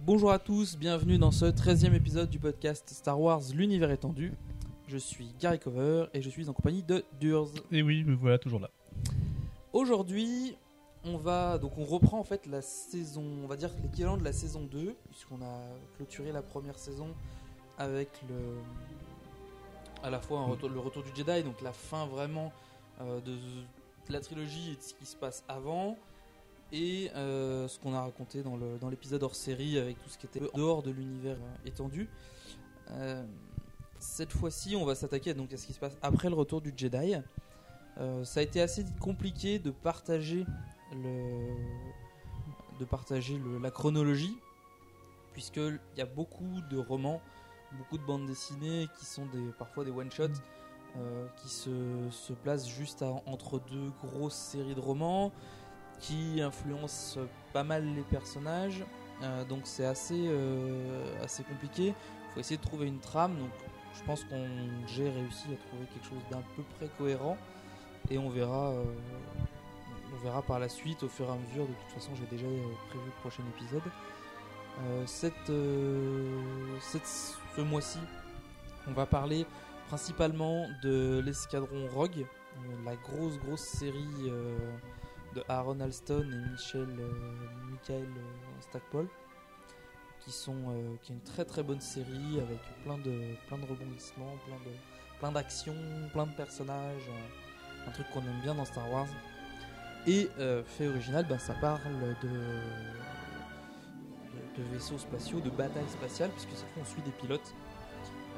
[0.00, 4.32] Bonjour à tous, bienvenue dans ce 13e épisode du podcast Star Wars L'univers étendu.
[4.88, 7.48] Je suis Gary Cover et je suis en compagnie de Durs.
[7.72, 8.70] Et oui, me voilà toujours là.
[9.72, 10.56] Aujourd'hui,
[11.04, 14.32] on va donc on reprend en fait la saison, on va dire l'équivalent de la
[14.32, 15.60] saison 2 puisqu'on a
[15.96, 17.08] clôturé la première saison
[17.78, 18.36] avec le
[20.02, 22.52] à la fois un retour- le retour du Jedi donc la fin vraiment
[23.00, 25.96] euh, de, de la trilogie et de ce qui se passe avant
[26.72, 30.40] et euh, ce qu'on a raconté dans l'épisode hors série avec tout ce qui était
[30.54, 32.08] dehors de l'univers euh, étendu.
[32.90, 33.24] Euh,
[33.98, 37.14] cette fois-ci, on va s'attaquer à ce qui se passe après le retour du Jedi.
[38.24, 40.44] Ça a été assez compliqué de partager
[43.62, 44.36] la chronologie,
[45.32, 47.22] puisque il y a beaucoup de romans,
[47.78, 49.26] beaucoup de bandes dessinées qui sont
[49.58, 50.28] parfois des one shots
[51.38, 55.32] qui se, placent juste entre deux grosses séries de romans,
[56.00, 57.18] qui influencent
[57.52, 58.84] pas mal les personnages.
[59.22, 61.86] Euh, donc c'est assez, euh, assez compliqué.
[61.88, 63.38] Il faut essayer de trouver une trame.
[63.38, 63.50] Donc
[63.94, 64.46] je pense qu'on
[64.86, 67.38] j'ai réussi à trouver quelque chose d'un peu près cohérent
[68.10, 68.84] et on verra euh,
[70.14, 72.46] on verra par la suite au fur et à mesure de toute façon j'ai déjà
[72.90, 73.82] prévu le prochain épisode
[75.06, 75.50] cette,
[76.80, 77.06] cette-
[77.56, 77.98] ce mois-ci
[78.86, 79.46] on va parler
[79.88, 82.26] principalement de l'escadron Rogue
[82.84, 84.30] la grosse grosse série
[85.36, 87.12] de Aaron Alston et Michel euh,
[87.70, 89.06] Michael euh, Stackpole
[90.20, 93.66] qui sont euh, qui est une très très bonne série avec plein de plein de
[93.66, 94.72] rebondissements plein de
[95.20, 95.74] plein d'actions
[96.12, 97.08] plein de personnages
[97.86, 99.06] un truc qu'on aime bien dans Star Wars
[100.06, 101.80] et euh, fait original bah, ça parle
[102.22, 102.34] de, de
[104.56, 107.54] de vaisseaux spatiaux de batailles spatiales puisque cette fois on suit des pilotes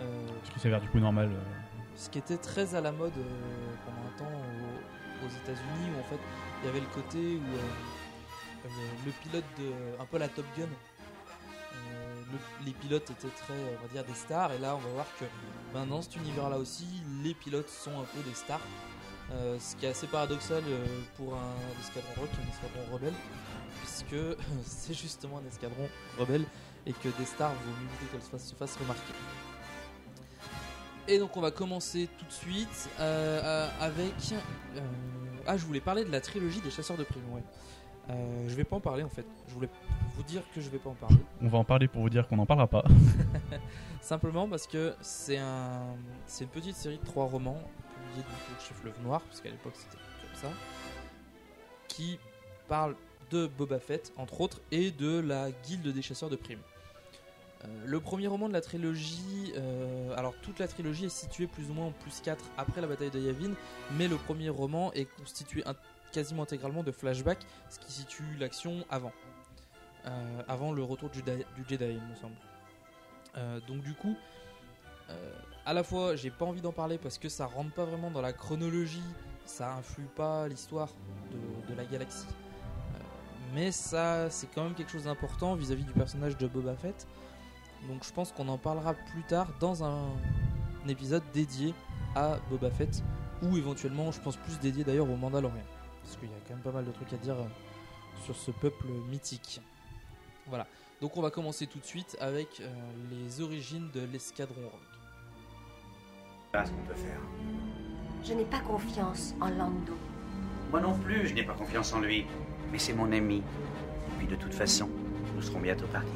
[0.01, 1.31] Euh, Ce qui s'avère du coup normal.
[1.33, 1.41] euh,
[1.97, 3.19] ce qui était très à la mode
[3.85, 6.21] pendant un temps au- aux États-Unis où en fait
[6.63, 10.45] il y avait le côté où euh, le, le pilote de un peu la Top
[10.57, 14.79] Gun euh, le- les pilotes étaient très on va dire des stars et là on
[14.79, 15.25] va voir que
[15.73, 16.87] ben, dans cet univers là aussi
[17.23, 18.61] les pilotes sont un peu des stars.
[19.31, 20.87] Euh, ce qui est assez paradoxal euh,
[21.19, 23.13] pour un escadron rock un escadron rebelle
[23.83, 24.17] puisque
[24.65, 25.87] c'est justement un escadron
[26.19, 26.47] rebelle
[26.87, 29.13] et que des stars mieux éviter qu'elles se fassent remarquer
[31.09, 34.15] et donc on va commencer tout de suite euh, euh, avec.
[34.77, 34.81] euh,
[35.47, 37.29] ah, je voulais parler de la trilogie des chasseurs de primes.
[37.33, 37.43] Ouais.
[38.11, 39.27] Euh, je vais pas en parler en fait.
[39.49, 39.69] Je voulais
[40.17, 41.17] vous dire que je vais pas en parler.
[41.43, 42.85] On va en parler pour vous dire qu'on n'en parlera pas.
[44.01, 45.97] Simplement parce que c'est un,
[46.27, 47.61] c'est une petite série de trois romans
[47.95, 50.57] publiés du coup chez Fleuve Noir, parce qu'à l'époque c'était comme ça,
[51.89, 52.19] qui
[52.69, 52.95] parle
[53.31, 56.63] de Boba Fett entre autres et de la guilde des chasseurs de primes.
[57.65, 61.71] Euh, le premier roman de la trilogie, euh, alors toute la trilogie est située plus
[61.71, 63.53] ou moins en plus 4 après la bataille de Yavin,
[63.97, 65.65] mais le premier roman est constitué
[66.13, 69.13] quasiment intégralement de flashbacks, ce qui situe l'action avant.
[70.07, 72.37] Euh, avant le retour du, Jedi- il me semble.
[73.67, 74.17] Donc du coup,
[75.67, 78.21] à la fois j'ai pas envie d'en parler parce que ça rentre pas vraiment dans
[78.23, 79.03] la chronologie,
[79.47, 80.89] ça influe pas l'histoire
[81.33, 82.27] de, de la galaxie.
[83.55, 87.07] Mais ça, c'est quand même quelque chose d'important vis-à-vis du personnage de Boba Fett.
[87.87, 90.09] Donc je pense qu'on en parlera plus tard dans un,
[90.85, 91.75] un épisode dédié
[92.15, 93.03] à Boba Fett
[93.43, 95.63] ou éventuellement, je pense plus dédié d'ailleurs au Mandalorian.
[96.03, 97.45] Parce qu'il y a quand même pas mal de trucs à dire euh,
[98.25, 99.61] sur ce peuple mythique.
[100.47, 100.67] Voilà.
[101.01, 102.67] Donc on va commencer tout de suite avec euh,
[103.11, 104.81] les origines de l'escadron Rogue.
[106.53, 107.21] Voilà ce qu'on peut faire.
[108.25, 109.97] Je n'ai pas confiance en Lando.
[110.71, 112.27] Moi non plus, je n'ai pas confiance en lui.
[112.73, 113.37] Mais c'est mon ami.
[113.37, 114.89] Et puis de toute façon,
[115.35, 116.09] nous serons bientôt partis.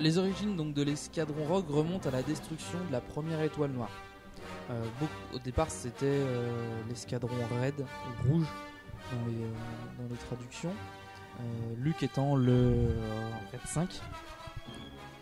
[0.00, 3.90] Les origines donc de l'escadron Rogue remontent à la destruction de la première étoile noire.
[4.70, 7.28] Euh, beaucoup- au départ, c'était euh, l'escadron
[7.62, 8.46] Red, ou rouge,
[9.12, 9.48] dans les, euh,
[9.98, 10.72] dans les traductions.
[11.78, 12.88] Luke étant le
[13.52, 13.88] Red 5.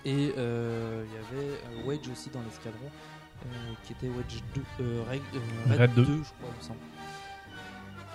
[0.05, 2.89] Et il y avait Wedge aussi dans l'escadron,
[3.85, 6.05] qui était Wedge 2, euh, Red, euh, Red Red 2.
[6.05, 6.79] 2, je crois, il me semble.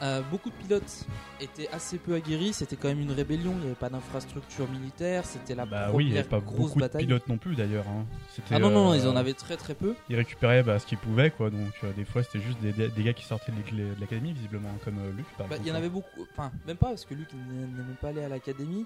[0.04, 1.06] Euh, beaucoup de pilotes
[1.42, 5.26] étaient assez peu aguerris, c'était quand même une rébellion, il n'y avait pas d'infrastructure militaire,
[5.26, 7.02] c'était la Bah première oui, il n'y avait pas grosse beaucoup bataille.
[7.02, 7.86] de pilotes non plus d'ailleurs.
[7.88, 8.06] hein.
[8.52, 9.96] Ah non, non, non, euh, ils en avaient très très peu.
[10.10, 11.50] Ils récupéraient bah, ce qu'ils pouvaient, quoi.
[11.50, 15.12] Donc euh, des fois, c'était juste des, gars qui sortaient de l'académie, visiblement, comme euh,
[15.18, 15.26] Luc.
[15.36, 15.78] par Bah, il y en exemple.
[15.78, 18.86] avait beaucoup, enfin, même pas parce que n'est même pas allé à l'académie.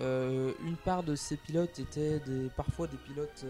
[0.00, 3.44] Une part de ces pilotes étaient des, parfois des pilotes,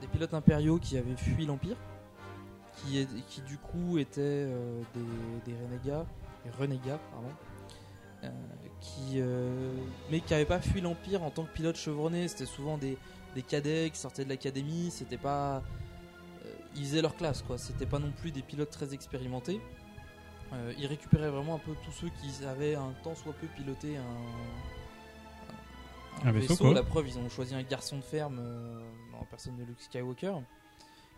[0.00, 1.76] des pilotes impériaux qui avaient fui l'Empire,
[2.76, 6.06] qui, est- qui du coup étaient euh, des, des renégats,
[6.44, 7.30] des renégats, pardon,
[8.24, 8.30] euh,
[8.80, 9.72] qui, euh,
[10.10, 12.28] mais qui n'avaient pas fui l'Empire en tant que pilote chevronné.
[12.28, 12.96] C'était souvent des,
[13.34, 14.90] des cadets qui sortaient de l'académie.
[14.90, 15.62] C'était pas,
[16.76, 17.58] ils faisaient leur classe, quoi.
[17.58, 19.60] C'était pas non plus des pilotes très expérimentés.
[20.78, 24.02] Ils récupéraient vraiment un peu tous ceux qui avaient un tant soit peu piloté un,
[26.28, 26.74] Un vaisseau, quoi.
[26.74, 28.40] La preuve, ils ont choisi un garçon de ferme
[29.20, 30.34] en personne de Luke Skywalker.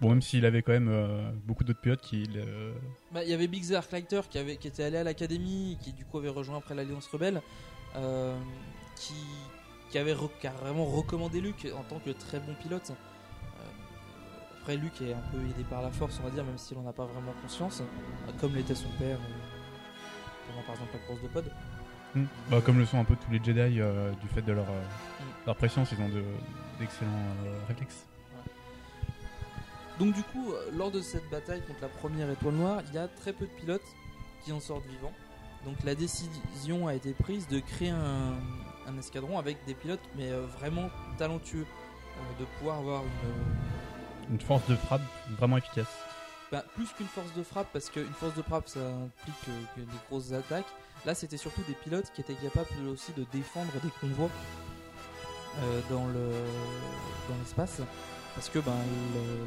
[0.01, 2.25] Bon, même s'il avait quand même euh, beaucoup d'autres pilotes qui.
[2.25, 2.75] le-
[3.13, 5.93] Bah, Il y avait Big Zerk Lighter qui, avait, qui était allé à l'académie, qui
[5.93, 7.41] du coup avait rejoint après l'Alliance Rebelle,
[7.97, 8.37] euh,
[8.97, 9.15] qui,
[9.91, 10.29] qui avait re-
[10.61, 12.91] vraiment recommandé Luke en tant que très bon pilote.
[12.91, 13.63] Euh,
[14.61, 16.87] après, Luke est un peu aidé par la force, on va dire, même s'il en
[16.87, 21.23] a pas vraiment conscience, euh, comme l'était son père euh, pendant par exemple la course
[21.23, 21.51] de pod.
[22.15, 22.25] Hmm.
[22.51, 24.83] Bah, comme le sont un peu tous les Jedi euh, du fait de leur, euh,
[25.21, 25.25] Mm.
[25.47, 26.23] leur préscience, ils ont de-
[26.79, 27.11] d'excellents
[27.47, 28.07] euh, réflexes.
[29.99, 32.99] Donc du coup, euh, lors de cette bataille contre la première étoile noire, il y
[32.99, 33.87] a très peu de pilotes
[34.45, 35.13] qui en sortent vivants.
[35.65, 38.35] Donc la décision a été prise de créer un,
[38.87, 43.03] un escadron avec des pilotes, mais euh, vraiment talentueux, euh, de pouvoir avoir
[44.29, 45.01] une, Une force de frappe
[45.39, 45.89] vraiment efficace.
[46.53, 49.81] bah, plus qu'une force de frappe, parce qu'une force de frappe ça implique euh, que
[49.81, 50.67] des grosses attaques.
[51.05, 54.31] Là, c'était surtout des pilotes qui étaient capables aussi de défendre des convois
[55.63, 56.31] euh, dans le
[57.29, 57.81] dans l'espace,
[58.37, 58.77] parce que ben,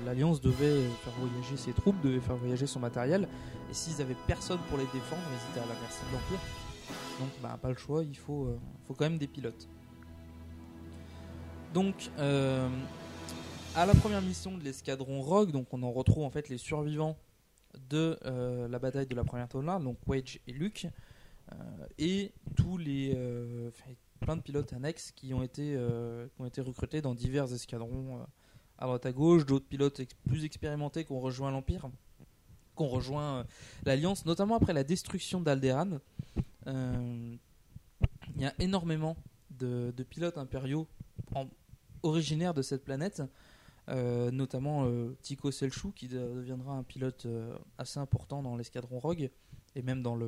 [0.04, 3.28] l'Alliance devait faire voyager ses troupes, devait faire voyager son matériel,
[3.70, 6.40] et s'ils avaient personne pour les défendre, ils étaient à la merci de l'Empire.
[7.20, 9.70] Donc, ben, pas le choix, il faut, euh, faut quand même des pilotes.
[11.72, 12.68] Donc, euh,
[13.76, 17.16] à la première mission de l'escadron Rogue, donc on en retrouve en fait les survivants
[17.92, 20.88] de euh, la bataille de la première noire, donc Wedge et Luke,
[21.98, 23.18] et tous les
[24.20, 25.76] plein de pilotes annexes qui ont été
[26.36, 28.24] qui ont été recrutés dans divers escadrons
[28.80, 31.90] à droite à gauche, d'autres pilotes plus expérimentés qui ont rejoint l'Empire,
[32.76, 33.44] qui ont rejoint euh,
[33.86, 36.00] l'Alliance, notamment après la destruction d'Alderaan.
[36.68, 37.36] Euh,
[38.36, 39.16] Il y a énormément
[39.52, 40.88] de, de pilotes impériaux
[42.04, 43.21] originaires de cette planète.
[43.90, 47.26] Euh, notamment euh, Tycho Selchuk qui de- deviendra un pilote
[47.80, 49.31] assez important dans l'escadron Rogue
[49.76, 50.28] et même dans le,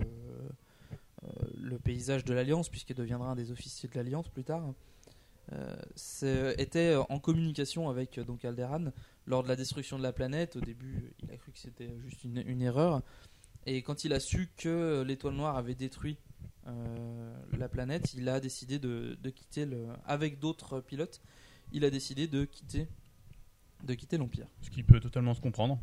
[1.59, 4.73] le paysage de l'Alliance puisqu'il deviendra un des officiers de l'Alliance plus tard.
[5.53, 8.91] Euh, c'est- était en communication avec euh, donc Alderaan
[9.25, 10.55] lors de la destruction de la planète.
[10.55, 13.01] Au début, il a cru que c'était juste une, une erreur.
[13.65, 16.17] Et quand il a su que l'étoile noire avait détruit
[16.67, 21.21] euh, la planète, il a décidé de, de quitter le, avec d'autres pilotes.
[21.73, 22.87] Il a décidé de quitter
[23.83, 24.47] de quitter l'Empire.
[24.61, 25.79] Ce qui peut totalement se comprendre.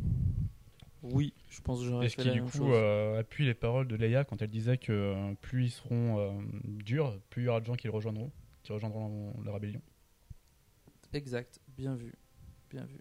[1.02, 2.70] Oui, je pense que j'aurais Et ce fait qui la du même coup chose.
[2.74, 6.30] euh, appuie les paroles de Leia quand elle disait que euh, plus ils seront euh,
[6.64, 8.30] durs, plus il y aura de gens qui le rejoindront,
[8.68, 9.80] qui rejoindront la rébellion.
[11.14, 12.12] Exact, bien vu,
[12.68, 13.00] bien vu.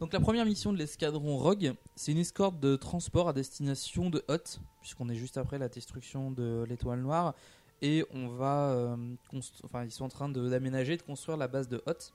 [0.00, 4.24] Donc la première mission de l'escadron Rogue, c'est une escorte de transport à destination de
[4.26, 7.34] Hoth, puisqu'on est juste après la destruction de l'étoile noire,
[7.80, 8.96] et on va, euh,
[9.62, 12.12] enfin ils sont en train de- d'aménager, de construire la base de Hoth.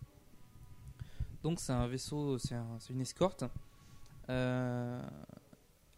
[1.41, 3.45] Donc c'est un vaisseau, c'est un- c'est une escorte.
[4.27, 5.01] Euh,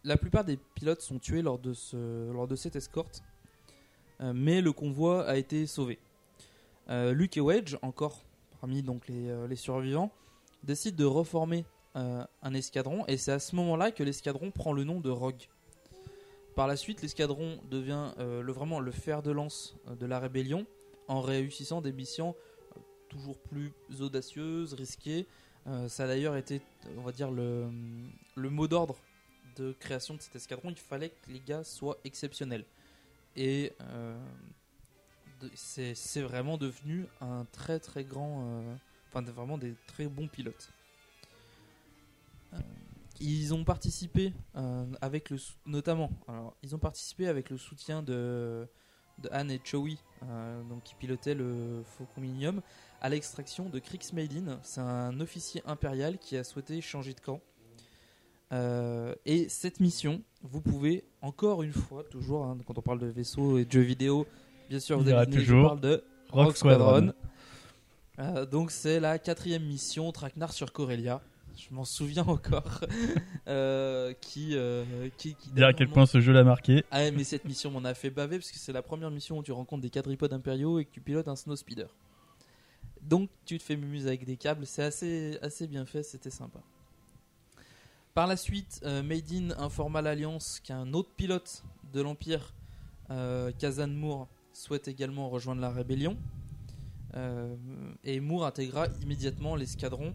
[0.04, 3.24] la plupart des pilotes sont tués lors de, ce, lors de cette escorte,
[4.20, 5.98] mais le convoi a été sauvé.
[6.90, 8.22] Euh, Luke et Wedge, encore
[8.60, 10.10] parmi donc les, euh, les survivants,
[10.62, 11.64] décident de reformer
[11.96, 15.48] euh, un escadron et c'est à ce moment-là que l'escadron prend le nom de Rogue.
[16.54, 20.18] Par la suite, l'escadron devient euh, le, vraiment le fer de lance euh, de la
[20.18, 20.66] rébellion
[21.08, 22.34] en réussissant des missions
[22.76, 25.26] euh, toujours plus audacieuses, risquées.
[25.66, 26.60] Euh, ça a d'ailleurs été,
[26.98, 27.68] on va dire, le,
[28.34, 28.96] le mot d'ordre
[29.56, 30.70] de création de cet escadron.
[30.70, 32.64] Il fallait que les gars soient exceptionnels.
[33.36, 34.18] Et euh,
[35.54, 38.44] c'est vraiment devenu un très très grand.
[38.46, 38.74] euh,
[39.08, 40.70] enfin vraiment des très bons pilotes.
[42.52, 42.58] Euh,
[43.20, 44.32] ils ont participé
[45.00, 45.36] avec le
[45.66, 48.66] notamment, alors ils ont participé avec le soutien de,
[49.18, 50.00] de Anne et Chowie,
[50.68, 52.60] donc qui pilotaient le Faucon
[53.00, 54.58] à l'extraction de Kriegsmaiden.
[54.64, 57.40] C'est un officier impérial qui a souhaité changer de camp.
[58.52, 63.06] Euh, et cette mission, vous pouvez encore une fois, toujours hein, quand on parle de
[63.06, 64.26] vaisseaux et de jeux vidéo,
[64.68, 66.86] bien sûr, vous avez deviné, je toujours parle de Rogue Squadron.
[66.86, 67.12] Squadron.
[68.20, 71.20] Euh, donc c'est la quatrième mission Traquenard sur Corellia.
[71.56, 72.80] Je m'en souviens encore.
[73.46, 76.82] Euh, qui, euh, qui, qui Dire à quel point ce jeu l'a marqué.
[76.90, 79.42] Ah mais cette mission m'en a fait baver parce que c'est la première mission où
[79.42, 81.94] tu rencontres des quadripodes impériaux et que tu pilotes un snow speeder.
[83.02, 86.60] Donc tu te fais mumuse avec des câbles, c'est assez, assez bien fait, c'était sympa.
[88.14, 89.02] Par la suite, euh,
[89.58, 92.54] informa l'Alliance qu'un autre pilote de l'Empire,
[93.10, 96.16] euh, Kazan Moore, souhaite également rejoindre la rébellion.
[97.16, 97.56] Euh,
[98.04, 100.14] et Moore intégra immédiatement l'escadron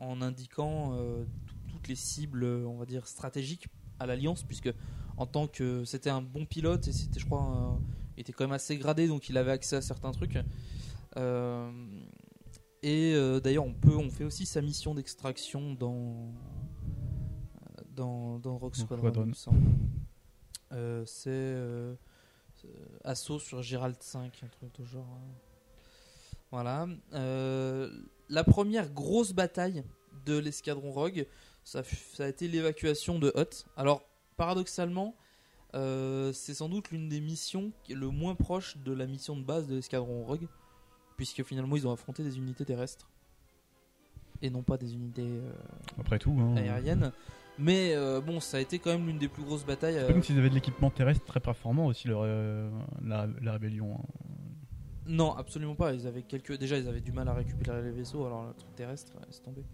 [0.00, 3.68] en indiquant euh, tout- toutes les cibles, on va dire, stratégiques
[3.98, 4.72] à l'Alliance, puisque
[5.18, 7.78] en tant que c'était un bon pilote et c'était, je crois,
[8.16, 10.38] était quand même assez gradé, donc il avait accès à certains trucs.
[12.82, 16.32] Et d'ailleurs, on peut, on fait aussi sa mission d'extraction dans
[18.00, 19.32] dans, dans Rogue Rogue Squadron.
[20.72, 21.94] Euh, c'est euh,
[22.56, 22.68] c'est
[23.04, 25.04] assaut sur Gérald 5, un truc de genre.
[25.04, 25.34] hein.
[26.50, 26.88] Voilà.
[27.12, 27.90] Euh,
[28.28, 29.84] la première grosse bataille
[30.26, 31.26] de l'escadron Rogue,
[31.64, 31.82] ça,
[32.18, 33.66] a été l'évacuation de Hoth.
[33.76, 34.02] Alors,
[34.36, 35.14] paradoxalement,
[35.74, 39.36] euh, c'est sans doute l'une des missions qui est le moins proche de la mission
[39.36, 40.48] de base de l'escadron Rogue,
[41.16, 43.08] puisque finalement ils ont affronté des unités terrestres
[44.42, 45.52] et non pas des unités euh,
[45.98, 46.36] Après tout.
[46.40, 46.56] Hein.
[46.56, 47.12] aériennes.
[47.60, 49.94] Mais euh, bon, ça a été quand même l'une des plus grosses batailles.
[49.94, 52.70] C'est euh, pas comme s'ils avaient de l'équipement terrestre très performant aussi, leur, euh,
[53.04, 53.96] la, la rébellion.
[53.98, 54.04] hein.
[55.06, 55.92] Non, absolument pas.
[55.92, 56.56] Ils avaient quelques.
[56.58, 58.24] Déjà, ils avaient du mal à récupérer les vaisseaux.
[58.24, 59.12] Alors le truc terrestre,
[59.44, 59.64] tomber.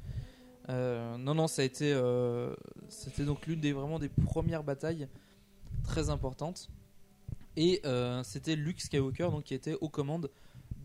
[0.68, 1.92] Euh, non, non, ça a été.
[1.92, 2.54] euh,
[2.88, 5.08] C'était donc l'une des vraiment des premières batailles
[5.84, 6.68] très importantes.
[7.56, 10.30] Et euh, c'était Luke Skywalker donc qui était aux commandes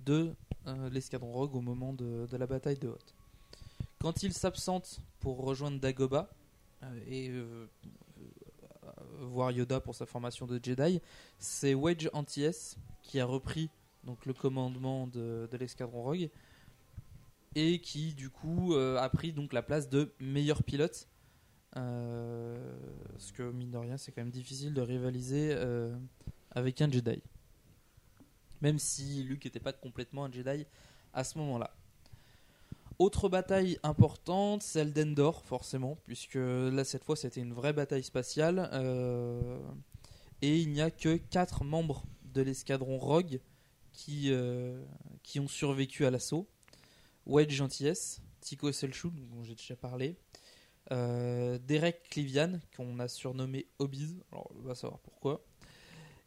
[0.05, 0.33] de
[0.91, 3.15] l'escadron Rogue au moment de, de la bataille de Hoth.
[3.99, 6.40] Quand il s'absente pour rejoindre Dagobah euh,
[7.07, 7.67] et euh,
[8.83, 11.01] euh, voir Yoda pour sa formation de Jedi,
[11.39, 13.69] c'est Wedge Antilles qui a repris
[14.03, 16.29] donc le commandement de, l'escadron Rogue
[17.55, 21.07] et qui du coup euh, a pris donc la place de meilleur pilote.
[21.77, 22.75] Euh,
[23.13, 25.95] parce que mine de rien c'est quand même difficile de rivaliser euh,
[26.51, 27.21] avec un Jedi.
[28.61, 30.65] Même si Luke n'était pas complètement un Jedi
[31.13, 31.73] à ce moment-là
[33.01, 38.69] autre bataille importante, celle d'Endor, forcément, puisque là, cette fois, c'était une vraie bataille spatiale.
[38.73, 39.59] euh,
[40.43, 43.39] et il n'y a que 4 membres de l'escadron Rogue
[43.93, 44.83] qui, euh,
[45.23, 46.47] qui ont survécu à l'assaut.
[47.27, 50.17] Wedge Gentilles, Tico Selchuk, dont j'ai déjà parlé,
[50.91, 55.45] euh, Derek Clivian, qu'on a surnommé Hobbies, alors on va savoir pourquoi.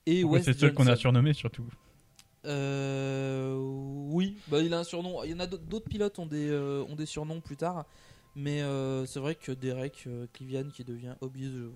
[0.07, 1.69] Et Pourquoi c'est seul qu'on a surnommé surtout.
[2.47, 5.23] Euh, oui, bah, il a un surnom.
[5.25, 7.87] Il y en a d'autres pilotes ont des euh, ont des surnoms plus tard,
[8.35, 11.71] mais euh, c'est vrai que Derek euh, Clivian qui devient euh,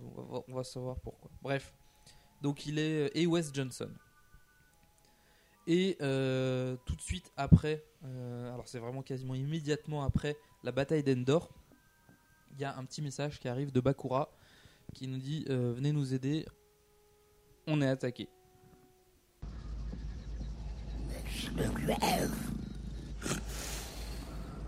[0.49, 1.31] on va, savoir pourquoi.
[1.43, 1.73] Bref,
[2.43, 3.91] donc il est et Wes Johnson.
[5.67, 10.35] Et tout de suite après, alors c'est vraiment quasiment immédiatement après
[10.65, 11.51] la bataille d'Endor,
[12.53, 14.31] il y a un petit message qui arrive de Bakura
[14.95, 16.47] qui nous dit venez nous aider,
[17.67, 18.31] on est attaqué.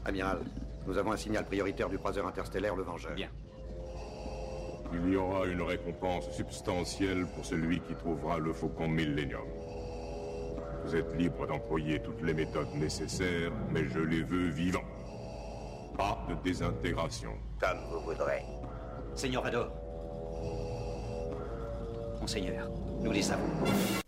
[0.04, 0.38] Amiral,
[0.86, 3.14] nous avons un signal prioritaire du croiseur interstellaire Le Vengeur.
[3.14, 3.28] Bien.
[4.92, 9.46] Il y aura une récompense substantielle pour celui qui trouvera le Faucon Millennium.
[10.84, 14.84] Vous êtes libre d'employer toutes les méthodes nécessaires, mais je les veux vivants.
[15.96, 17.34] Pas de désintégration.
[17.60, 18.42] Comme vous voudrez.
[19.14, 19.70] Seigneur Ador.
[22.20, 22.68] Monseigneur,
[23.02, 23.99] nous les avons.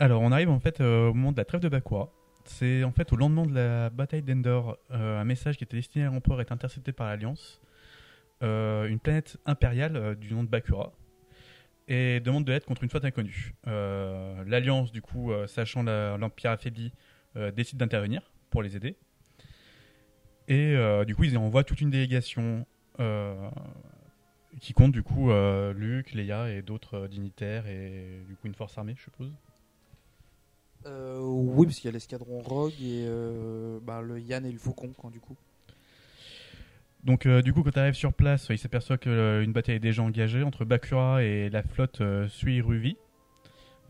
[0.00, 2.12] Alors, on arrive en fait euh, au moment de la trêve de Bakura.
[2.44, 6.04] C'est en fait au lendemain de la bataille d'Endor, euh, un message qui était destiné
[6.04, 7.60] à l'empereur est intercepté par l'Alliance.
[8.44, 10.92] Euh, une planète impériale du nom de Bakura
[11.88, 13.54] et demande de l'aide contre une flotte inconnue.
[13.64, 16.92] L'Alliance, du coup, sachant l'Empire affaibli,
[17.56, 18.96] décide d'intervenir pour les aider.
[20.48, 20.76] Et
[21.06, 22.66] du coup, ils envoient toute une délégation
[24.60, 25.30] qui compte du coup
[25.74, 29.32] Luke, Leia et d'autres dignitaires et du coup une force armée, je suppose.
[30.86, 34.58] Euh, oui, parce qu'il y a l'escadron Rogue et euh, bah, le Yann et le
[34.58, 35.36] Faucon, quand du coup.
[37.04, 40.02] Donc euh, du coup quand tu arrives sur place, il s'aperçoit qu'une bataille est déjà
[40.02, 42.96] engagée entre Bakura et la flotte euh, Suiruvi,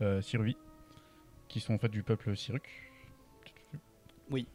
[0.01, 0.55] euh, Siruvi,
[1.47, 2.63] qui sont en fait du peuple Siruk.
[4.29, 4.47] Oui.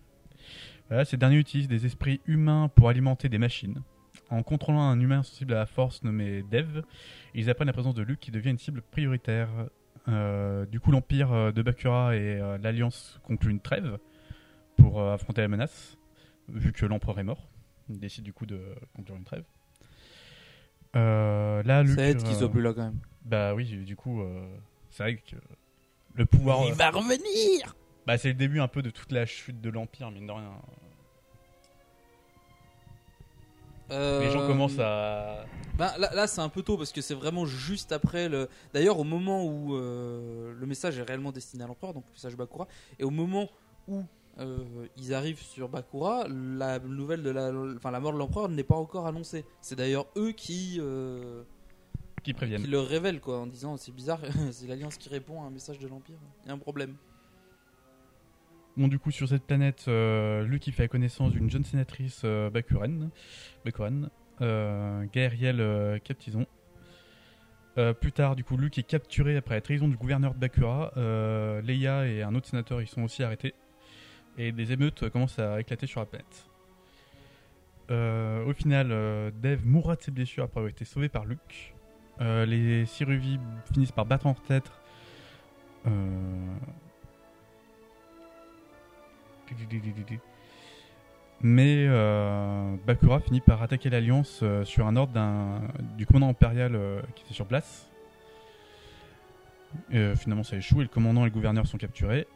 [0.88, 3.82] Voilà, ces derniers utilisent des esprits humains pour alimenter des machines.
[4.30, 6.82] En contrôlant un humain sensible à la force nommé Dev,
[7.34, 9.48] ils apprennent la présence de Luke qui devient une cible prioritaire.
[10.08, 13.99] Euh, du coup, l'Empire euh, de Bakura et euh, l'Alliance concluent une trêve
[14.76, 15.96] pour affronter la menace,
[16.49, 17.49] vu que l'Empereur est mort.
[17.88, 18.61] Ils décident du coup de
[18.94, 19.44] conclure une trêve.
[20.96, 22.99] Euh, là, Luke, Ça aide qu'il euh, soit plus là quand même.
[23.25, 24.46] Bah oui, du coup, euh,
[24.90, 25.37] c'est vrai que
[26.14, 26.61] le pouvoir.
[26.66, 27.75] Il va revenir
[28.06, 30.52] Bah, c'est le début un peu de toute la chute de l'Empire, mine de rien.
[33.90, 35.44] Les gens Euh, commencent à.
[35.76, 38.48] Ben, là, là, c'est un peu tôt parce que c'est vraiment juste après le.
[38.72, 42.36] D'ailleurs, au moment où euh, le message est réellement destiné à l'empereur, donc le message
[42.36, 42.66] Bakura,
[42.98, 43.48] et au moment
[43.88, 44.02] où
[44.38, 44.58] euh,
[44.96, 48.76] ils arrivent sur Bakura, la nouvelle de la, enfin la mort de l'empereur n'est pas
[48.76, 49.44] encore annoncée.
[49.60, 51.42] C'est d'ailleurs eux qui euh,
[52.22, 54.20] qui préviennent, qui le révèlent quoi, en disant c'est bizarre,
[54.52, 56.16] c'est l'alliance qui répond à un message de l'empire.
[56.44, 56.96] Il y a un problème.
[58.76, 62.50] Bon, du coup, sur cette planète, euh, Luke fait la connaissance d'une jeune sénatrice euh,
[62.50, 63.11] Bakuren,
[63.64, 66.47] Bakuran, euh, Gaëriel Captison.
[68.00, 70.93] Plus tard, du coup, Luke est capturé après la trahison du gouverneur de Bakura.
[71.61, 73.52] Leia et un autre sénateur ils sont aussi arrêtés.
[74.38, 76.49] Et des émeutes commencent à éclater sur la planète.
[77.90, 81.75] Au final, euh, Dev mourra de ses blessures après avoir été sauvé par Luke.
[82.21, 83.40] Les Siruvi
[83.73, 84.71] finissent par battre en tête.
[91.46, 95.12] Mais euh, Bakura finit par attaquer l'Alliance euh, sur un ordre
[95.99, 97.90] du commandant impérial euh, qui était sur place.
[99.90, 102.26] Finalement, ça échoue et le commandant et le gouverneur sont capturés.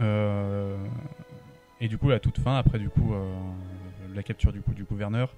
[0.00, 3.14] Et du coup, à toute fin, après du coup
[4.14, 5.36] la capture du du gouverneur,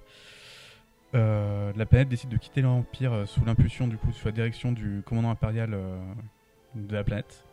[1.13, 5.31] la planète décide de quitter l'Empire sous l'impulsion du coup sous la direction du commandant
[5.31, 5.77] impérial
[6.75, 7.43] de la planète.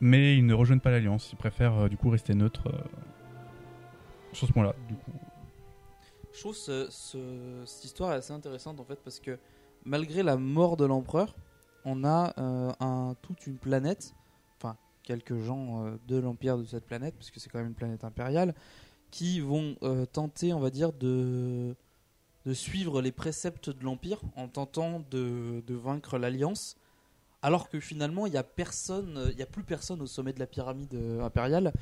[0.00, 2.78] Mais ils ne rejoignent pas l'Alliance, ils préfèrent euh, du coup rester neutres euh,
[4.32, 4.74] sur ce point-là.
[4.88, 5.10] Du coup,
[6.32, 9.38] Je trouve ce- ce- cette histoire assez intéressante en fait parce que
[9.84, 11.34] malgré la mort de l'empereur,
[11.84, 14.14] on a euh, toute une planète,
[14.56, 18.04] enfin quelques gens de l'empire de cette planète, parce que c'est quand même une planète
[18.04, 18.54] impériale,
[19.10, 19.74] qui vont
[20.12, 21.74] tenter, on va dire, de,
[22.52, 26.76] suivre les préceptes de l'empire en tentant de vaincre l'alliance.
[27.40, 30.32] Alors que finalement, il n'y a personne, euh, il n'y a plus personne au sommet
[30.32, 31.72] de la pyramide euh, impériale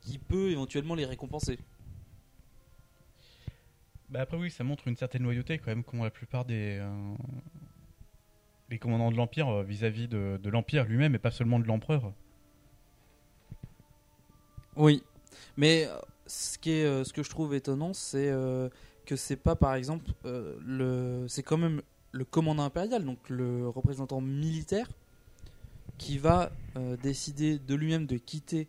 [0.00, 1.58] qui peut éventuellement les récompenser.
[4.08, 7.14] Bah après oui, ça montre une certaine loyauté quand même qu'ont la plupart des euh,
[8.68, 12.12] les commandants de l'Empire vis-à-vis de, de l'Empire lui-même et pas seulement de l'Empereur.
[14.76, 15.02] Oui,
[15.56, 15.88] mais
[16.26, 18.70] ce, qui est, ce que je trouve étonnant, c'est euh,
[19.04, 24.20] que c'est pas par exemple le, c'est quand même le commandant impérial, donc le représentant
[24.20, 24.88] militaire,
[25.98, 28.68] qui va euh, décider de lui-même de quitter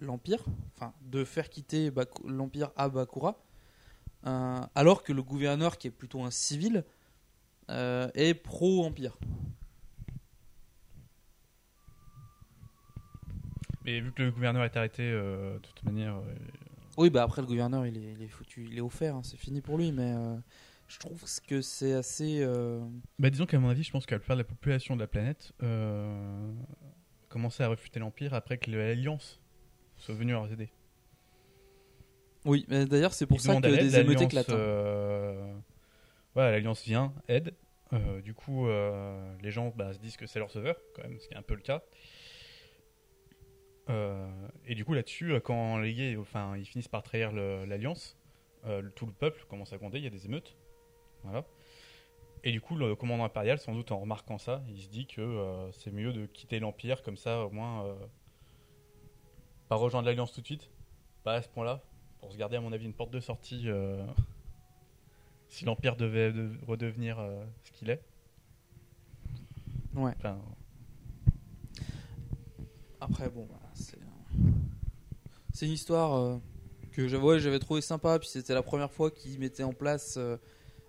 [0.00, 1.90] l'empire, enfin de faire quitter
[2.24, 3.42] l'empire à Bakura,
[4.26, 6.84] euh, alors que le gouverneur, qui est plutôt un civil,
[7.70, 9.18] euh, est pro-empire.
[13.84, 16.20] Mais vu que le gouverneur est arrêté, de toute manière,
[16.98, 19.36] Oui, bah après le gouverneur, il est, il est foutu, il est offert, hein, c'est
[19.36, 20.12] fini pour lui, mais
[20.88, 22.40] je trouve que c'est assez.
[22.42, 22.80] euh,
[23.18, 25.06] bah disons qu'à mon avis, je pense que la plupart de la population de la
[25.06, 26.52] planète euh,
[27.28, 29.40] commençait à refuter l'Empire après que l'Alliance
[29.96, 30.70] soit venue leur aider.
[32.44, 34.50] Oui, mais d'ailleurs, c'est pour Ils ça que à des émeutes éclatent.
[34.50, 34.54] hein.
[34.54, 35.54] euh,
[36.34, 37.52] voilà, l'Alliance vient, aide.
[37.92, 41.18] Euh, du coup, euh, les gens bah, se disent que c'est leur sauveur, quand même,
[41.18, 41.82] ce qui est un peu le cas.
[44.68, 48.16] Et du coup, là-dessus, quand les gays, enfin, ils finissent par trahir l'Alliance,
[48.94, 50.56] tout le peuple commence à compter, il y a des émeutes.
[51.26, 51.44] Voilà.
[52.44, 55.20] Et du coup, le commandant impérial, sans doute en remarquant ça, il se dit que
[55.20, 57.94] euh, c'est mieux de quitter l'Empire, comme ça, au moins, euh,
[59.68, 60.70] pas rejoindre l'Alliance tout de suite,
[61.24, 61.82] pas à ce point-là,
[62.20, 64.00] pour se garder, à mon avis, une porte de sortie euh,
[65.48, 67.18] si l'Empire devait de- redevenir
[67.64, 68.00] ce qu'il est.
[69.94, 70.12] Ouais.
[70.18, 70.38] Enfin,
[73.00, 73.98] Après, bon, bah, c'est.
[75.52, 76.38] C'est une histoire
[76.92, 80.18] que j'avais ouais, trouvé sympa, puis c'était la première fois qu'ils mettaient en place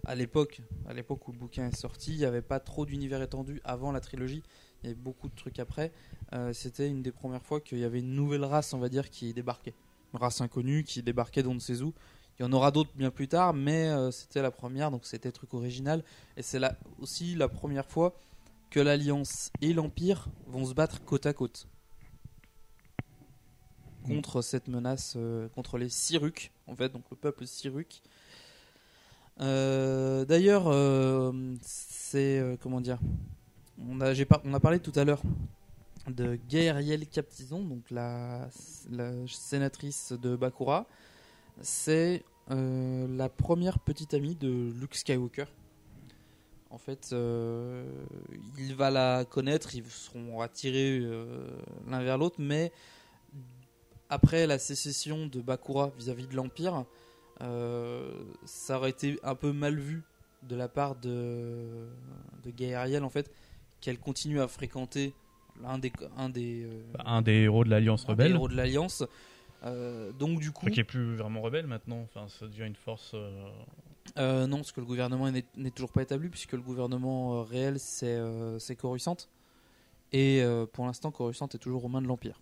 [0.08, 3.22] à l'époque, à l'époque où le bouquin est sorti, il n'y avait pas trop d'univers
[3.22, 4.42] étendu avant la trilogie,
[4.82, 5.92] il y avait beaucoup de trucs après.
[6.34, 9.10] Euh, c'était une des premières fois qu'il y avait une nouvelle race, on va dire,
[9.10, 9.76] qui débarquait.
[10.14, 11.94] Une race inconnue qui débarquait d'on ne sait où.
[12.40, 15.32] Il y en aura d'autres bien plus tard, mais euh, c'était la première, donc c'était
[15.32, 16.04] truc original.
[16.38, 18.16] Et c'est là aussi la première fois
[18.70, 21.68] que l'Alliance et l'Empire vont se battre côte à côte
[24.08, 28.02] contre cette menace, euh, contre les Siruks, en fait, donc le peuple Siruk.
[29.40, 33.00] Euh, D'ailleurs, euh, c'est euh, comment dire
[33.90, 35.22] on a, parlé tout à l'heure
[36.08, 38.50] de Gaëriel Captizon, donc la,
[39.28, 40.88] sénatrice de Bakura.
[41.62, 45.46] C'est la première petite amie de Luke Skywalker.
[46.72, 47.14] En fait,
[48.58, 51.02] il va la connaître, ils seront attirés
[51.88, 52.72] l'un vers l'autre, mais
[54.10, 56.86] après la sécession de Bakura vis-à-vis de l'Empire,
[57.40, 60.04] ça aurait été un peu mal vu
[60.44, 61.88] de la part de,
[62.44, 63.32] de Gaëriel, en fait,
[63.82, 65.14] qu'elle continue à fréquenter
[65.62, 68.32] l'un des, un des, euh, Un des héros de l'Alliance des rebelle.
[68.34, 69.04] héros de l'Alliance.
[69.64, 72.02] Euh, donc du coup, qui est plus vraiment rebelle maintenant.
[72.04, 73.12] Enfin, ça devient une force.
[73.16, 73.50] euh,
[74.18, 77.80] Euh, non, parce que le gouvernement n'est toujours pas établi, puisque le gouvernement euh, réel,
[77.80, 79.18] c'est euh, Coruscant.
[80.14, 82.40] Et euh, pour l'instant, Coruscant est toujours aux mains de l'Empire.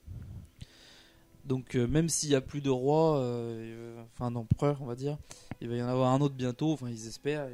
[1.46, 4.96] Donc, euh, même s'il n'y a plus de roi, euh, euh, enfin d'empereur, on va
[4.96, 5.18] dire,
[5.62, 7.48] il va y en avoir un autre bientôt, enfin ils espèrent.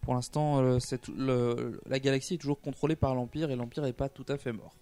[0.00, 4.38] Pour l'instant, la galaxie est toujours contrôlée par l'Empire, et l'Empire n'est pas tout à
[4.38, 4.74] fait mort.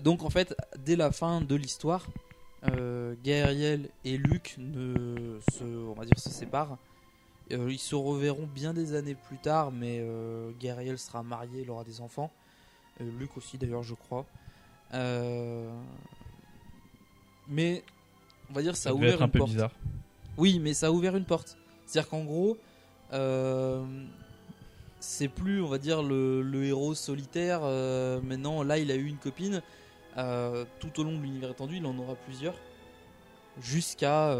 [0.00, 2.06] Donc, en fait, dès la fin de l'histoire,
[2.62, 6.78] Gaëriel et Luke ne se, on va dire, se séparent.
[7.50, 10.00] Ils se reverront bien des années plus tard, mais
[10.60, 12.30] Gaëriel sera marié, il aura des enfants.
[13.00, 14.24] Luke aussi, d'ailleurs, je crois.
[14.94, 15.70] Euh,
[17.52, 17.84] Mais
[18.50, 19.50] on va dire ça, Ça a ouvert être un une peu porte.
[19.52, 19.70] bizarre.
[20.38, 21.56] Oui, mais ça a ouvert une porte.
[21.86, 22.56] C'est-à-dire qu'en gros,
[23.12, 23.84] euh,
[25.00, 27.60] c'est plus, on va dire, le, le héros solitaire.
[27.62, 29.62] euh, maintenant, là, il a eu une copine.
[30.16, 32.54] Euh, tout au long de l'univers étendu, il en aura plusieurs.
[33.60, 34.34] Jusqu'à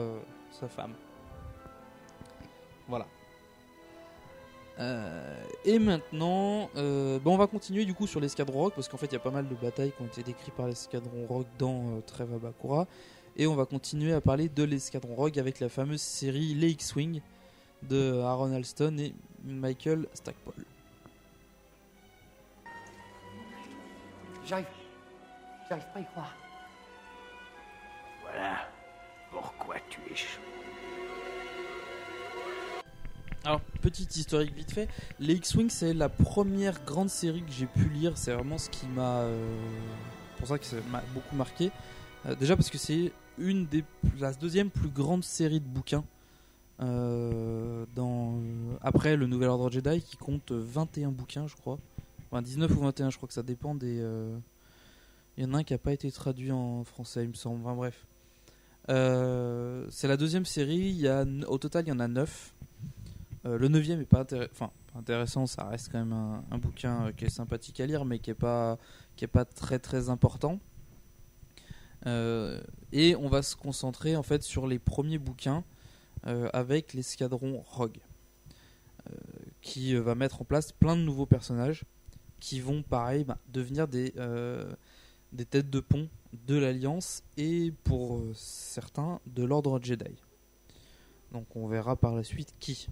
[0.59, 0.95] sa femme.
[2.89, 3.07] Voilà.
[4.83, 8.97] Euh, et maintenant, euh, bah, on va continuer du coup sur l'escadron rock parce qu'en
[8.97, 11.47] fait il y a pas mal de batailles qui ont été décrites par l'escadron rock
[11.59, 12.89] dans euh, Treva Bakura.
[13.37, 17.21] Et on va continuer à parler de l'escadron rogue avec la fameuse série Les X-Wing
[17.83, 19.15] de Aaron Alston et
[19.45, 20.65] Michael Stackpole.
[24.45, 24.67] J'arrive.
[25.69, 26.35] J'arrive pas à y croire.
[28.23, 28.69] Voilà
[29.31, 30.62] pourquoi tu es chaud.
[33.45, 37.89] Alors, petite historique vite fait, les X-Wing c'est la première grande série que j'ai pu
[37.89, 39.23] lire, c'est vraiment ce qui m'a...
[39.23, 39.57] euh,
[40.39, 41.73] pour ça que ça m'a beaucoup marqué.
[42.27, 43.83] Euh, déjà parce que c'est une des...
[44.21, 46.05] la deuxième plus grande série de bouquins
[46.81, 48.35] euh, dans,
[48.81, 51.79] après le Nouvel Ordre Jedi qui compte 21 bouquins je crois.
[52.31, 53.99] Enfin 19 ou 21 je crois que ça dépend des...
[54.01, 54.39] euh,
[55.37, 57.61] Il y en a un qui n'a pas été traduit en français il me semble,
[57.67, 58.07] enfin bref.
[58.89, 62.55] Euh, c'est la deuxième série, y a, au total il y en a 9.
[63.45, 67.25] Euh, le neuvième est pas pas intéressant, ça reste quand même un, bouquin euh, qui
[67.25, 68.79] est sympathique à lire, mais qui est pas,
[69.55, 70.61] très très important.
[72.07, 72.61] Euh,
[72.93, 75.65] et on va se concentrer en fait sur les premiers bouquins
[76.53, 77.99] avec l'escadron Rogue,
[79.61, 81.85] qui va mettre en place plein de nouveaux personnages
[82.39, 84.13] qui vont pareil bah, devenir des,
[85.51, 86.09] têtes de pont
[86.47, 90.15] de l'Alliance et pour certains de l'Ordre Jedi.
[91.33, 92.89] Donc on verra par la suite qui.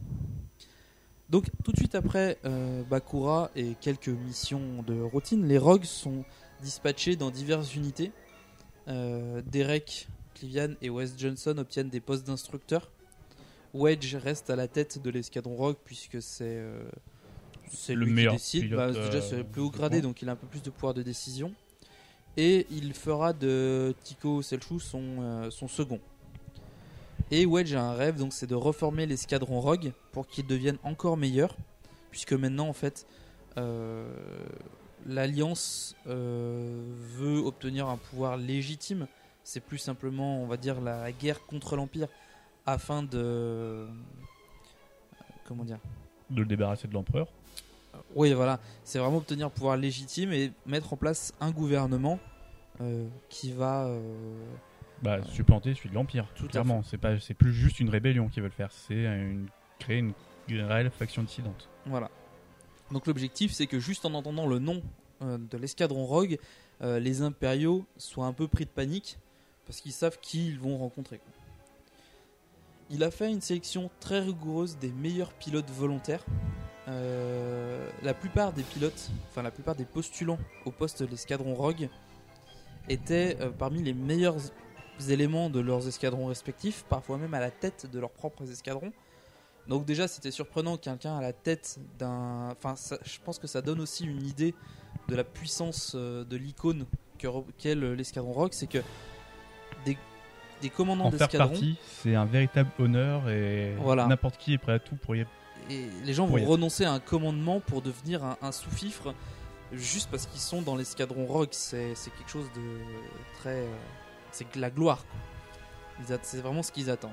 [1.28, 6.24] Donc tout de suite après euh, Bakura et quelques missions de routine, les Rogues sont
[6.62, 8.12] dispatchés dans diverses unités.
[8.88, 12.90] Euh, Derek, Clivian et Wes Johnson obtiennent des postes d'instructeurs.
[13.74, 16.82] Wedge reste à la tête de l'escadron Rogue puisque c'est euh,
[17.70, 18.62] c'est Le lui meilleur qui décide.
[18.62, 20.70] pilote, Bah, déjà c'est le plus haut gradé donc il a un peu plus de
[20.70, 21.52] pouvoir de décision.
[22.36, 26.00] Et il fera de Tico Selchou son, son second.
[27.30, 31.16] Et Wedge a un rêve, donc c'est de reformer l'escadron Rogue pour qu'il devienne encore
[31.16, 31.56] meilleur,
[32.10, 33.06] puisque maintenant en fait
[33.56, 34.08] euh,
[35.06, 36.82] l'Alliance euh,
[37.16, 39.06] veut obtenir un pouvoir légitime.
[39.44, 42.08] C'est plus simplement, on va dire, la guerre contre l'Empire
[42.66, 43.86] afin de euh,
[45.44, 45.78] comment dire?
[46.30, 47.28] De le débarrasser de l'empereur.
[48.14, 48.60] oui, voilà.
[48.84, 52.18] C'est vraiment obtenir un pouvoir légitime et mettre en place un gouvernement
[52.80, 53.90] euh, qui va.
[55.02, 56.26] Bah, supplanter celui de l'Empire.
[56.34, 59.98] Tout clairement, c'est pas, c'est plus juste une rébellion qu'ils veulent faire, c'est une, créer
[59.98, 60.12] une,
[60.48, 61.68] une réelle faction dissidente.
[61.86, 62.10] Voilà.
[62.90, 64.82] Donc l'objectif, c'est que juste en entendant le nom
[65.22, 66.38] euh, de l'escadron Rogue,
[66.82, 69.18] euh, les impériaux soient un peu pris de panique
[69.66, 71.18] parce qu'ils savent qui ils vont rencontrer.
[71.18, 71.32] quoi.
[72.90, 76.24] Il a fait une sélection très rigoureuse des meilleurs pilotes volontaires.
[76.88, 81.88] Euh, la plupart des pilotes, enfin la plupart des postulants au poste de l'escadron Rogue
[82.88, 84.38] étaient parmi les meilleurs
[85.08, 88.92] éléments de leurs escadrons respectifs, parfois même à la tête de leurs propres escadrons.
[89.68, 92.48] Donc déjà, c'était surprenant que quelqu'un à la tête d'un...
[92.50, 94.54] Enfin, ça- je pense que ça donne aussi une idée
[95.08, 96.86] de la puissance euh, de l'icône
[97.58, 98.78] qu'est le- l'escadron Rogue, c'est que
[99.84, 99.96] des,
[100.62, 101.54] des commandants En faire d'escadron...
[102.02, 104.06] c'est un véritable honneur et Voilà.
[104.06, 105.20] n'importe qui est prêt à tout pour y
[105.70, 109.14] Et les gens pour vont renoncer à un commandement pour devenir un, un sous-fifre
[109.72, 111.50] juste parce qu'ils sont dans l'escadron Rogue.
[111.52, 112.62] C'est c'est quelque chose de
[113.38, 113.64] très.
[114.32, 115.04] C'est la gloire.
[116.22, 117.10] C'est vraiment ce qu'ils attendent.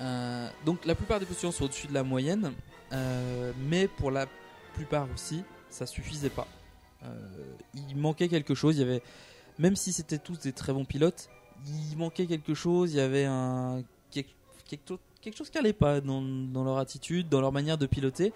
[0.00, 2.52] Euh, donc la plupart des postulants sont au-dessus de la moyenne,
[2.92, 4.26] euh, mais pour la
[4.74, 6.48] plupart aussi, ça suffisait pas.
[7.04, 8.76] Euh, il manquait quelque chose.
[8.76, 9.02] Il y avait,
[9.58, 11.28] même si c'était tous des très bons pilotes,
[11.66, 12.94] il manquait quelque chose.
[12.94, 14.30] Il y avait un quelque,
[15.34, 18.32] chose- qui allait pas dans, dans leur attitude, dans leur manière de piloter.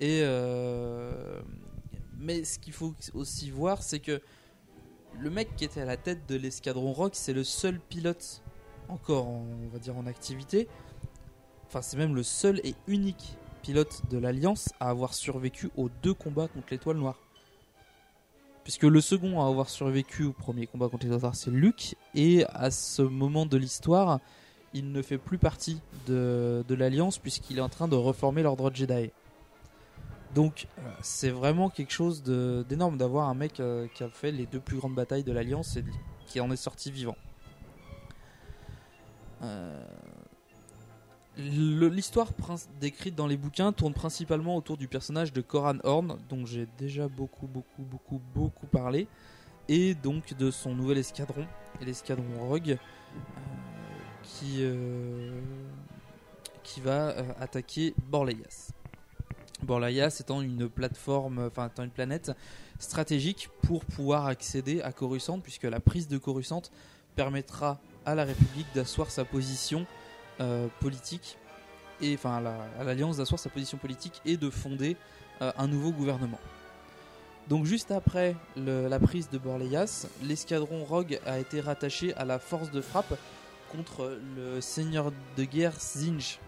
[0.00, 0.22] Et
[2.18, 4.20] mais ce qu'il faut aussi voir, c'est que
[5.20, 8.42] le mec qui était à la tête de l'escadron Rock, c'est le seul pilote
[8.88, 10.68] encore, en- on va dire, en activité.
[11.66, 16.14] Enfin, c'est même le seul et unique pilote de l'Alliance à avoir survécu aux deux
[16.14, 17.18] combats contre l'Étoile Noire.
[18.64, 21.96] Puisque le second à avoir survécu au premier combat contre l'Étoile Noire, c'est Luke.
[22.14, 24.20] Et à ce moment de l'histoire,
[24.74, 29.10] il ne fait plus partie de, l'Alliance puisqu'il est en train de reformer l'Ordre Jedi.
[30.34, 30.66] Donc
[31.00, 34.76] c'est vraiment quelque chose d'énorme d'avoir un mec euh, qui a fait les deux plus
[34.76, 35.84] grandes batailles de l'Alliance et
[36.26, 37.16] qui en est sorti vivant.
[39.42, 39.84] Euh,
[41.36, 42.28] L'histoire
[42.80, 47.06] décrite dans les bouquins tourne principalement autour du personnage de Coran Horn, dont j'ai déjà
[47.06, 49.06] beaucoup, beaucoup, beaucoup, beaucoup parlé,
[49.68, 51.46] et donc de son nouvel escadron,
[51.80, 52.80] l'escadron Rogue, euh,
[54.24, 54.64] qui,
[56.64, 58.72] qui va attaquer Borleias.
[59.62, 62.32] Borleias étant une plateforme, enfin une planète
[62.78, 66.62] stratégique pour pouvoir accéder à Coruscant, puisque la prise de Coruscant
[67.16, 69.86] permettra à la République d'asseoir sa position
[70.40, 71.36] euh, politique
[72.00, 74.96] et enfin à la- à l'Alliance d'asseoir sa position politique et de fonder
[75.42, 76.38] euh, un nouveau gouvernement.
[77.48, 82.70] Donc juste après la prise de Borleias, l'escadron Rogue a été rattaché à la force
[82.70, 83.14] de frappe
[83.72, 86.38] contre le seigneur de guerre Zinj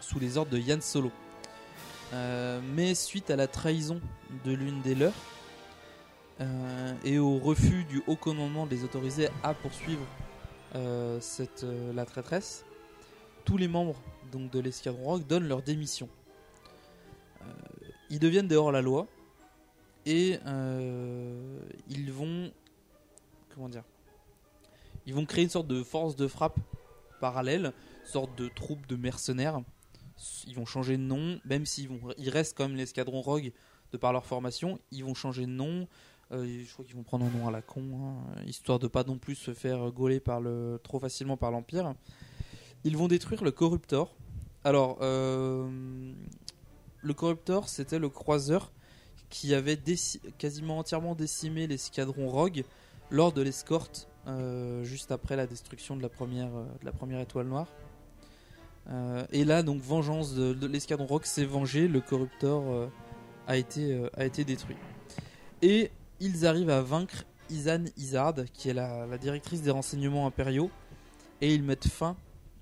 [0.00, 1.12] sous les ordres de Yann Solo.
[2.12, 4.00] Euh, mais suite à la trahison
[4.44, 5.14] de l'une des leurs
[6.40, 10.04] euh, et au refus du haut commandement de les autoriser à poursuivre
[10.74, 12.66] euh, cette, la traîtresse,
[13.44, 13.96] tous les membres
[14.30, 16.08] donc, de l'escadron Rogue donnent leur démission.
[18.10, 19.06] Ils deviennent dehors la loi
[20.04, 20.38] et
[21.88, 22.52] ils vont
[23.54, 23.84] comment dire
[25.06, 26.58] ils vont créer une sorte de force de frappe
[27.20, 27.72] parallèle,
[28.04, 29.60] sorte de troupe de mercenaires.
[30.46, 33.52] Ils vont changer de nom, même s'ils vont, ils restent comme l'escadron Rogue
[33.92, 34.78] de par leur formation.
[34.90, 35.86] Ils vont changer de nom.
[36.32, 39.04] Euh, je crois qu'ils vont prendre un nom à la con, hein, histoire de pas
[39.04, 41.94] non plus se faire gauler par le, trop facilement par l'Empire.
[42.84, 44.14] Ils vont détruire le Corruptor.
[44.64, 46.14] Alors, euh,
[47.02, 48.72] le Corruptor, c'était le croiseur
[49.28, 49.78] qui avait
[50.38, 52.64] quasiment entièrement décimé l'escadron Rogue
[53.10, 57.46] lors de l'escorte euh, juste après la destruction de la première, de la première étoile
[57.46, 57.66] noire.
[58.90, 62.88] Euh, et là, donc, vengeance de, de l'escadron Rogue s'est vengé, le Corruptor euh,
[63.46, 64.76] a, été, euh, a été détruit.
[65.62, 65.90] Et
[66.20, 70.70] ils arrivent à vaincre Izan Izard, qui est la, la directrice des renseignements impériaux,
[71.40, 72.16] et ils mettent fin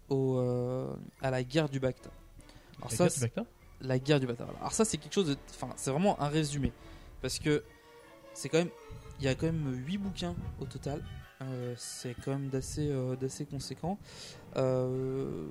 [0.09, 2.11] au, euh, à la guerre du Bacta.
[2.79, 3.45] Alors La ça, guerre du Bacta?
[3.81, 4.47] La guerre du Bacta.
[4.59, 6.73] Alors ça, c'est quelque chose de, enfin, c'est vraiment un résumé,
[7.23, 7.65] parce que
[8.35, 8.71] c'est quand même,
[9.19, 11.03] il y a quand même 8 bouquins au total.
[11.77, 13.99] C'est quand même d'assez, d'assez conséquent.
[14.57, 15.47] Euh,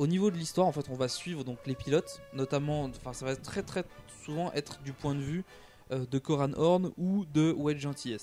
[0.00, 3.84] au niveau de l'histoire, on va suivre donc les pilotes, notamment, enfin, ça va très
[4.24, 5.44] souvent être du point de vue
[5.92, 8.16] euh, de Coran Horn ou de Wedge Antilles.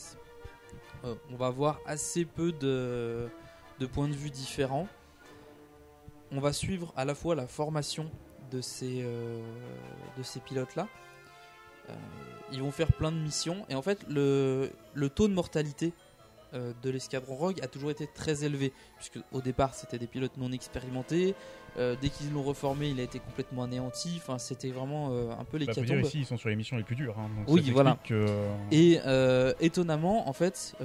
[1.05, 3.29] Euh, on va voir assez peu de,
[3.93, 4.87] points de vue différents.
[6.31, 8.09] On va suivre à la fois la formation
[8.49, 9.39] de ces, euh,
[10.45, 10.87] pilotes-là.
[11.89, 11.93] Euh,
[12.53, 14.71] ils vont faire plein de missions et en fait le
[15.13, 15.93] taux de mortalité
[16.53, 20.37] euh, de l'escadron Rogue a toujours été très élevé puisque au départ c'était des pilotes
[20.37, 21.35] non expérimentés
[21.77, 25.43] Euh, dès qu'ils l'ont reformé il a été complètement anéanti enfin c'était vraiment euh, un
[25.43, 27.15] peu Bah, dire l'hécatombe ici, ils sont sur les missions les plus dures.
[27.19, 27.99] hein, donc oui, voilà.
[28.03, 28.25] que-
[28.71, 28.99] Et
[29.59, 30.75] étonnamment, en fait,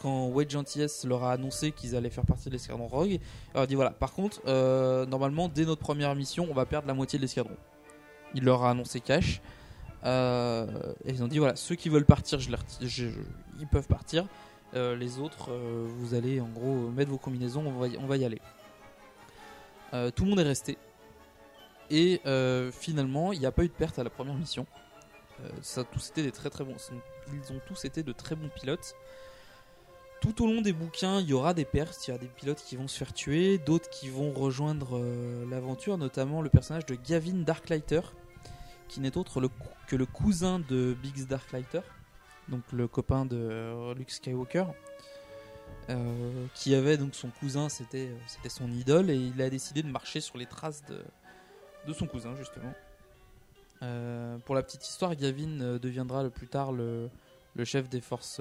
[0.00, 3.20] quand Wedge Antilles leur a annoncé qu'ils allaient faire partie de l'escadron Rogue, il
[3.54, 4.38] leur a dit voilà, par contre,
[5.08, 7.56] normalement, dès notre première mission, on va perdre la moitié de l'escadron.
[8.34, 9.40] Il leur a annoncé cash.
[10.04, 13.06] Et ils ont dit voilà, ceux qui veulent partir, les je-
[13.60, 14.26] ils peuvent partir.
[14.74, 18.40] Euh, les autres, euh, vous allez en gros mettre vos combinaisons, on va y, aller.
[19.94, 20.76] Euh, tout le monde est resté.
[21.88, 22.20] Et
[22.72, 24.66] finalement, il n'y a pas eu de perte à la première mission.
[25.62, 26.74] Ça tous des très bons.
[27.32, 28.96] Ils ont tous été de très bons pilotes.
[30.20, 32.08] Tout au long des bouquins, il y aura des pertes.
[32.08, 34.98] Il y a des pilotes qui vont se faire tuer, d'autres qui vont rejoindre
[35.48, 38.00] l'aventure, notamment le personnage de Gavin Darklighter,
[38.88, 39.40] qui n'est autre
[39.86, 41.82] que le cousin de Biggs Darklighter,
[42.48, 44.64] donc le copain de euh, Luke Skywalker.
[45.90, 49.82] euh, qui avait donc son cousin, c'était euh, c'était son idole, et il a décidé
[49.82, 51.00] de marcher sur les traces de,
[51.86, 52.72] de son cousin justement.
[53.82, 57.08] Euh, pour la petite histoire, Gavin deviendra le plus tard le,
[57.54, 58.40] le chef des forces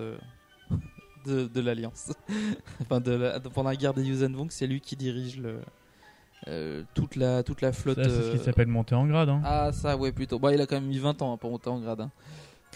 [1.26, 2.14] de, de l'Alliance.
[2.82, 5.60] enfin, de la- pendant la guerre des Yuuzhan c'est lui qui dirige le,
[6.48, 7.98] euh, toute, la, toute la flotte.
[7.98, 9.30] Ça, c'est ce qui s'appelle monter en grade.
[9.30, 9.42] Hein.
[9.44, 10.40] Ah, ça, ouais, plutôt.
[10.40, 12.02] Bah, il a quand même mis 20 ans hein, pour monter en grade.
[12.02, 12.12] hein.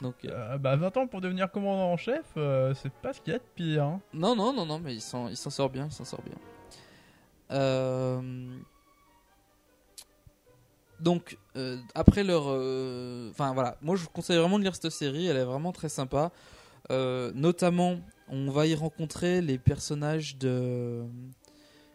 [0.01, 3.19] Donc, euh, Euh, bah 20 ans pour devenir commandant en chef, euh, c'est pas ce
[3.21, 3.83] qu'il y a de pire.
[3.83, 4.01] hein.
[4.13, 6.35] Non, non, non, non, mais il s'en, il s'en sort bien, il s'en sort bien.
[7.51, 8.21] Euh,
[10.99, 12.43] Donc, euh, après leur...
[12.47, 15.71] euh, Enfin, voilà, moi je vous conseille vraiment de lire cette série, elle est vraiment
[15.71, 16.31] très sympa.
[16.91, 17.97] Euh, notamment,
[18.29, 21.03] on va y rencontrer les personnages de...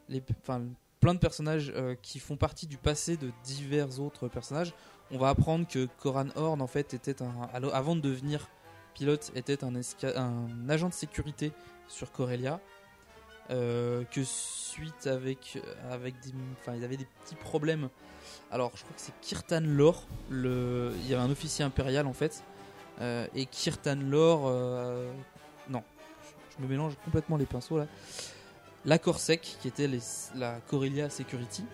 [0.08, 0.22] Les...
[0.42, 0.62] Enfin,
[1.00, 4.72] plein de personnages euh, qui font partie du passé de divers autres personnages.
[5.14, 7.48] On va apprendre que Coran Horn, en fait, était un...
[7.72, 8.48] Avant de devenir
[8.94, 11.52] pilote, était un, agent de sécurité
[11.86, 12.60] sur Corellia.
[13.50, 15.58] Euh, que suite avec
[15.90, 17.90] avec des enfin il avait des petits problèmes
[18.50, 22.42] alors je crois que c'est Kirtan Lor il y avait un officier impérial en fait
[23.02, 25.12] euh, et Kirtan Lor euh,
[25.68, 25.82] non
[26.56, 27.86] je, me mélange complètement les pinceaux là
[28.86, 29.90] la Corsec qui était
[30.34, 31.66] la Corellia Security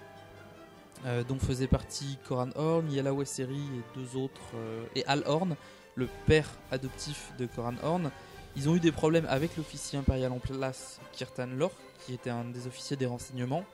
[1.07, 5.57] euh, dont faisait partie Coran Horn, Yala Wesseri et deux autres euh, et Al Horn
[5.95, 8.11] le père adoptif de Coran Horn
[8.55, 11.71] ils ont eu des problèmes avec l'officier impérial en place, Kirtan Lor,
[12.05, 13.65] qui était un des officiers des renseignements,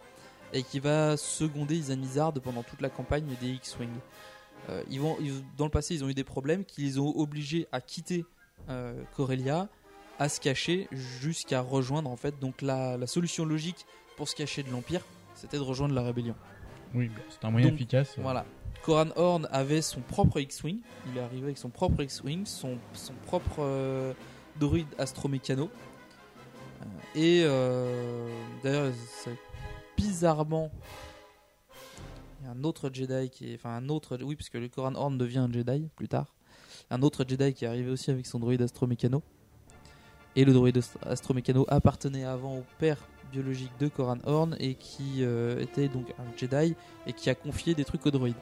[0.52, 3.88] et qui va seconder Izanizard pendant toute la campagne des X-Wing.
[4.68, 5.16] Euh, ils vont,
[5.56, 8.26] dans le passé, ils ont eu des problèmes qui les ont obligés à quitter
[9.16, 9.68] Corellia,
[10.18, 12.38] à se cacher, jusqu'à rejoindre en fait.
[12.38, 13.86] Donc la solution logique
[14.18, 15.00] pour se cacher de l'Empire,
[15.34, 16.34] c'était de rejoindre la rébellion.
[16.94, 18.14] Oui, bah, c'est un moyen Donc, efficace.
[18.18, 18.22] euh.
[18.22, 18.44] Voilà.
[18.82, 20.78] Coran Horn avait son propre X-Wing.
[21.10, 24.12] Il est arrivé avec son propre X-Wing, son, son propre euh,
[24.60, 25.70] droïde astromécano.
[26.82, 26.84] Euh,
[27.16, 28.28] et euh,
[28.62, 28.92] d'ailleurs,
[29.96, 30.70] bizarrement,
[32.40, 33.54] il y a un autre Jedi qui est.
[33.56, 34.18] Enfin, un autre.
[34.22, 36.34] Oui, puisque le Coran Horn devient un Jedi plus tard.
[36.90, 39.22] Un autre Jedi qui est arrivé aussi avec son droïde astromécano.
[40.36, 42.98] Et le droïde ast- astromécano appartenait avant au père
[43.32, 46.74] biologique de Coran Horn et qui euh, était donc un Jedi
[47.06, 48.36] et qui a confié des trucs au droïde.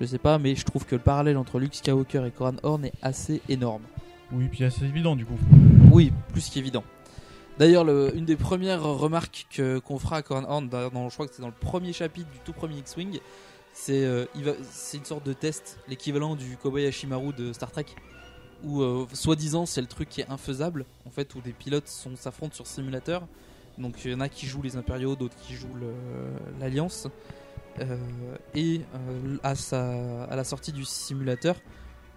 [0.00, 2.84] Je sais pas, mais je trouve que le parallèle entre Luke Skywalker et Coran Horn
[2.84, 3.82] est assez énorme.
[4.30, 5.38] Oui, puis assez évident du coup.
[5.90, 6.84] Oui, plus qu'évident.
[7.58, 11.26] D'ailleurs, le- une des premières remarques que- qu'on fera à Coran Horn, dans, je crois
[11.26, 13.18] que c'est dans le premier chapitre du tout premier X-Wing,
[13.72, 17.86] c'est euh, une sorte de test, l'équivalent du Kobayashi Maru de Star Trek,
[18.64, 22.54] où euh, soi-disant c'est le truc qui est infaisable, en fait, où des pilotes s'affrontent
[22.54, 23.26] sur simulateur.
[23.78, 25.74] Donc il y en a qui jouent les impériaux, d'autres qui jouent
[26.60, 27.06] l'alliance.
[27.80, 27.96] Euh,
[28.54, 31.56] et euh, à, la sortie du simulateur,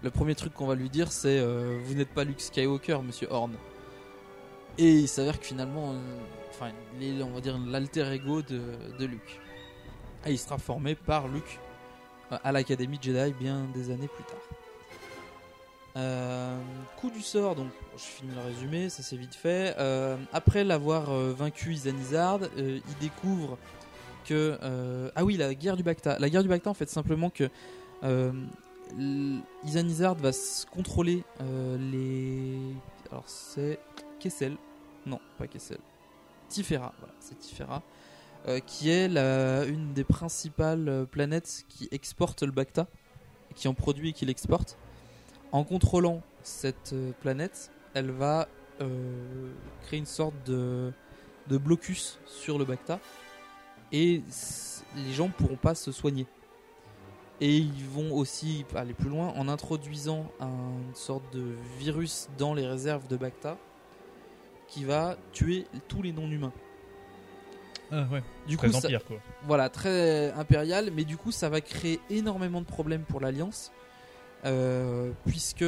[0.02, 1.40] le premier truc qu'on va lui dire c'est
[1.84, 3.54] Vous n'êtes pas Luke Skywalker, monsieur Horn.
[4.78, 5.94] Et il s'avère que finalement,
[7.00, 8.60] il est, on va dire, l'alter ego de,
[8.98, 9.40] de Luke.
[10.26, 11.60] Et il sera formé par Luke
[12.30, 14.61] à l'Académie Jedi bien des années plus tard.
[15.96, 16.58] Euh,
[16.96, 19.74] coup du sort, donc je finis le résumé, ça c'est vite fait.
[19.78, 23.58] Euh, après l'avoir euh, vaincu Izanizard, euh, il découvre
[24.24, 24.58] que
[25.14, 26.18] ah oui la guerre du Bacta.
[26.18, 27.50] La guerre du Bacta en fait simplement que
[29.64, 30.30] Izanizard va
[30.70, 32.58] contrôler les
[33.10, 33.78] alors c'est
[34.20, 34.56] Kessel
[35.06, 35.78] non pas Kessel
[36.48, 37.82] Tifera voilà c'est Tifera
[38.64, 42.86] qui est la, une des principales planètes qui exporte le Bacta
[43.56, 44.78] qui en produit et qui l'exporte
[45.52, 48.48] en contrôlant cette euh, planète elle va
[48.80, 50.90] euh, créer une sorte de,
[51.48, 52.98] de blocus sur le Bacta
[53.92, 54.22] et
[54.96, 56.26] les gens pourront pas se soigner.
[57.40, 60.46] Et ils vont aussi aller plus loin en introduisant un-
[60.88, 63.58] une sorte de virus dans les réserves de Bacta
[64.68, 66.52] qui va tuer tous les non-humains.
[67.90, 68.22] Ah ouais.
[68.48, 69.18] Du Très coup, ça- empire, quoi.
[69.46, 73.70] voilà, très impérial, mais du coup, ça va créer énormément de problèmes pour l'Alliance,
[75.24, 75.64] puisque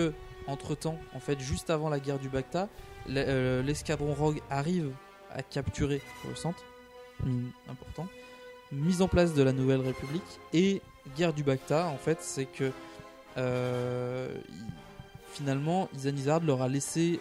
[0.46, 2.68] entre temps, en fait, juste avant la guerre du Bacta,
[3.08, 4.92] euh, l'escadron Rogue arrive
[5.32, 6.54] à capturer Coruscant,
[7.24, 8.06] mine important,
[8.72, 10.82] mise en place de la Nouvelle République et
[11.16, 11.86] guerre du Bacta.
[11.88, 12.72] En fait, c'est que
[13.36, 14.34] euh,
[15.28, 17.20] finalement, Izanizard leur a laissé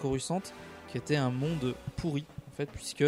[0.00, 0.42] Coruscant,
[0.88, 3.04] qui était un monde pourri, en fait, puisque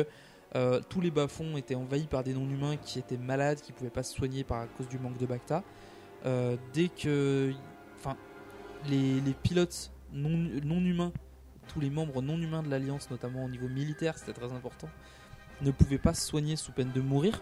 [0.57, 4.03] euh, tous les bas-fonds étaient envahis par des non-humains qui étaient malades, qui pouvaient pas
[4.05, 5.63] se soigner par à cause du manque de Bacta.
[6.27, 7.53] Euh, dès que,
[8.05, 8.17] enfin,
[8.89, 11.13] les, pilotes non, humains,
[11.69, 14.89] tous les membres non humains de l'Alliance, notamment au niveau militaire, c'était très important,
[15.63, 17.41] ne pouvaient pas se soigner sous peine de mourir.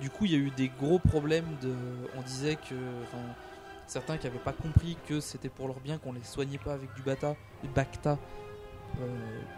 [0.00, 1.46] Du coup, il y a eu des gros problèmes.
[1.60, 1.74] De,
[2.16, 2.74] on disait que,
[3.86, 6.94] certains qui n'avaient pas compris que c'était pour leur bien qu'on les soignait pas avec
[6.94, 8.18] du bata, du Bacta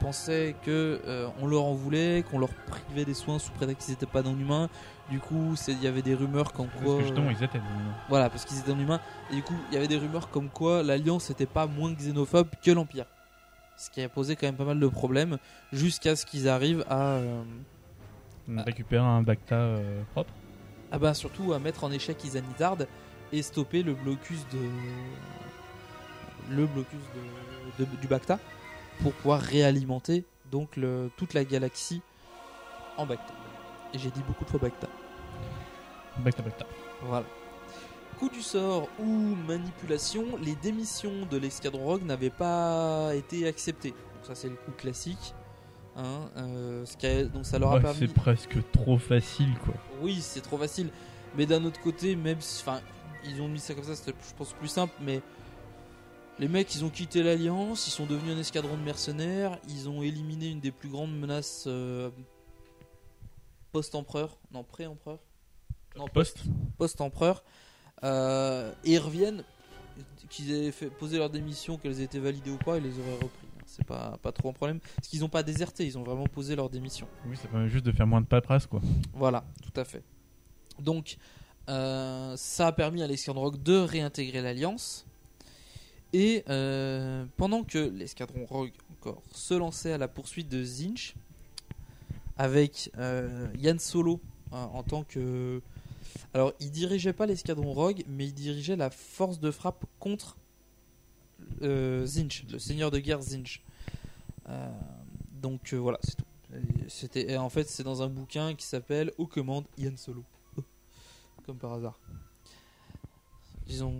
[0.01, 3.95] pensaient que euh, on leur en voulait, qu'on leur privait des soins sous prétexte qu'ils
[3.95, 4.69] n'étaient pas non humains.
[5.11, 6.97] Du coup, il y avait des rumeurs comme Parce quoi.
[6.97, 7.95] que justement, euh, ils étaient non humains.
[8.09, 9.01] Voilà, parce qu'ils étaient non humains.
[9.31, 12.49] Et du coup, il y avait des rumeurs comme quoi l'Alliance n'était pas moins xénophobe
[12.63, 13.07] que l'Empire.
[13.77, 15.39] Ce qui a posé quand même pas mal de problèmes
[15.73, 17.01] jusqu'à ce qu'ils arrivent à.
[17.17, 17.43] euh,
[18.49, 20.33] Récupérer un Bacta euh, propre.
[20.93, 22.77] ah bah surtout à mettre en échec Izanithard
[23.33, 24.59] et stopper le blocus de
[26.51, 27.01] le blocus
[27.79, 28.39] de, de- du Bacta
[29.03, 32.01] pour pouvoir réalimenter donc le, toute la galaxie
[32.97, 33.33] en Bacta.
[33.93, 34.89] Et j'ai dit beaucoup de fois Bacta.
[36.19, 36.67] Bacta Bacta.
[37.03, 37.27] Voilà.
[38.19, 39.05] Coup du sort ou
[39.49, 43.91] manipulation, les démissions de l'escadron Rogue n'avaient pas été acceptées.
[43.91, 45.35] Donc ça c'est le coup classique.
[45.97, 47.99] Hein, euh, ce qui a- donc ça leur a Ouais, permis.
[47.99, 49.75] c'est presque trop facile, quoi.
[50.01, 50.89] Oui, c'est trop facile.
[51.37, 52.63] Mais d'un autre côté, même si.
[52.63, 52.81] Enfin,
[53.25, 54.93] ils ont mis ça comme ça, c'était, je pense, plus simple.
[55.01, 55.21] Mais
[56.39, 60.03] les mecs, ils ont quitté l'Alliance, ils sont devenus un escadron de mercenaires, ils ont
[60.03, 62.11] éliminé une des plus grandes menaces euh,
[63.73, 64.39] post-empereur.
[64.53, 65.19] Non, pré-empereur.
[65.97, 66.43] Non, Post.
[66.77, 67.45] Post-empereur.
[68.03, 69.45] Euh, et ils reviennent,
[70.29, 73.15] qu'ils aient fait poser leur démission, qu'elles aient été validées ou pas, ils les auraient
[73.15, 73.49] repris.
[73.67, 74.81] C'est pas, pas trop un problème.
[74.97, 77.09] Parce qu'ils n'ont pas déserté, ils ont vraiment posé leur démission.
[77.27, 78.81] Oui, ça permet juste de faire moins de paperasse, quoi.
[79.13, 80.03] Voilà, tout à fait.
[80.79, 81.17] Donc,
[81.69, 85.07] euh, ça a permis à l'escadron de réintégrer l'Alliance.
[86.15, 91.17] Et euh, pendant que l'escadron Rogue encore se lançait à la poursuite de Zinch,
[92.37, 94.21] avec euh, Yann Solo
[94.53, 95.61] hein, en tant que.
[96.33, 100.37] Alors, il dirigeait pas l'escadron Rogue, mais il dirigeait la force de frappe contre
[101.63, 103.61] euh, Zinch, le seigneur de guerre Zinch.
[104.49, 104.71] Euh,
[105.43, 106.25] donc euh, voilà, c'est tout.
[106.87, 110.23] C'était en fait c'est dans un bouquin qui s'appelle Aux commandes Yann Solo,
[111.45, 111.99] comme par hasard.
[113.67, 113.95] Disons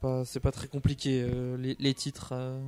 [0.00, 2.30] pas, c'est pas très compliqué euh, les, les titres.
[2.32, 2.60] euh.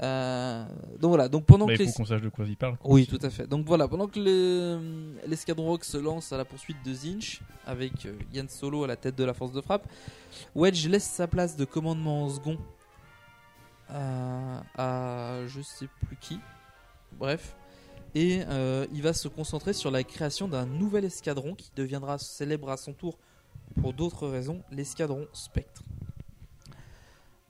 [0.00, 0.64] Euh,
[1.00, 2.76] donc voilà, donc pendant Bah, que il faut les- qu'on sache de quoi il parle.
[2.76, 3.48] quoi, oui, tout à fait.
[3.48, 8.06] Donc voilà, pendant que le- l'escadron Rogue se lance à la poursuite de Zinch, avec
[8.06, 9.88] euh, Yann Solo à la tête de la force de frappe,
[10.54, 12.58] Wedge laisse sa place de commandement en second
[13.88, 16.38] à, à je sais plus qui.
[17.18, 17.56] Bref.
[18.14, 22.70] Et euh, il va se concentrer sur la création d'un nouvel escadron qui deviendra célèbre
[22.70, 23.18] à son tour
[23.80, 25.82] pour d'autres raisons, l'escadron Spectre.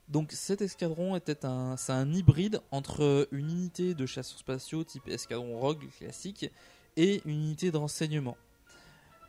[0.09, 5.07] Donc cet escadron était un, c'est un hybride entre une unité de chasseurs spatiaux type
[5.07, 6.51] escadron Rogue classique
[6.97, 8.35] et une unité de renseignement.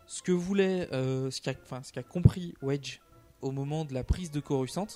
[0.06, 3.00] Ce que voulait, euh, ce qu'a compris Wedge
[3.42, 4.86] au moment de la prise de Coruscant,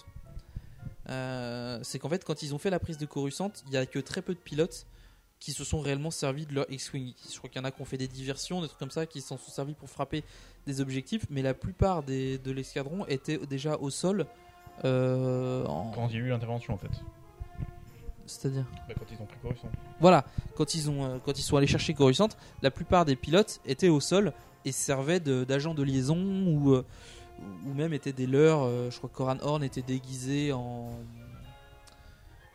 [1.11, 3.85] euh, c'est qu'en fait quand ils ont fait la prise de Coruscant, il y a
[3.85, 4.87] que très peu de pilotes
[5.45, 7.13] qui se sont réellement servis de leur X-Wing.
[7.31, 9.05] Je crois qu'il y en a qui ont fait des diversions, des trucs comme ça,
[9.05, 10.25] qui s'en sont servis pour frapper
[10.67, 14.25] des objectifs, mais la plupart des, de l'escadron étaient déjà au sol.
[14.87, 16.89] euh, en- Quand il y a eu l'intervention, en fait.
[18.25, 19.69] C'est-à-dire Bah, quand ils ont pris Coruscant.
[20.01, 20.25] Voilà,
[20.57, 22.29] quand ils, ont, euh, quand ils sont allés chercher Coruscant,
[22.63, 24.33] la plupart des pilotes étaient au sol
[24.65, 26.17] et servaient d'agents de, liaison
[26.47, 26.87] ou, euh,
[27.67, 28.91] ou même étaient des leurs.
[28.91, 30.89] je crois que Coran Horn était déguisé en.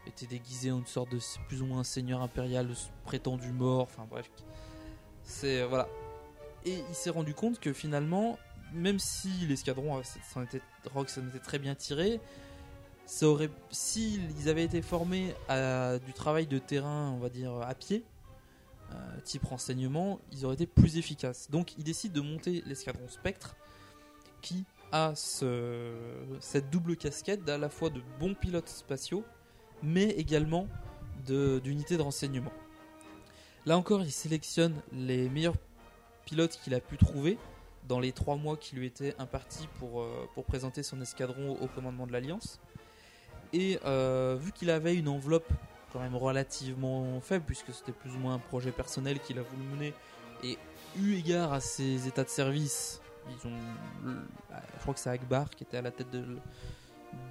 [0.10, 2.70] Était déguisé en une sorte de plus ou moins seigneur impérial
[3.04, 3.84] prétendu mort.
[3.84, 4.30] Enfin bref.
[5.24, 5.62] C'est.
[5.62, 5.88] euh, voilà.
[6.66, 8.38] Et il s'est rendu compte que finalement,
[8.74, 10.02] même si l'escadron euh,
[10.34, 10.62] s'en était,
[10.94, 12.20] Rogue s'en était très bien tiré,
[13.06, 17.74] ça aurait, s'ils avaient été formés à du travail de terrain, on va dire à
[17.74, 18.04] pied,
[18.92, 21.50] euh, type renseignement, ils auraient été plus efficaces.
[21.50, 23.56] Donc il décide de monter l'escadron Spectre,
[24.42, 25.94] qui a ce,
[26.40, 29.24] cette double casquette d'à la fois de bons pilotes spatiaux,
[29.84, 30.68] mais également
[31.28, 32.52] d'unités de, renseignement.
[33.66, 35.56] Là encore, il sélectionne les meilleurs
[36.26, 37.38] pilotes qu'il a pu trouver
[37.88, 41.68] dans les trois mois qui lui étaient impartis pour, euh, pour présenter son escadron au
[41.68, 42.60] commandement de l'Alliance.
[43.52, 45.52] Et euh, vu qu'il avait une enveloppe
[45.92, 49.64] quand même relativement faible, puisque c'était plus ou moins un projet personnel qu'il a voulu
[49.64, 49.94] mener,
[50.44, 50.58] et
[50.98, 53.60] eu égard à ses états de service, ils ont,
[54.06, 54.22] le-
[54.76, 56.26] je crois que c'est Akbar qui était à la tête de,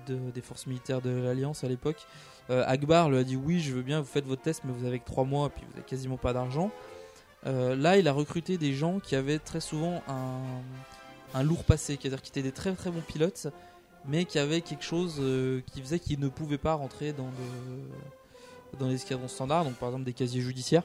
[0.07, 2.07] de- des forces militaires de l'Alliance à l'époque.
[2.51, 4.87] Euh, Akbar lui a dit oui, je veux bien, vous faites votre test, mais vous
[4.87, 6.71] avez que 3 mois, et puis vous avez quasiment pas d'argent.
[7.47, 11.99] Euh, là, il a recruté des gens qui avaient très souvent un, un lourd passé,
[12.01, 13.49] c'est-à-dire qui étaient des très très bons pilotes,
[14.07, 18.79] mais qui avaient quelque chose euh, qui faisait qu'ils ne pouvaient pas rentrer dans, le,
[18.79, 20.85] dans l'escadron standard, donc par exemple des casiers judiciaires.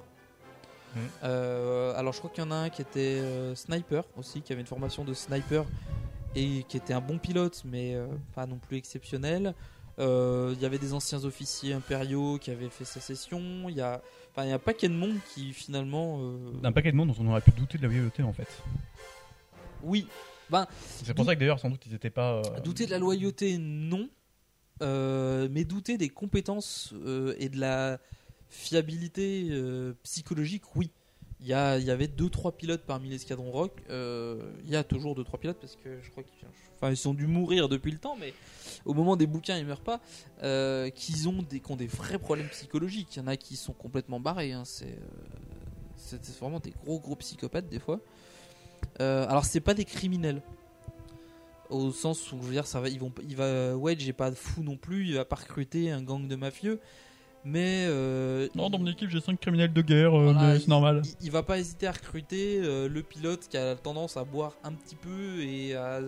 [0.96, 1.02] Mhm.
[1.24, 3.22] Euh, alors je crois qu'il y en a un qui était
[3.56, 5.66] sniper aussi, qui avait une formation de sniper
[6.36, 9.54] et qui était un bon pilote, mais euh, pas non plus exceptionnel.
[10.00, 13.70] Euh, Il y avait des anciens officiers impériaux qui avaient fait sécession.
[13.70, 16.20] Il y a, enfin, il y a un paquet de monde qui finalement.
[16.22, 18.48] euh, Un paquet de monde dont on aurait pu douter de la loyauté, en fait.
[19.84, 20.08] Oui.
[20.50, 20.68] Ben,
[21.04, 22.42] C'est pour ça que d'ailleurs, sans doute, ils étaient pas.
[22.64, 24.10] Douter de la loyauté, non.
[24.82, 26.94] mais douter des compétences
[27.38, 28.00] et de la
[28.50, 29.50] fiabilité
[30.04, 30.92] psychologique, oui.
[31.44, 33.82] Il y, avait 2-3 pilotes parmi l'escadron Rock.
[33.90, 37.14] euh, il y a toujours 2-3 pilotes parce que je crois qu'ils enfin, ils ont
[37.14, 38.34] dû mourir depuis le temps, mais
[38.86, 40.00] au moment des bouquins, ils meurent pas.
[40.42, 43.18] Euh, qu'ils ont des, qui ont des vrais problèmes psychologiques.
[43.18, 44.54] Il y en a qui sont complètement barrés.
[44.54, 44.98] hein, C'est
[46.14, 48.00] euh, vraiment des gros gros psychopathes des fois.
[49.00, 50.42] Alors c'est pas des criminels
[51.70, 54.62] au sens où je veux dire ça va ils vont il va Wedge pas fou
[54.62, 56.80] non plus il va pas recruter un gang de mafieux
[57.46, 61.02] mais euh, Non, dans mon équipe, j'ai 5 criminels de guerre, euh, voilà, c'est normal.
[61.04, 64.54] il, il va pas hésiter à recruter euh, le pilote qui a tendance à boire
[64.64, 66.00] un petit peu et à,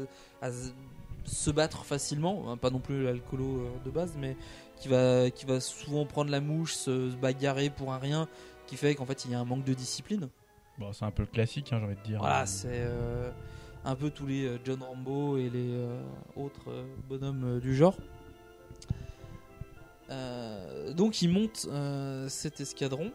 [1.26, 4.38] se battre facilement, hein, pas non plus l'alcoolo de base, mais
[4.78, 8.28] qui va, qui va souvent prendre la mouche, se, se bagarrer pour un rien,
[8.68, 10.30] qui fait qu'en fait il y a un manque de discipline.
[10.78, 12.20] Bon, c'est un peu le classique, hein, j'ai envie de dire.
[12.20, 13.32] Voilà, c'est euh,
[13.84, 15.74] un peu tous les John Rambo et les
[16.36, 16.70] autres
[17.10, 17.98] bonhommes du genre.
[20.10, 23.12] Euh, donc il monte euh, cet escadron.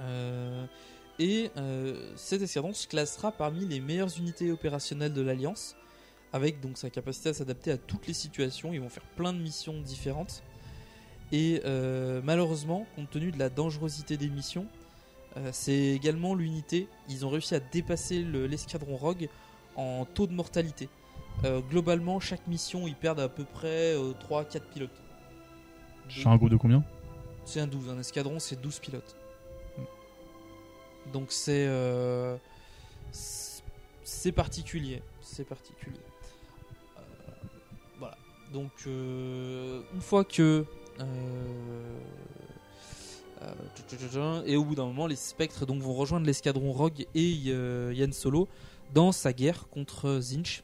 [0.00, 0.66] Euh,
[1.18, 1.50] et
[2.16, 5.74] cet escadron se classera parmi les meilleures unités opérationnelles de l'Alliance,
[6.34, 8.74] avec donc sa capacité à s'adapter à toutes les situations.
[8.74, 10.42] Ils vont faire plein de missions différentes.
[11.32, 11.62] Et
[12.22, 14.66] malheureusement, compte tenu de la dangerosité des missions,
[15.52, 16.86] c'est également l'unité.
[17.08, 19.30] Ils ont réussi à dépasser le- l'escadron Rogue
[19.74, 20.90] en taux de mortalité.
[21.70, 25.02] Globalement, chaque mission, ils perdent à peu près 3-4 pilotes.
[26.08, 26.84] C'est un groupe de combien
[27.44, 29.16] C'est un 12, un escadron c'est 12 pilotes.
[31.12, 32.36] Donc c'est euh,
[33.12, 36.00] c'est- particulier, c'est particulier.
[36.98, 37.00] Euh,
[37.98, 38.16] voilà.
[38.52, 40.64] Donc euh, une fois que
[44.46, 48.48] et au bout d'un moment les spectres donc vont rejoindre l'escadron Rogue et Yann Solo
[48.94, 50.62] dans sa guerre contre Zinch.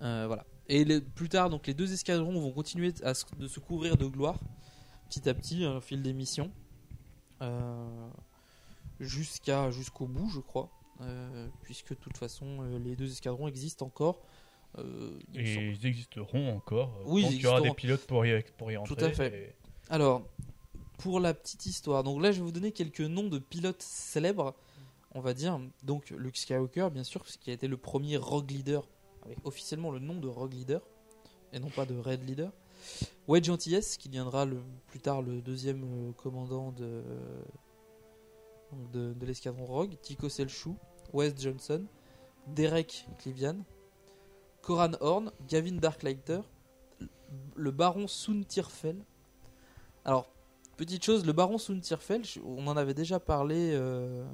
[0.00, 0.44] Voilà.
[0.72, 3.96] Et les- plus tard, donc les deux escadrons vont continuer à se- de se couvrir
[3.96, 4.38] de gloire
[5.08, 6.50] petit à petit hein, au fil des missions,
[7.42, 8.10] Euh,
[9.00, 10.70] jusqu'à jusqu'au bout, je crois,
[11.02, 14.20] Euh, puisque de toute façon euh, les deux escadrons existent encore.
[14.78, 16.92] Euh, il Et ils existeront encore.
[17.06, 18.94] Oui, qu'il y aura des pilotes pour y, pour y entrer.
[18.94, 19.34] Tout à fait.
[19.34, 19.54] et-
[19.88, 20.22] Alors,
[20.98, 24.54] pour la petite histoire, donc là je vais vous donner quelques noms de pilotes célèbres,
[25.14, 25.58] on va dire.
[25.82, 28.86] Donc Luke Skywalker, bien sûr, parce qu'il a été le premier Rogue Leader,
[29.44, 30.82] officiellement le nom de Rogue Leader,
[31.52, 32.52] et non pas de Red Leader.
[33.28, 34.46] Wedge Antilles, qui deviendra
[34.86, 37.02] plus tard le deuxième euh, commandant de,
[38.92, 39.96] de, l'escadron Rogue.
[40.02, 40.76] Tico Selchou,
[41.12, 41.84] Wes Johnson,
[42.46, 43.58] Derek Clivian,
[44.62, 46.40] Coran Horn, Gavin Darklighter,
[47.54, 49.04] le baron Sun Tirfel.
[50.04, 50.32] Alors,
[50.76, 54.24] petite chose, le baron Sun Tirfel, je- on en avait déjà parlé euh,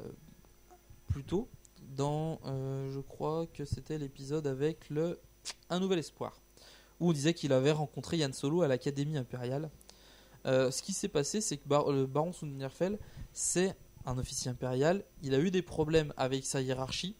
[0.00, 0.08] euh,
[1.08, 1.48] plus tôt
[1.94, 5.20] dans, euh, je crois que c'était l'épisode avec le
[5.70, 6.40] Un Nouvel Espoir,
[7.00, 9.70] où on disait qu'il avait rencontré Yann Solo à l'Académie Impériale.
[10.46, 12.98] Euh, ce qui s'est passé, c'est que le baron Sun Tirfel,
[13.32, 13.74] c'est
[14.04, 17.16] un officier impérial, il a eu des problèmes avec sa hiérarchie,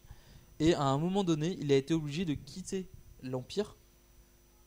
[0.59, 2.87] et à un moment donné, il a été obligé de quitter
[3.23, 3.75] l'Empire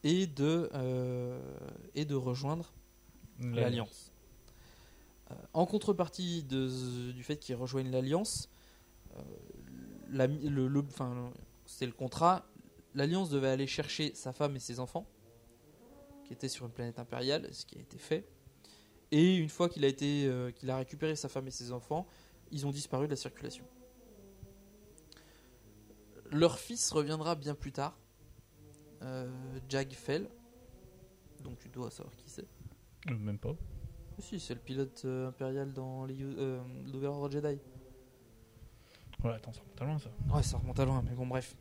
[0.02, 1.40] et de, euh,
[1.94, 2.72] et de rejoindre
[3.40, 4.10] L'Alliance.
[5.52, 8.50] en contrepartie du fait qu'il rejoigne l'Alliance,
[10.10, 10.84] la- le,
[11.66, 12.46] c'était le contrat,
[12.94, 15.06] l'Alliance devait aller chercher sa femme et ses enfants,
[16.24, 18.28] qui étaient sur une planète impériale, ce qui a été fait.
[19.10, 22.06] Et une fois qu'il a, été, euh, qu'il a récupéré sa femme et ses enfants,
[22.50, 23.64] ils ont disparu de la circulation.
[26.30, 27.98] Leur fils reviendra bien plus tard,
[29.02, 29.30] euh,
[29.68, 30.28] Jag Fell,
[31.42, 32.46] donc tu dois savoir qui c'est.
[33.10, 33.56] Euh, Même pas.
[34.18, 37.58] Si, c'est le pilote euh, impérial dans l'Overlord Jedi.
[39.24, 40.10] Ouais, attends, ça remonte à loin ça.
[40.36, 41.56] Ouais, ça remonte à loin, mais bon, bref.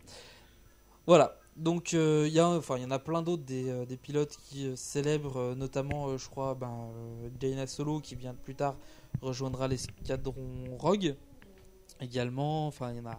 [1.07, 3.85] Voilà, donc euh, il y, a- enfin, il y en a plein d'autres des, euh,
[3.85, 6.89] des pilotes qui euh, célèbrent, notamment, je crois, ben,
[7.39, 8.75] Jaina Solo qui vient plus tard
[9.21, 11.15] rejoindra l'escadron Rogue
[12.01, 12.67] également.
[12.67, 13.17] Enfin, il y en a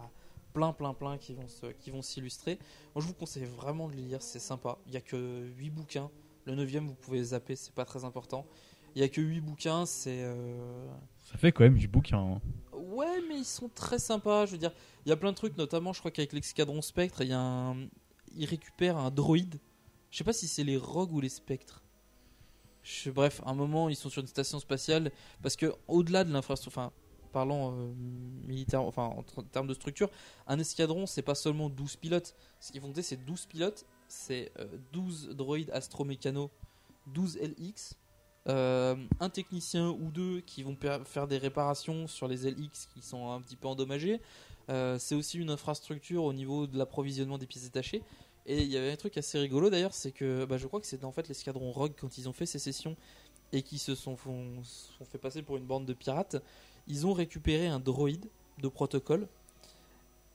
[0.53, 2.59] plein, plein, plein qui vont se- qui vont s'illustrer.
[2.95, 4.77] Moi, je vous conseille vraiment de les lire, c'est sympa.
[4.87, 6.09] Il y a que 8 bouquins.
[6.45, 8.45] Le 9 vous pouvez zapper, c'est pas très important.
[8.95, 10.23] Il y a que 8 bouquins, c'est.
[10.23, 10.87] euh,
[11.23, 12.17] Ça fait quand même du bouquin.
[12.19, 12.41] hein.
[12.99, 14.45] Ouais, mais ils sont très sympas.
[14.45, 14.73] Je veux dire,
[15.05, 17.39] il y a plein de trucs, notamment, je crois qu'avec l'escadron Spectre, il y a
[17.39, 17.87] un.
[18.35, 19.59] Ils récupèrent un droïde.
[20.11, 21.81] Je sais pas si c'est les Rogues ou les Spectres.
[23.13, 25.11] Bref, à un moment, ils sont sur une station spatiale.
[25.41, 26.81] Parce que, au-delà de l'infrastructure.
[26.81, 26.91] Enfin,
[27.31, 27.93] parlant euh,
[28.47, 30.09] militaire, enfin, en ter- termes de structure,
[30.47, 32.35] un escadron, c'est pas seulement 12 pilotes.
[32.59, 33.85] Ce qu'ils vont c'est 12 pilotes.
[34.07, 36.49] C'est euh, 12 droïdes astromécano,
[37.07, 37.95] 12 LX.
[38.49, 40.75] Euh, un technicien ou deux qui vont
[41.05, 44.21] faire des réparations sur les LX qui sont un petit peu endommagés.
[44.69, 48.01] Euh, c'est aussi une infrastructure au niveau de l'approvisionnement des pièces détachées.
[48.47, 50.87] Et il y avait un truc assez rigolo d'ailleurs, c'est que bah, je crois que
[50.87, 52.95] c'était en fait l'escadron Rogue quand ils ont fait sécession
[53.51, 56.37] et qui se sont fait passer pour une bande de pirates.
[56.87, 58.25] Ils ont récupéré un droïde
[58.59, 59.27] de protocole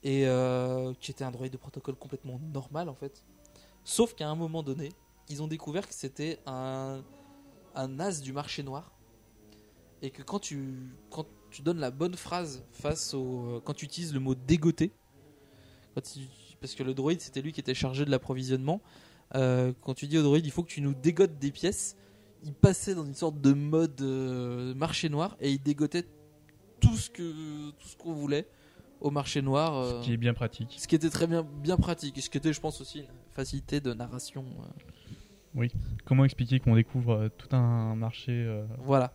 [0.03, 3.23] et euh, qui était un droïde de protocole complètement normal en fait.
[3.83, 4.89] Sauf qu'à un moment donné,
[5.27, 7.03] ils ont découvert que c'était un,
[7.75, 8.91] un as du marché noir
[10.01, 10.73] et que quand tu,
[11.09, 13.61] quand tu donnes la bonne phrase face au.
[13.65, 14.91] Quand tu utilises le mot dégoter,
[15.93, 16.27] quand tu-
[16.59, 18.81] parce que le droïde c'était lui qui était chargé de l'approvisionnement,
[19.35, 21.95] euh, quand tu dis au droïde il faut que tu nous dégotes des pièces,
[22.43, 26.05] il passait dans une sorte de mode euh, marché noir et il dégotait
[26.81, 28.47] tout ce que tout ce qu'on voulait
[29.01, 29.75] au marché noir.
[29.75, 30.75] euh, Ce qui est bien pratique.
[30.77, 33.05] ce qui était très bien, bien pratique et ce qui était, je pense, aussi une
[33.31, 34.45] facilité de narration.
[35.55, 35.71] Oui.
[36.05, 39.13] Comment expliquer qu'on découvre euh, tout un marché euh, Voilà.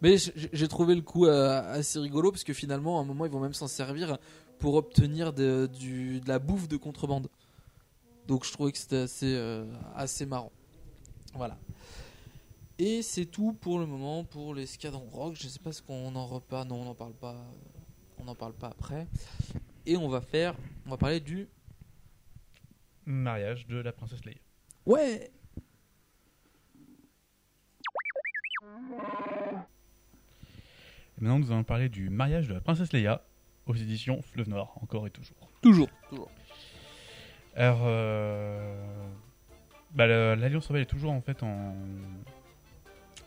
[0.00, 3.30] Mais j'ai trouvé le coup euh, assez rigolo parce que finalement, à un moment, ils
[3.32, 4.18] vont même s'en servir
[4.58, 7.28] pour obtenir de, du- de la bouffe de contrebande.
[8.26, 9.64] Donc je trouvais que c'était assez, euh,
[9.94, 10.52] assez marrant.
[11.34, 11.58] Voilà.
[12.78, 15.34] Et c'est tout pour le moment pour l'escadron rock.
[15.36, 16.68] Je sais pas ce qu'on en reparle.
[16.68, 17.34] Non, on n'en parle pas.
[18.18, 19.08] On n'en parle pas après.
[19.84, 20.54] Et on va faire.
[20.86, 21.48] On va parler du.
[23.04, 24.36] mariage de la princesse Leia.
[24.88, 25.30] Ouais.
[31.18, 33.22] Et maintenant, nous allons parler du mariage de la princesse Leia
[33.66, 35.36] aux éditions Fleuve Noir, encore et toujours.
[35.60, 35.90] Toujours.
[36.08, 36.30] Toujours.
[37.54, 38.82] Alors, euh,
[39.90, 41.74] bah, l'Alliance Rebelle est toujours en fait en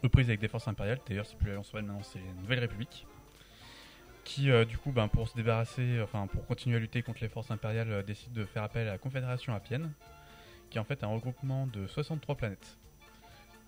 [0.04, 1.00] aux prises avec des forces impériales.
[1.08, 3.06] D'ailleurs, c'est plus l'Alliance Rebelle maintenant, c'est la Nouvelle République.
[4.24, 7.30] Qui, euh, du coup, ben, pour se débarrasser, enfin, pour continuer à lutter contre les
[7.30, 9.92] forces impériales, euh, décide de faire appel à la Confédération Appienne,
[10.72, 12.78] qui est en fait un regroupement de 63 planètes.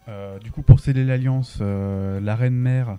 [0.07, 2.97] Euh, du coup, pour sceller l'alliance, euh, la reine mère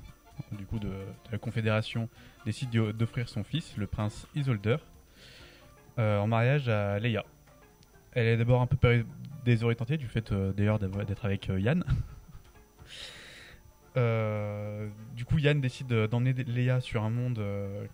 [0.52, 2.08] du coup de, de la Confédération
[2.44, 4.76] décide d'offrir son fils, le prince Isolder,
[5.98, 7.24] euh, en mariage à Leia.
[8.12, 9.04] Elle est d'abord un peu
[9.44, 11.84] désorientée du fait d'ailleurs d'être avec Yann.
[15.16, 17.40] Du coup, Yann décide d'emmener Leia sur un monde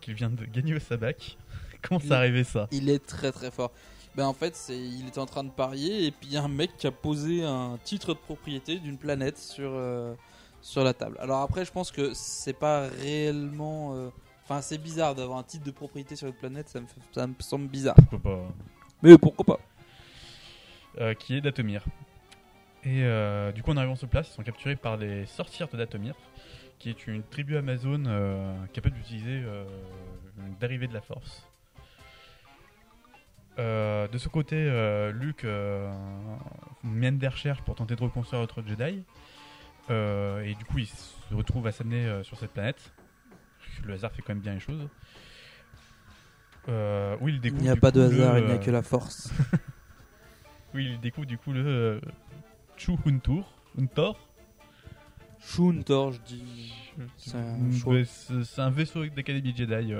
[0.00, 1.36] qu'il vient de gagner au sabac.
[1.82, 2.68] Comment ça arrivé ça?
[2.72, 3.70] Il est très très fort.
[4.20, 6.42] Ben en fait, c'est il était en train de parier et puis il y a
[6.42, 10.14] un mec qui a posé un titre de propriété d'une planète sur euh,
[10.60, 11.16] sur la table.
[11.20, 14.10] Alors après, je pense que c'est pas réellement euh,
[14.44, 17.26] enfin c'est bizarre d'avoir un titre de propriété sur une planète, ça me, fait- ça
[17.26, 17.94] me semble bizarre.
[18.10, 18.42] Pourquoi pas
[19.02, 19.60] Mais pourquoi pas?
[21.00, 21.82] Euh, qui est Datomir.
[22.84, 23.02] Et
[23.54, 26.14] du coup, en arrivant sur place, ils sont capturés par les sorcières de Datomir,
[26.78, 28.04] qui est une tribu amazone
[28.74, 29.42] capable d'utiliser
[30.36, 31.46] une dérivée de la force.
[33.61, 35.92] Euh, de ce côté, euh, Luke euh,
[36.82, 39.04] mène des recherches pour tenter de reconstruire autre Jedi.
[39.90, 42.92] Et du coup, il se retrouve à s'amener sur cette planète.
[43.84, 44.88] Le hasard fait quand même bien les choses.
[46.68, 48.82] Oui, il Il découvre n'y a pas de le, hasard, il n'y a que la
[48.82, 49.32] force.
[50.74, 52.00] oui, il découvre du coup le
[52.76, 53.52] Chu Huntur.
[53.76, 54.16] Huntor.
[55.40, 56.72] Je dis.
[57.16, 57.36] C'est
[58.61, 59.92] un un vaisseau d'Académie Jedi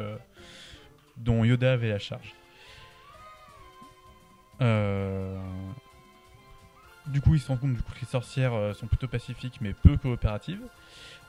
[1.17, 2.35] dont Yoda avait la charge.
[4.61, 5.39] Euh,
[7.07, 9.97] Du coup, il se rend compte que les sorcières euh, sont plutôt pacifiques mais peu
[9.97, 10.61] coopératives.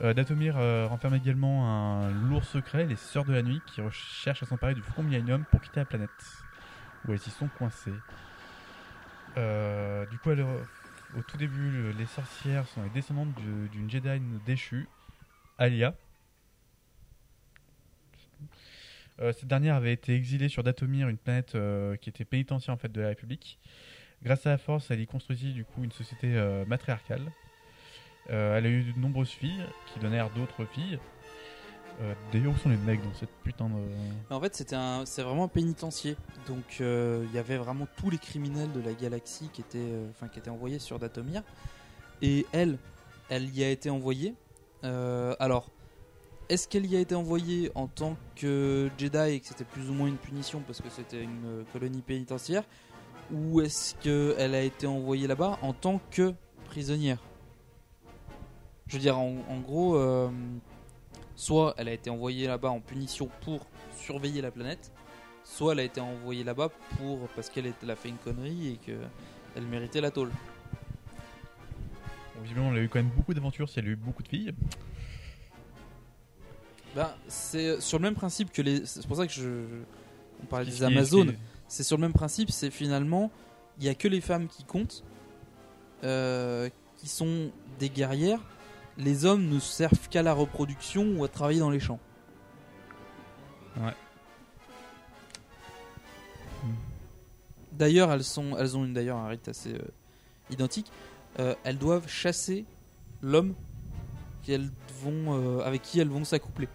[0.01, 0.55] Euh, Datomir
[0.89, 4.81] renferme également un lourd secret, les Sœurs de la Nuit, qui recherchent à s'emparer du
[4.81, 6.09] Front Millennium pour quitter la planète,
[7.07, 7.93] où elles y sont coincées.
[9.35, 14.87] Du coup, au tout début, le- les sorcières sont les descendantes du- d'une Jedi déchue,
[15.57, 15.93] Alia.
[18.39, 22.77] Euh, cette dernière avait été exilée sur Datomir, une planète euh, qui était pénitentiaire en
[22.77, 23.59] fait de la République.
[24.23, 27.31] Grâce à la Force, elle y construisit du coup une société euh, matriarcale.
[28.29, 30.99] Euh, elle a eu de nombreuses filles qui donnèrent d'autres filles.
[32.01, 34.33] Euh, D'ailleurs, où sont les mecs dans cette putain de.
[34.33, 36.15] En fait, c'était un, c'est vraiment un pénitencier.
[36.47, 40.27] Donc, euh, il y avait vraiment tous les criminels de la galaxie qui étaient, euh,
[40.31, 41.43] qui étaient envoyés sur Datomir.
[42.21, 42.77] Et elle,
[43.29, 44.35] elle y a été envoyée.
[44.83, 45.69] Euh, alors,
[46.51, 49.93] est-ce qu'elle y a été envoyée en tant que Jedi et que c'était plus ou
[49.93, 52.63] moins une punition parce que c'était une euh, colonie pénitentiaire,
[53.31, 56.33] ou est-ce qu'elle a été envoyée là-bas en tant que
[56.65, 57.23] prisonnière?
[58.87, 59.95] Je veux dire, en, gros.
[59.95, 60.29] euh,
[61.37, 64.91] soit elle a été envoyée là-bas en punition pour surveiller la planète,
[65.45, 68.97] soit elle a été envoyée là-bas pour parce qu'elle a fait une connerie et que
[69.55, 70.31] elle méritait la tôle.
[72.43, 74.53] Visiblement, elle a eu quand même beaucoup d'aventures si elle a eu beaucoup de filles.
[76.95, 78.85] Ben, c'est sur le même principe que les.
[78.85, 79.65] C'est pour ça que je.
[80.43, 81.35] On parlait des Amazones.
[81.67, 82.51] C'est sur le même principe.
[82.51, 83.31] C'est finalement,
[83.79, 85.03] il y a que les femmes qui comptent,
[86.03, 88.41] euh, qui sont des guerrières.
[88.97, 91.99] Les hommes ne servent qu'à la reproduction ou à travailler dans les champs.
[93.77, 93.93] Ouais.
[97.71, 99.81] D'ailleurs, elles, sont, elles ont une, d'ailleurs un rite assez euh,
[100.51, 100.91] identique.
[101.39, 102.65] Euh, elles doivent chasser
[103.21, 103.55] l'homme
[104.43, 104.69] qu'elles
[105.01, 106.67] vont, euh, avec qui elles vont s'accoupler.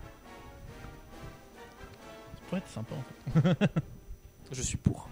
[2.46, 3.70] Ça pourrait être sympa en fait.
[4.52, 5.08] Je suis pour.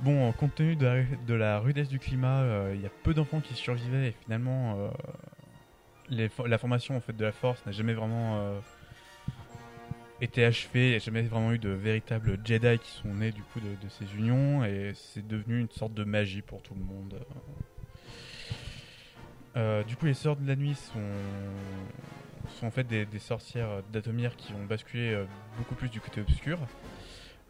[0.00, 3.12] Bon, compte tenu de la, de la rudesse du climat, euh, il y a peu
[3.12, 4.88] d'enfants qui survivaient et finalement, euh,
[6.08, 8.60] les la formation en fait de la force n'a jamais vraiment euh,
[10.20, 10.88] été achevée.
[10.88, 13.68] Il n'y a jamais vraiment eu de véritables Jedi qui sont nés du coup de,
[13.82, 17.18] de ces unions et c'est devenu une sorte de magie pour tout le monde.
[19.86, 21.00] Du coup, les sœurs de la nuit sont,
[22.58, 25.24] sont en fait des, des sorcières d'Atomir qui ont basculé euh,
[25.56, 26.58] beaucoup plus du côté obscur.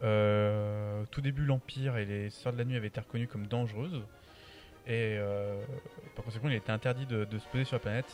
[0.03, 4.01] Euh, tout début, l'Empire et les Sœurs de la Nuit avaient été reconnues comme dangereuses.
[4.87, 5.61] Et euh,
[6.15, 8.11] par conséquent, il était interdit de, de se poser sur la planète.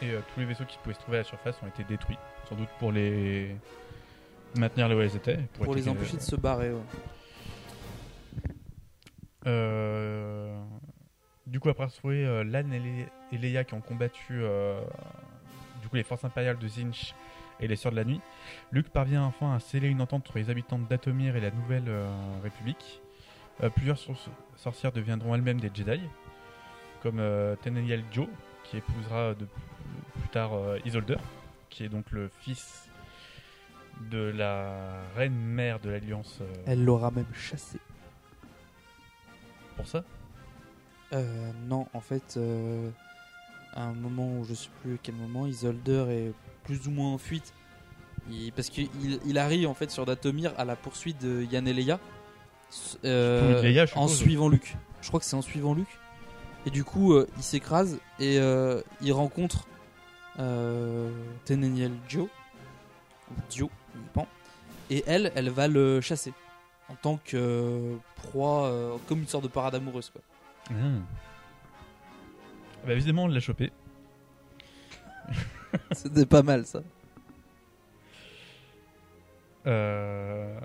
[0.00, 2.18] Et euh, tous les vaisseaux qui pouvaient se trouver à la surface ont été détruits.
[2.48, 3.56] Sans doute pour les
[4.56, 5.38] maintenir là où elles étaient.
[5.54, 6.70] Pour les empêcher de se barrer.
[6.70, 6.78] ouais.
[11.46, 14.40] Du coup, après avoir trouvé euh, Lan et, Le- et Leia qui ont combattu
[15.88, 17.14] du coup, les forces impériales de Zinch
[17.60, 18.20] et les Sœurs de la Nuit,
[18.72, 22.10] Luke parvient enfin à sceller une entente entre les habitants d'Atomir et la Nouvelle euh,
[22.42, 23.00] République.
[23.62, 26.02] Euh, plusieurs sor- sorcières deviendront elles-mêmes des Jedi,
[27.02, 28.28] comme euh, Teneniel Jo,
[28.64, 29.46] qui épousera de,
[30.20, 30.50] plus tard
[30.84, 31.16] Isolder,
[31.70, 32.86] qui est donc le fils
[34.10, 36.40] de la reine mère de l'Alliance.
[36.66, 37.80] Elle l'aura même chassé.
[39.74, 40.04] Pour ça?
[41.14, 42.90] Euh, non, en fait, euh,
[43.78, 46.32] à un moment où je sais plus à quel moment, Isolder est
[46.64, 47.52] plus ou moins en fuite.
[48.30, 48.88] Il- parce qu'il
[49.24, 51.98] il arrive en fait sur Datomir à la poursuite de Yann et Leia.
[53.04, 54.76] euh, Leia, en suivant Luke.
[55.00, 55.98] Je crois que c'est en suivant Luke.
[56.66, 59.66] Et du coup, euh, il s'écrase et euh, il rencontre
[60.38, 61.10] euh,
[61.44, 62.28] Teneniel Joe.
[63.48, 64.26] Dio, dépend.
[64.90, 66.32] Et elle, elle va le chasser.
[66.88, 70.10] En tant que proie, comme une sorte de parade amoureuse.
[70.10, 70.22] Quoi.
[70.70, 70.74] Ah.
[72.84, 73.72] Bah, évidemment, on l'a chopé.
[75.92, 76.82] C'était pas mal ça.
[79.66, 80.58] Euh,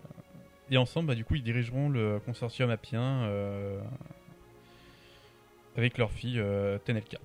[0.70, 3.82] Et ensemble, bah, du coup, ils dirigeront le consortium appien euh,
[5.76, 7.20] avec leur fille euh, Tenelka.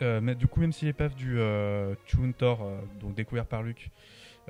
[0.00, 1.38] Mais du coup, même si l'épave du
[2.06, 2.64] Chuntor,
[3.00, 3.90] donc découvert par Luke,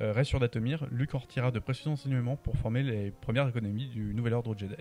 [0.01, 3.89] euh, reste sur Datomir, Luke en retirera de précieux enseignements pour former les premières économies
[3.89, 4.76] du nouvel ordre Jedi.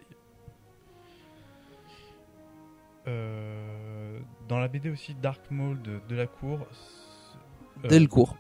[3.08, 3.77] Euh,
[4.48, 6.60] dans la BD aussi Dark Maul de, de la cour.
[7.84, 8.36] euh, Delcourt.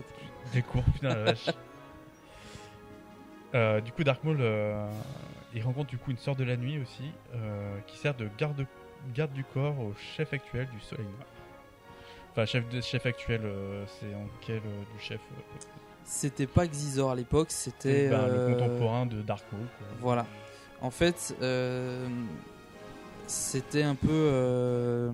[0.54, 1.50] Delcourt, putain la vache.
[3.54, 4.90] Euh, du coup, Dark Maul, euh,
[5.54, 7.10] il rencontre du coup une sœur de la nuit aussi,
[7.86, 8.66] qui sert de garde,
[9.14, 11.26] garde du corps au chef actuel du Soleil Noir.
[12.32, 13.40] Enfin, chef, de, chef actuel,
[13.98, 15.20] c'est en quel du chef
[16.04, 18.08] C'était pas Xizor à l'époque, c'était.
[18.10, 19.62] ben, euh, le contemporain de Dark Maul.
[19.78, 19.86] quoi.
[20.00, 20.26] Voilà.
[20.82, 21.34] En fait,
[23.26, 25.10] c'était un peu.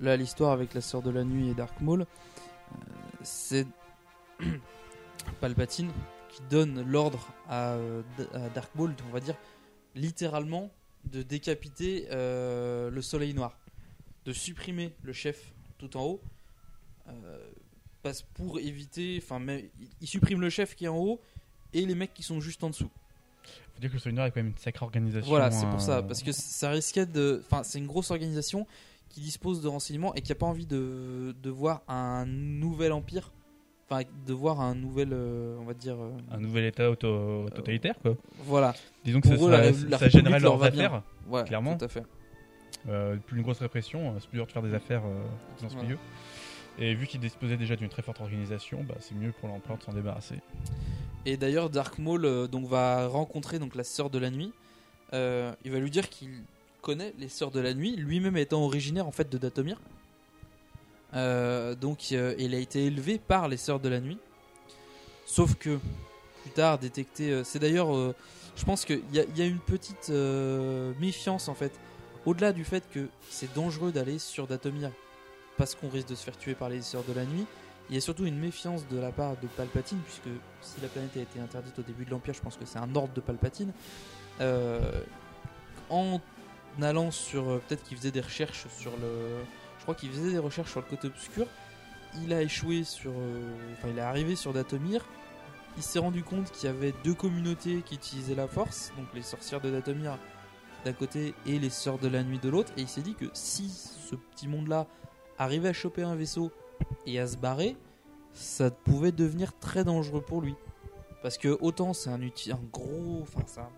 [0.00, 2.02] Là, l'histoire avec la sœur de la nuit et Dark Maul.
[2.02, 2.74] euh,
[3.22, 3.66] c'est
[5.40, 5.90] Palpatine
[6.28, 8.02] qui donne l'ordre à, euh,
[8.34, 9.34] à Dark Maul, on va dire,
[9.94, 10.70] littéralement,
[11.04, 13.58] de décapiter euh, le soleil noir.
[14.24, 16.20] De supprimer le chef tout en haut.
[17.08, 17.38] euh,
[18.02, 19.20] parce pour éviter.
[19.22, 19.70] Enfin, il-
[20.00, 21.20] il supprime le chef qui est en haut
[21.74, 22.88] et les mecs qui sont juste en dessous.
[23.74, 25.28] Faut dire que le Soleil Noir est quand même une sacrée organisation.
[25.28, 27.42] Voilà, c'est pour euh, ça, parce que ça risquait de.
[27.44, 28.66] Enfin, c'est une grosse organisation
[29.10, 33.32] qui dispose de renseignements et qui a pas envie de, de voir un nouvel empire,
[33.90, 35.96] enfin, de voir un nouvel, euh, on va dire.
[36.00, 38.16] euh, Un nouvel état auto- totalitaire, quoi.
[38.44, 38.72] Voilà.
[39.04, 41.76] Disons que ça, eux, la- ça la gênerait leur leurs affaires, Ouais, clairement.
[41.76, 42.04] tout à fait.
[42.88, 45.22] Euh, plus une grosse répression, euh, c'est plus dur de faire des affaires euh,
[45.60, 45.88] dans ce Voilà.
[45.88, 45.98] milieu.
[46.78, 49.82] Et vu qu'ils disposaient déjà d'une très forte organisation, bah, c'est mieux pour l'empereur de
[49.82, 50.36] s'en débarrasser.
[51.26, 54.52] Et d'ailleurs, Dark Maul euh, donc va rencontrer donc la sœur de la nuit.
[55.12, 56.30] Euh, il va lui dire qu'il
[56.80, 59.80] connaît les sœurs de la nuit, lui-même étant originaire en fait de Datomir.
[61.14, 64.18] Euh, donc, euh, il a été élevé par les sœurs de la nuit.
[65.26, 65.78] Sauf que
[66.42, 67.30] plus tard, détecté.
[67.30, 67.92] euh, c'est d'ailleurs,
[68.56, 70.10] je pense qu'il y, y a une petite
[71.00, 71.72] méfiance en fait.
[72.26, 74.90] Au-delà du fait que c'est dangereux d'aller sur Datomir
[75.56, 77.46] parce qu'on risque de se faire tuer par les sœurs de la nuit,
[77.90, 80.28] il y a surtout une méfiance de la part de Palpatine, puisque
[80.62, 82.94] si la planète a été interdite au début de l'Empire, je pense que c'est un
[82.94, 83.72] ordre de Palpatine.
[84.40, 85.02] Euh,
[86.82, 87.48] en sur.
[87.48, 89.40] euh, Peut-être qu'il faisait des recherches sur le.
[89.78, 91.46] Je crois qu'il faisait des recherches sur le côté obscur.
[92.22, 93.12] Il a échoué sur.
[93.12, 95.04] euh, Enfin, il est arrivé sur Datomir.
[95.76, 99.22] Il s'est rendu compte qu'il y avait deux communautés qui utilisaient la force, donc les
[99.22, 100.18] sorcières de Datomir
[100.84, 102.72] d'un côté et les sœurs de la nuit de l'autre.
[102.76, 104.86] Et il s'est dit que si ce petit monde-là
[105.38, 106.50] arrivait à choper un vaisseau
[107.06, 107.76] et à se barrer,
[108.32, 110.54] ça pouvait devenir très dangereux pour lui.
[111.22, 113.20] Parce que autant c'est un, un gros.
[113.22, 113.70] Enfin, ça.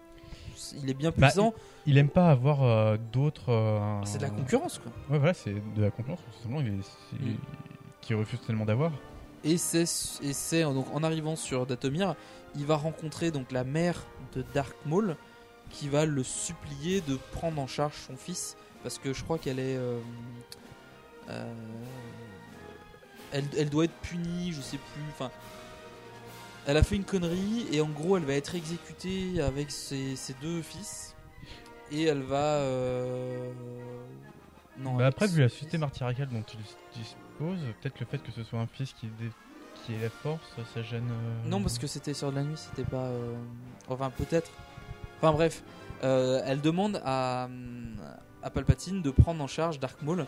[0.82, 1.54] Il est bien Bah, puissant.
[1.86, 3.50] il, il aime pas avoir euh, d'autres.
[3.50, 4.92] euh, C'est de la concurrence, quoi.
[5.10, 6.20] Ouais, voilà, c'est de la concurrence.
[6.32, 7.36] tout simplement, il est- c'est- Mm.
[8.00, 8.90] Qui refuse tellement d'avoir.
[9.44, 9.82] Et c'est
[10.22, 12.14] et c'est donc en arrivant sur Datomir,
[12.56, 14.04] il va rencontrer donc la mère
[14.34, 15.16] de Dark Maul
[15.70, 19.58] qui va le supplier de prendre en charge son fils parce que je crois qu'elle
[19.60, 19.98] est euh,
[21.30, 21.52] euh,
[23.32, 25.30] elle, elle doit être punie, je sais plus, enfin
[26.66, 30.34] elle a fait une connerie et en gros elle va être exécutée avec ses, ses
[30.40, 31.14] deux fils
[31.90, 33.52] et elle va euh,
[34.78, 36.58] non Bah après, vu la société martyriale dont il
[36.98, 39.30] dispose, peut-être le fait que ce soit un fils qui, dé-
[39.84, 40.40] qui ait la force,
[40.74, 41.08] ça gêne.
[41.10, 43.04] euh, Non, parce que c'était sur de la nuit, c'était pas.
[43.06, 43.34] euh,
[43.88, 44.50] Enfin, peut-être.
[45.18, 45.62] Enfin, bref.
[46.02, 47.48] Elle demande à,
[48.42, 50.26] à Palpatine de prendre en charge Dark Maul.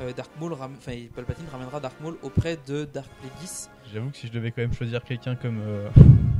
[0.00, 3.68] Euh, Dark Maul ram- enfin, Palpatine ramènera Dark Maul auprès de Dark Plagueis.
[3.92, 5.88] J'avoue que si je devais quand même choisir quelqu'un comme, euh,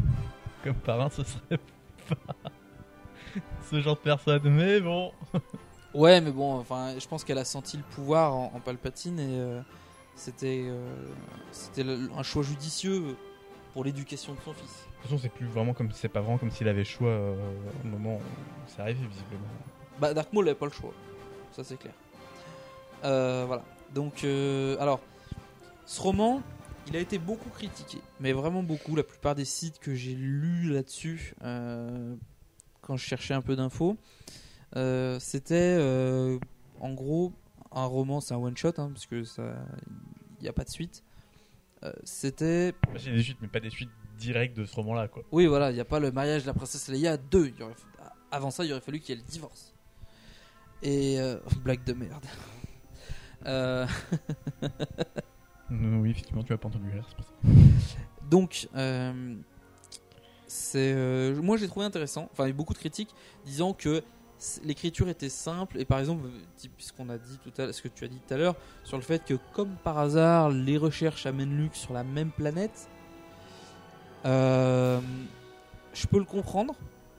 [0.65, 1.59] comme parrain, ce serait
[2.09, 2.17] pas
[3.71, 4.43] ce genre de personne.
[4.51, 5.13] Mais bon.
[5.95, 9.39] Ouais, mais bon, enfin, je pense qu'elle a senti le pouvoir en, en Palpatine et
[9.39, 9.61] euh,
[10.17, 10.93] c'était euh,
[11.53, 13.15] c'était un choix judicieux
[13.73, 14.65] pour l'éducation de son fils.
[14.65, 17.17] De toute façon, c'est plus vraiment comme c'est pas vraiment comme s'il avait le choix
[17.85, 18.21] au moment où
[18.67, 19.47] c'est arrivé visiblement.
[20.01, 20.93] Bah, Dark Maul n'avait pas le choix.
[21.53, 21.95] Ça, c'est clair.
[23.05, 23.65] Euh, voilà.
[23.95, 25.01] Donc, euh, alors,
[25.87, 26.43] ce roman,
[26.89, 27.99] il a été beaucoup critiqué.
[28.21, 28.97] Mais vraiment beaucoup.
[28.97, 32.17] La plupart des sites que j'ai lus là-dessus, euh,
[32.81, 33.97] quand je cherchais un peu d'infos,
[34.77, 36.39] euh, c'était euh,
[36.81, 37.33] en gros
[37.73, 39.55] un roman, c'est un one-shot, hein, parce que ça.
[40.41, 41.03] Il n'y a pas de suite.
[42.05, 42.73] C'était.
[42.73, 45.23] Bah, J'ai des suites, mais pas des suites directes de ce roman-là, quoi.
[45.33, 47.49] Oui, voilà, il n'y a pas le mariage de la princesse Leia 2.
[47.49, 47.75] Il y aurait-
[48.31, 49.75] Avant ça, il aurait fallu qu'il y ait le divorce.
[50.83, 51.19] Et.
[51.65, 52.25] Blague de merde.
[53.47, 53.87] Euh,
[55.71, 57.33] oui, effectivement, tu m'as pas entendu rire, c'est pour ça.
[58.31, 59.35] Donc, euh,
[60.47, 62.29] c'est, euh, moi j'ai trouvé intéressant.
[62.33, 63.15] Enfin, il y a eu beaucoup de critiques
[63.45, 64.03] disant que
[64.63, 66.29] l'écriture était simple et par exemple,
[66.79, 68.97] ce qu'on a dit tout à ce que tu as dit tout à l'heure, sur
[68.97, 72.89] le fait que comme par hasard, les recherches amènent Luke sur la même planète.
[74.27, 75.01] euh,
[75.93, 76.75] je peux le comprendre.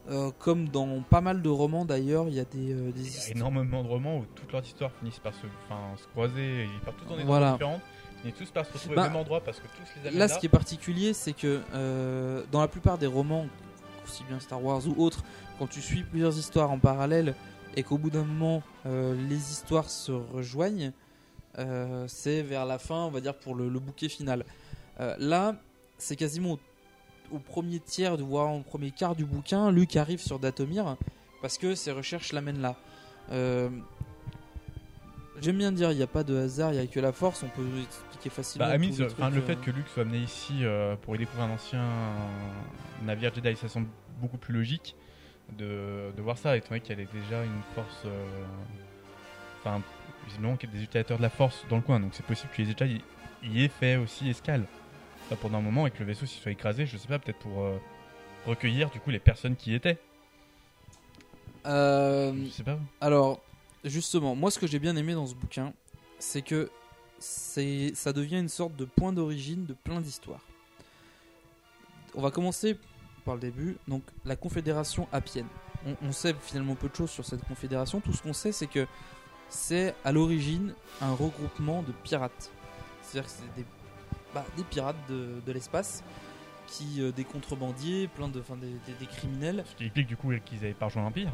[0.08, 3.04] Euh, comme dans pas mal de romans d'ailleurs, il y a des, euh, des Il
[3.04, 6.06] y a histoires- énormément de romans où toutes leurs histoires finissent par se, enfin, se
[6.10, 7.54] croiser, ils partent tous dans des Voilà.
[7.54, 7.82] endroits différents,
[8.24, 10.28] ils tous par se retrouver Bah, au même endroit parce que tous les amènent Là,
[10.28, 13.48] ce qui est particulier, c'est que euh, dans la plupart des romans,
[14.04, 15.24] aussi bien Star Wars ou autres,
[15.58, 17.34] quand tu suis plusieurs histoires en parallèle
[17.76, 20.92] et qu'au bout d'un moment euh, les histoires se rejoignent,
[22.08, 24.44] c'est vers la fin, on va dire, pour le, le bouquet final.
[25.18, 25.56] Là,
[25.98, 26.60] c'est quasiment
[27.32, 30.98] au, premier tiers, voire au premier quart du bouquin, Luke arrive sur Datomir
[31.42, 32.76] parce que ses recherches l'amènent là.
[33.32, 33.70] Euh,
[35.42, 37.44] J'aime bien dire, il n'y a pas de hasard, il n'y a que la force,
[37.44, 38.68] on peut expliquer facilement.
[38.68, 41.46] Bah, enfin, trucs, le euh, fait que Luke soit amené ici euh, pour y découvrir
[41.46, 41.84] un ancien
[43.04, 43.88] navire Jedi, ça semble
[44.22, 44.96] beaucoup plus logique
[45.58, 48.04] de, de voir ça, étant donné qu'il y a déjà une force.
[48.06, 48.26] euh,
[49.60, 49.82] Enfin,
[50.28, 52.52] visiblement qu'il y a des utilisateurs de la force dans le coin, donc c'est possible
[52.56, 53.02] que les Jedi
[53.44, 54.64] y, y aient fait aussi escale.
[55.26, 57.40] Enfin, pendant un moment et que le vaisseau s'y soit écrasé, je sais pas, peut-être
[57.40, 57.78] pour euh,
[58.46, 59.98] recueillir du coup les personnes qui y étaient.
[61.66, 62.78] Euh, Je sais pas.
[63.02, 63.42] Alors,
[63.84, 65.74] justement, moi ce que j'ai bien aimé dans ce bouquin,
[66.20, 66.70] c'est que
[67.18, 70.46] c'est ça devient une sorte de point d'origine de plein d'histoires.
[72.14, 72.78] On va commencer
[73.26, 75.48] par le début, donc la Confédération Appienne.
[75.88, 78.00] On, on sait finalement peu de choses sur cette confédération.
[78.00, 78.86] Tout ce qu'on sait, c'est que
[79.50, 82.52] c'est à l'origine un regroupement de pirates.
[83.02, 83.66] C'est-à-dire que c'est des,
[84.36, 86.04] bah, des pirates de, de l'espace
[86.68, 89.64] qui euh, des contrebandiers, plein de, enfin, des, des- des criminels.
[89.68, 91.32] Ce qui explique du coup qu'ils avaient pas rejoint l'Empire.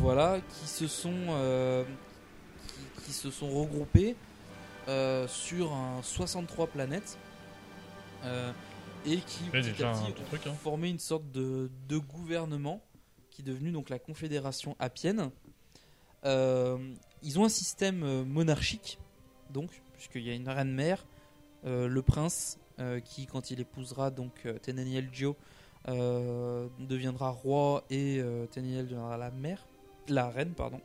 [0.00, 1.84] Voilà, qui se sont, euh,
[2.68, 4.14] qui, qui se sont regroupés
[4.88, 7.18] euh, sur un 63 planètes
[9.06, 9.62] et qui un
[10.28, 10.50] truc, hein.
[10.50, 12.82] ont formé une sorte de, de gouvernement
[13.30, 15.30] qui est devenu donc la Confédération Appienne.
[16.24, 18.98] Ils ont un système monarchique,
[19.50, 21.17] donc puisqu'il y a une reine mère, euh,
[21.64, 25.36] le prince euh, qui, quand il épousera donc euh, Teneniel Gio,
[25.88, 29.66] euh, deviendra roi et euh, Teneniel deviendra la mère,
[30.08, 30.80] la reine pardon.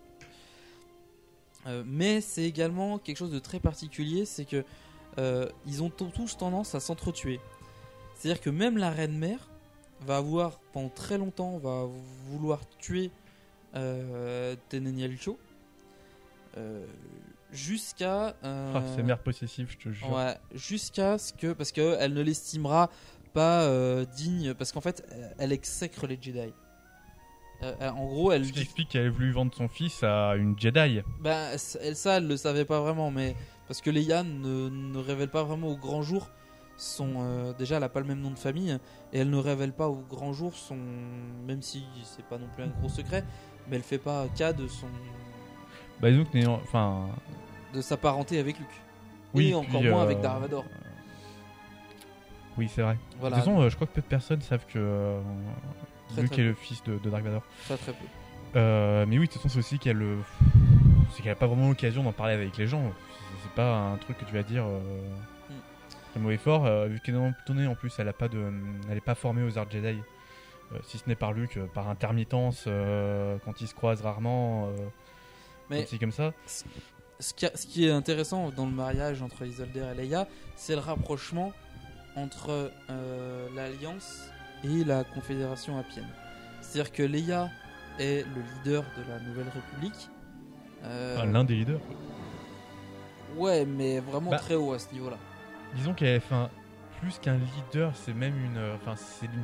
[1.68, 4.64] Euh, mais c'est également quelque chose de très particulier, c'est que
[5.20, 7.40] euh, ils ont tous tendance à s'entretuer.
[8.16, 9.50] C'est-à-dire que même la reine mère
[10.02, 11.88] va avoir pendant très longtemps va
[12.30, 13.12] vouloir tuer
[13.76, 15.16] euh, Teneniel
[16.58, 16.86] euh,
[17.54, 20.12] jusqu'à euh, Ah, c'est mère possessive, je te jure.
[20.12, 22.90] Ouais, jusqu'à ce que parce que elle ne l'estimera
[23.34, 25.04] pas euh, digne parce qu'en fait
[25.38, 26.54] elle exècre les Jedi.
[27.62, 30.60] Euh, en gros, elle Ce qui explique qu'elle a voulu vendre son fils à une
[30.60, 31.02] Jedi.
[31.22, 31.52] bah,
[31.82, 33.36] elle, ça, elle le savait pas vraiment, mais
[33.68, 36.30] parce que Leia ne, ne révèle pas vraiment au grand jour
[36.76, 38.72] son déjà elle a pas le même nom de famille
[39.14, 40.76] et elle ne révèle pas au grand jour son
[41.46, 43.24] même si c'est pas non plus un gros secret
[43.70, 44.88] mais elle fait pas cas de son
[46.02, 47.10] Bah, disons que enfin,
[47.74, 48.68] de sa parenté avec Luke
[49.34, 50.62] Oui, et encore puis, moins euh, avec Darth Vader
[52.58, 52.98] oui, c'est vrai.
[53.20, 53.36] Voilà.
[53.38, 55.20] De toute façon, euh, je crois que peu de personnes savent que euh,
[56.10, 56.50] Très, Luke très est peu.
[56.50, 57.42] le fils de, de Dark Vador.
[57.66, 58.06] Très, très peu.
[58.56, 60.04] Euh, mais oui, de toute façon, c'est aussi qu'elle
[61.12, 62.84] c'est qu'elle a pas vraiment l'occasion d'en parler avec les gens.
[63.42, 64.64] C'est- pas un truc que tu vas dire.
[64.66, 64.80] Euh...
[66.16, 66.32] Mm.
[66.32, 68.54] Est fort, euh, vu qu'elle est en plus, elle a pas de,
[68.90, 70.00] elle est pas formée aux arts Jedi,
[70.72, 74.68] euh, si ce n'est par Luke, euh, par intermittence, euh, quand ils se croisent rarement,
[74.68, 74.78] euh,
[75.70, 76.32] Mais- comme ça.
[77.20, 80.74] Ce qui, a- ce qui est intéressant dans le mariage entre Isolder et Leia, c'est
[80.74, 81.54] le rapprochement
[82.16, 84.26] entre euh, l'Alliance
[84.64, 86.08] et la Confédération Appienne.
[86.62, 87.50] C'est-à-dire que Leia
[88.00, 90.10] est le leader de la Nouvelle République.
[90.84, 91.80] Euh, Enfin, l'un des leaders.
[93.36, 95.18] Ouais, mais vraiment Bah, très haut à ce niveau-là.
[95.76, 96.50] Disons qu'elle, enfin,
[97.02, 99.44] plus qu'un leader, c'est même une, euh, enfin, c'est une-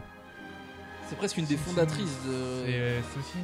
[1.07, 2.65] C'est presque une des fondatrices de.
[2.67, 3.37] C'est aussi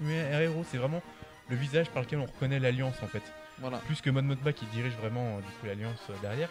[0.00, 1.02] une, une- un héros, c'est vraiment
[1.48, 3.22] le visage par lequel on reconnaît l'alliance en fait.
[3.60, 3.78] Voilà.
[3.78, 6.48] Plus que Mon Mothma qui dirige vraiment euh, du coup l'alliance euh, derrière,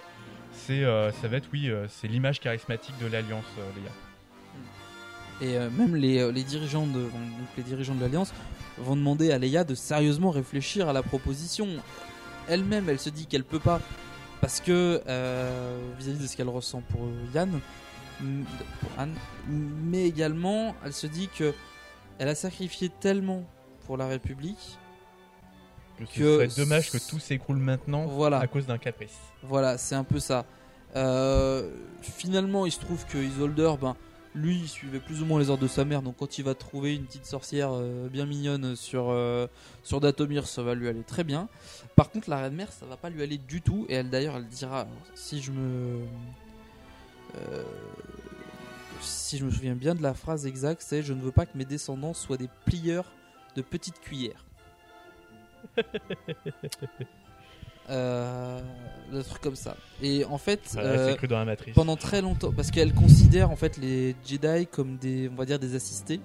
[0.54, 3.46] c'est euh, ça va être oui, c'est l'image charismatique de l'alliance
[3.76, 3.92] les gars.
[5.42, 8.34] Et euh, même les, les dirigeants de donc les dirigeants de l'Alliance
[8.78, 11.68] vont demander à Leia de sérieusement réfléchir à la proposition.
[12.50, 13.80] Elle-même, elle se dit qu'elle peut pas
[14.42, 17.60] parce que euh, vis-à-vis de ce qu'elle ressent pour Yann,
[18.22, 18.46] m-
[18.82, 19.14] pour Anne,
[19.48, 21.54] mais également, elle se dit que
[22.18, 23.44] elle a sacrifié tellement
[23.86, 24.78] pour la République
[26.06, 28.40] Que ce serait dommage que tout s'écroule maintenant Voilà.
[28.40, 29.18] à cause d'un caprice.
[29.44, 30.46] Voilà, c'est un peu ça.
[30.96, 31.70] Euh,
[32.02, 33.96] finalement, il se trouve que Isolder, ben,
[34.36, 36.02] lui, il suivait plus ou moins les ordres de sa mère.
[36.02, 39.48] Donc, quand il va trouver une petite sorcière euh, bien mignonne sur, euh,
[39.84, 41.48] sur Datomir, ça va lui aller très bien.
[41.96, 43.86] Par contre, la reine mère, ça va pas lui aller du tout.
[43.90, 46.00] Et elle, d'ailleurs, elle dira si je me.
[49.02, 51.58] si je me souviens bien de la phrase exacte, c'est Je ne veux pas que
[51.58, 53.12] mes descendants soient des plieurs
[53.56, 54.46] de petites cuillères.
[57.90, 58.62] Euh,
[59.12, 59.76] des trucs comme ça.
[60.02, 61.74] Et en fait, euh, c'est cru dans la matrice.
[61.74, 65.58] pendant très longtemps, parce qu'elle considère en fait les Jedi comme des, on va dire
[65.58, 66.22] des assistés,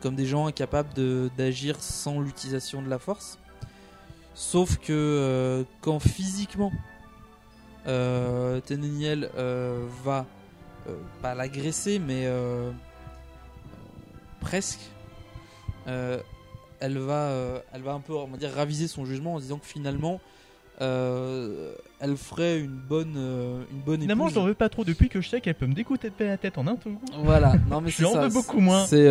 [0.00, 0.90] comme des gens incapables
[1.36, 3.38] d'agir sans l'utilisation de la Force.
[4.34, 6.70] Sauf que euh, quand physiquement
[7.86, 10.26] euh, Teneniel euh, va
[11.22, 12.28] pas l'agresser, mais
[14.40, 14.80] presque.
[16.80, 19.58] Elle va, euh, elle va un peu, on va dire, raviser son jugement en disant
[19.58, 20.20] que finalement,
[20.82, 25.08] euh, elle ferait une bonne, euh, une bonne Finalement, je n'en veux pas trop depuis
[25.08, 26.98] que je sais qu'elle peut me découper la tête en un tout.
[27.24, 28.20] Voilà, non mais je c'est ça.
[28.22, 28.84] veux beaucoup moins.
[28.86, 29.08] C'est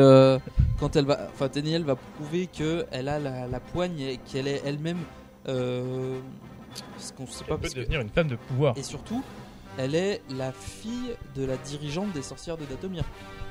[0.79, 4.47] quand elle va, enfin Tenniel va prouver que elle a la, la poigne et qu'elle
[4.47, 4.99] est elle-même.
[5.45, 8.77] Ce qu'on sait pas Elle peut parce que- devenir une femme de pouvoir.
[8.77, 9.23] Et surtout,
[9.77, 13.03] elle est la fille de la dirigeante des sorcières de Datomir.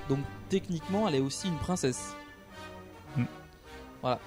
[0.09, 0.19] Donc
[0.51, 2.15] techniquement, elle est aussi une princesse.
[3.17, 3.25] Mm.
[4.05, 4.19] Voilà.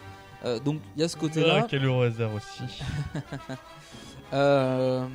[0.43, 1.59] Euh, donc il y a ce côté-là.
[1.61, 2.63] Ah, quel heureux hasard aussi.
[4.33, 5.07] Euh,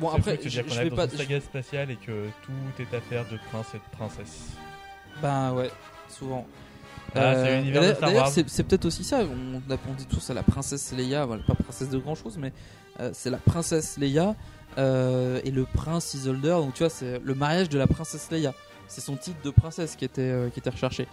[0.00, 1.04] Bon après, je, je vais pas.
[1.04, 4.48] une saga spatiale et que tout est affaire de prince et de princesse.
[5.22, 5.70] Ben ouais,
[6.08, 6.44] souvent.
[7.14, 9.20] Ah, de d'ailleurs- c'est peut-être aussi ça.
[9.20, 9.60] On,
[9.94, 12.52] dit tous c'est la princesse Leia, voilà, pas princesse de grand chose, mais
[12.98, 14.34] euh, c'est la princesse Leia
[14.78, 16.56] euh, et le prince Isolder.
[16.58, 18.52] Donc tu vois, c'est le mariage de la princesse Leia.
[18.88, 21.06] C'est son titre de princesse qui était, euh, qui était recherché.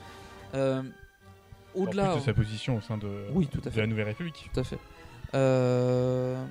[1.76, 2.14] Au-delà.
[2.14, 3.82] En de sa position au sein de, Oui, tout à de fait.
[3.82, 4.50] la Nouvelle République.
[4.54, 4.80] Tout à fait.
[5.34, 6.44] Euh,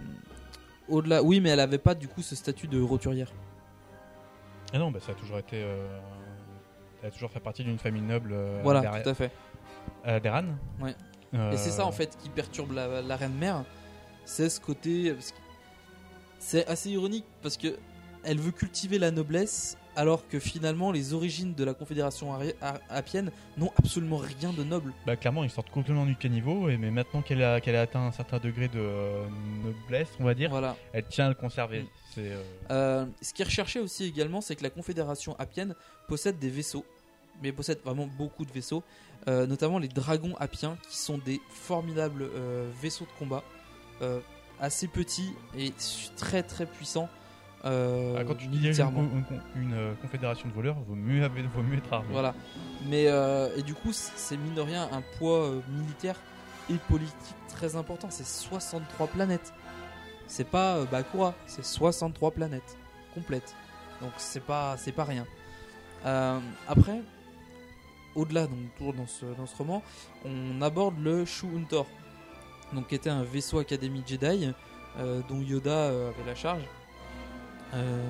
[0.89, 3.33] Au-delà, oui, mais elle avait pas du coup ce statut de roturière.
[4.73, 5.57] Ah non, bah, ça a toujours été.
[5.63, 5.99] euh,
[7.03, 8.31] Elle a toujours fait partie d'une famille noble.
[8.33, 9.31] euh, Voilà, tout à fait.
[10.05, 10.45] Alderan.
[10.81, 10.95] Ouais.
[11.35, 13.65] Euh, Et c'est ça en fait qui perturbe la, la reine mère.
[14.25, 15.15] C'est ce côté.
[16.39, 17.77] C'est assez ironique parce que
[18.23, 22.35] elle veut cultiver la noblesse alors que finalement les origines de la confédération
[22.91, 24.93] appienne n'ont absolument rien de noble.
[25.07, 28.01] Bah, clairement, ils sortent complètement du caniveau, et mais maintenant qu'elle a, qu'elle a atteint
[28.07, 29.25] un certain degré de euh,
[29.65, 30.77] noblesse, on va dire, Voilà.
[30.93, 31.83] elle tient à le conserver.
[31.83, 31.87] Mm.
[32.15, 35.75] C'est, euh, Euh, ce qui est recherché aussi également, c'est que la Confédération Appienne
[36.09, 36.85] possède des vaisseaux,
[37.43, 38.83] mais possède vraiment beaucoup de vaisseaux,
[39.27, 42.29] notamment les dragons appiens, qui sont des formidables
[42.81, 43.43] vaisseaux de combat,
[44.61, 45.73] assez petits et
[46.17, 47.09] très très puissants.
[47.65, 51.43] Euh, ah, quand tu dis une, une- une, euh, confédération de voleurs, vaut mieux, avoir-
[51.55, 52.09] vaut mieux être armé.
[52.11, 52.35] Voilà.
[52.89, 56.17] Mais euh, et du coup, c'est mine de rien un poids militaire
[56.71, 57.15] et politique
[57.49, 58.09] très important.
[58.11, 59.53] C'est 63 planètes.
[60.27, 62.77] C'est pas Bakura, c'est 63 planètes
[63.15, 63.55] complètes.
[64.01, 65.27] Donc c'est pas c'est pas rien.
[66.07, 66.39] Euh,
[66.69, 67.01] après,
[68.15, 69.83] au-delà donc toujours dans ce dans ce roman,
[70.25, 71.87] on aborde le Shu Untor,
[72.73, 74.53] donc qui était un vaisseau académie Jedi
[74.99, 76.63] euh, dont Yoda euh, avait la charge.
[77.75, 78.05] Euh,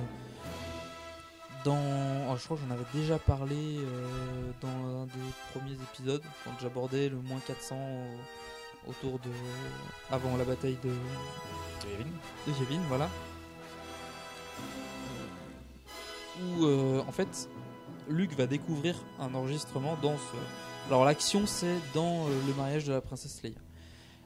[1.65, 1.79] dans,
[2.31, 5.13] oh, je crois que j'en avais déjà parlé euh, dans un des
[5.55, 9.31] premiers épisodes quand j'abordais le moins 400 au- autour de
[10.13, 12.11] avant la bataille de De Yavin.
[12.47, 13.09] de Yavin, voilà.
[16.43, 17.49] Où euh, en fait
[18.11, 20.89] Luke va découvrir un enregistrement dans ce.
[20.89, 23.55] Alors l'action c'est dans euh, le mariage de la princesse Leia.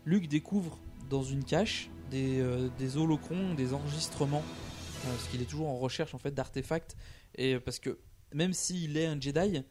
[0.06, 0.78] Luke découvre
[1.08, 4.67] dans une cache des, euh, des holocrons, des enregistrements, euh,
[5.04, 6.96] parce qu'il est toujours en recherche en fait d'artefacts
[7.36, 7.98] et euh, parce que
[8.34, 9.62] même s'il est un Jedi,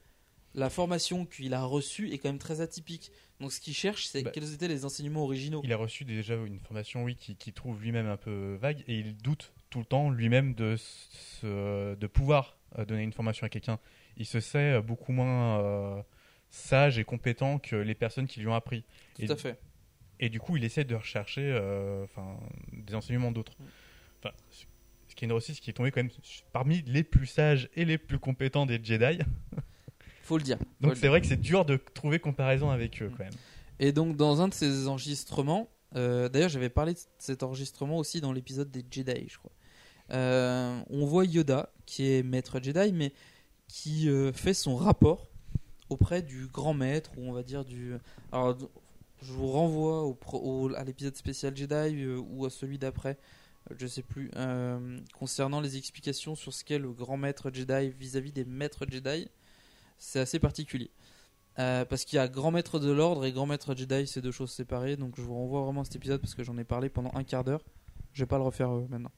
[0.53, 3.11] la formation qu'il a reçue est quand même très atypique.
[3.39, 5.61] Donc ce qu'il cherche c'est Bah, quels étaient les enseignements originaux.
[5.63, 8.99] Il a reçu déjà une formation, oui, qui, qui trouve lui-même un peu vague et
[8.99, 10.78] il doute tout le temps lui-même de,
[11.43, 13.80] de pouvoir euh, donner une formation à quelqu'un.
[14.17, 16.01] Il se sait euh, beaucoup moins euh,
[16.49, 18.84] sage et compétent que les personnes qui lui ont appris.
[19.15, 19.59] Tout et, à fait.
[20.19, 22.39] Et du coup, il essaie de rechercher euh, enfin,
[22.73, 23.55] des enseignements d'autres.
[23.59, 23.65] Mm.
[24.19, 24.36] Enfin,
[25.18, 26.11] ce qui est aussi, ce qui est tombé quand même
[26.53, 29.18] parmi les plus sages et les plus compétents des Jedi.
[30.22, 30.59] Faut le dire.
[30.80, 33.34] Donc c'est vrai que c'est dur de trouver comparaison avec eux quand même.
[33.80, 38.22] Et donc dans un de ces enregistrements, euh, d'ailleurs j'avais parlé de cet enregistrement aussi
[38.22, 39.51] dans l'épisode des Jedi, je crois.
[40.11, 43.11] Euh, on voit Yoda qui est maître Jedi, mais
[43.68, 45.30] qui euh, fait son rapport
[45.89, 47.93] auprès du grand maître ou on va dire du.
[48.32, 48.55] Alors
[49.24, 53.18] je vous renvoie au, pro- au- à l'épisode spécial Jedi ou à celui d'après,
[53.76, 58.32] je sais plus, euh, concernant les explications sur ce qu'est le grand maître Jedi vis-à-vis
[58.32, 59.30] des maîtres Jedi.
[59.97, 60.91] C'est assez particulier.
[61.59, 64.32] Euh, parce qu'il y a grand maître de l'ordre et grand maître Jedi, c'est deux
[64.32, 64.95] choses séparées.
[64.95, 67.24] Donc je vous renvoie vraiment à cet épisode parce que j'en ai parlé pendant un
[67.24, 67.63] quart d'heure.
[68.13, 69.11] Je vais pas le refaire euh, maintenant.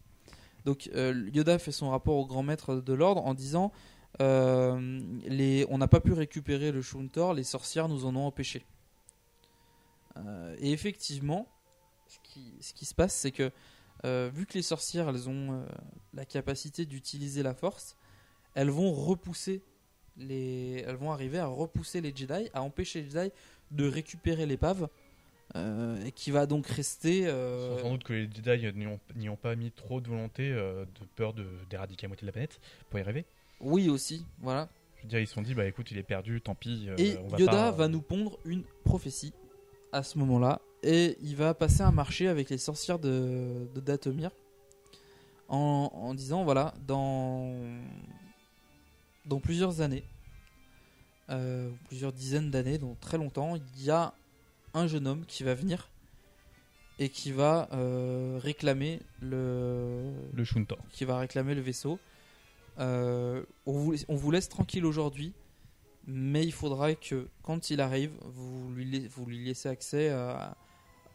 [0.66, 3.72] Donc Yoda fait son rapport au grand maître de l'ordre en disant
[4.20, 8.66] on n'a pas pu récupérer le Shuntor, les sorcières nous en ont empêché.
[10.60, 11.48] Et effectivement,
[12.60, 13.54] ce qui se passe, c'est que
[14.06, 15.66] euh, vu que les sorcières elles ont euh,
[16.14, 17.96] la capacité d'utiliser la force,
[18.56, 19.62] elles vont repousser
[20.18, 23.32] les, elles vont arriver à repousser les Jedi, à empêcher les Jedi
[23.72, 24.90] de récupérer l'épave,
[25.56, 27.26] euh, et qui va donc rester.
[27.28, 28.74] euh, Sans doute que les Jedi
[29.16, 32.28] n'y ont, pas mis trop de volonté, euh, de peur de- d'éradiquer la moitié de
[32.28, 33.26] la planète, pour y rêver.
[33.62, 34.70] Oui aussi, voilà.
[34.98, 36.90] Je veux dire, ils se sont dit, bah écoute, il est perdu, tant pis.
[36.98, 39.34] Et on va Yoda pas- va nous pondre une prophétie
[39.94, 40.60] à ce moment-là.
[40.84, 44.32] Et il va passer un marché avec les sorcières de, de Datomir
[45.50, 47.52] en, en disant voilà, dans,
[49.26, 50.04] dans plusieurs années,
[51.30, 54.14] euh, plusieurs dizaines d'années, donc très longtemps, il y a
[54.74, 55.90] un jeune homme qui va venir
[57.00, 60.78] et qui va euh, réclamer le, Le Shuntor.
[60.92, 62.00] qui va réclamer le vaisseau.
[62.80, 65.34] Euh, on, vous, on vous laisse tranquille aujourd'hui,
[66.08, 70.56] mais il faudra que quand il arrive, vous lui, vous lui laissez accès à,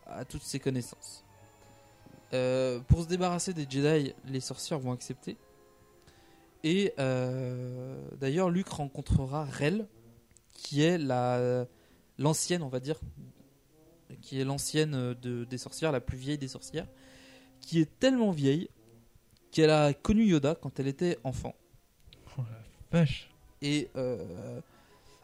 [0.06, 1.24] à toutes ses connaissances.
[2.32, 5.36] Euh, pour se débarrasser des Jedi, les sorcières vont accepter.
[6.62, 9.86] Et euh, d'ailleurs, Luke rencontrera Rel,
[10.52, 11.66] qui est la
[12.18, 12.98] l'ancienne, on va dire,
[14.22, 16.86] qui est l'ancienne de, des sorcières, la plus vieille des sorcières,
[17.60, 18.68] qui est tellement vieille
[19.50, 21.54] qu'elle a connu Yoda quand elle était enfant.
[22.38, 22.42] Oh
[22.92, 23.30] la vache.
[23.62, 24.60] Et euh,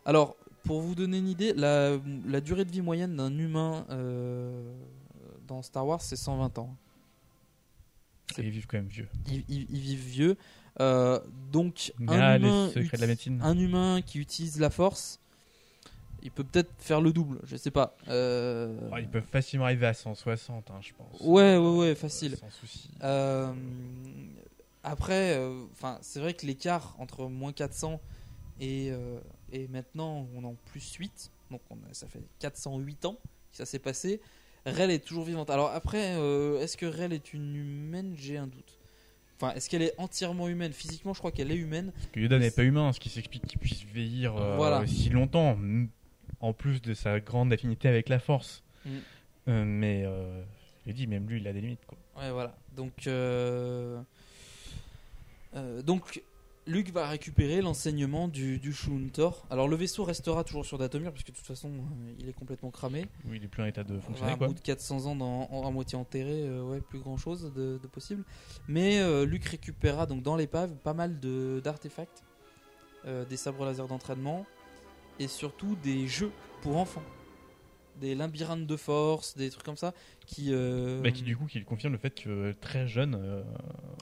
[0.04, 4.72] alors, pour vous donner une idée, la, la durée de vie moyenne d'un humain euh,
[5.48, 6.74] dans Star Wars, c'est 120 ans.
[8.38, 9.08] Et ils vivent quand même vieux.
[9.26, 10.36] Ils, ils- ils vivent vieux.
[10.80, 11.18] Euh,
[11.50, 12.88] donc, un humain, uti-
[13.42, 13.58] un
[14.02, 15.18] qui utilise la force,
[16.22, 17.96] il peut peut-être faire le double, je sais pas.
[18.08, 21.20] Euh, Oh, ils peuvent facilement arriver à 160, hein, je pense.
[21.22, 22.36] Ouais, ouais, ouais, facile.
[22.36, 22.90] Sans souci.
[24.82, 25.38] Après,
[25.72, 28.00] enfin, c'est vrai que l'écart entre moins 400
[28.60, 28.92] et,
[29.52, 31.30] et maintenant, on en plus 8.
[31.50, 33.16] Donc, on a- ça fait 408 ans
[33.50, 34.20] que ça s'est passé.
[34.66, 35.50] Rel est toujours vivante.
[35.50, 38.14] Alors, après, euh, est-ce que Rel est une humaine?
[38.16, 38.78] J'ai un doute.
[39.40, 40.72] Enfin, est-ce qu'elle est entièrement humaine?
[40.72, 41.92] Physiquement, je crois qu'elle est humaine.
[41.92, 44.86] Parce que Yoda n'est pas humain, ce qui s'explique qu'il puisse vieillir euh, Voilà.
[44.86, 45.58] si longtemps,
[46.40, 48.62] en plus de sa grande affinité avec la Force.
[48.84, 48.90] Mm.
[49.48, 50.42] Euh, mais euh,
[50.86, 51.84] je dit, même lui, il a des limites.
[51.86, 51.96] Quoi.
[52.18, 52.54] Ouais, voilà.
[52.76, 53.08] Donc,
[55.84, 56.22] donc
[56.70, 59.44] Luke va récupérer l'enseignement du, du Shuntor.
[59.50, 62.70] Alors, le vaisseau restera toujours sur Datomir, puisque de toute façon, euh, il est complètement
[62.70, 63.06] cramé.
[63.26, 64.32] Oui, il est plus en état de fonctionner.
[64.32, 64.46] un quoi.
[64.48, 67.78] bout de 400 ans dans, en- à moitié enterré, euh, ouais, plus grand chose de,
[67.82, 68.24] de possible.
[68.68, 72.22] Mais euh, Luke récupérera donc dans l'épave pas mal de- d'artefacts,
[73.06, 74.46] euh, des sabres laser d'entraînement
[75.18, 76.30] et surtout des jeux
[76.62, 77.02] pour enfants.
[78.00, 79.92] Des labyrinthes de force, des trucs comme ça
[80.24, 80.48] qui.
[80.54, 83.14] euh, Bah, qui du coup, qui confirme le fait que très jeune.
[83.14, 83.42] euh,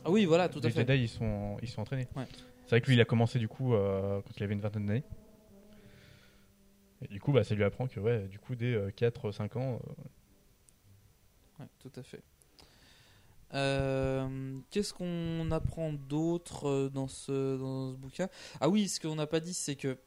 [0.05, 0.87] Ah oui, voilà, tout à les fait.
[0.87, 2.07] Jedi, ils sont, ils sont entraînés.
[2.15, 2.27] Ouais.
[2.69, 4.85] C'est vrai que lui, il a commencé du coup euh, quand il avait une vingtaine
[4.85, 5.05] d'années.
[7.01, 9.81] Et du coup, bah, ça lui apprend que, ouais, du coup, dès 4-5 ans,
[11.61, 12.23] euh, tout à fait.
[13.55, 18.29] Euh, Qu'est-ce qu'on apprend d'autre euh, dans ce, dans ce bouquin?
[18.61, 19.99] Ah oui, ce qu'on n'a pas dit, c'est que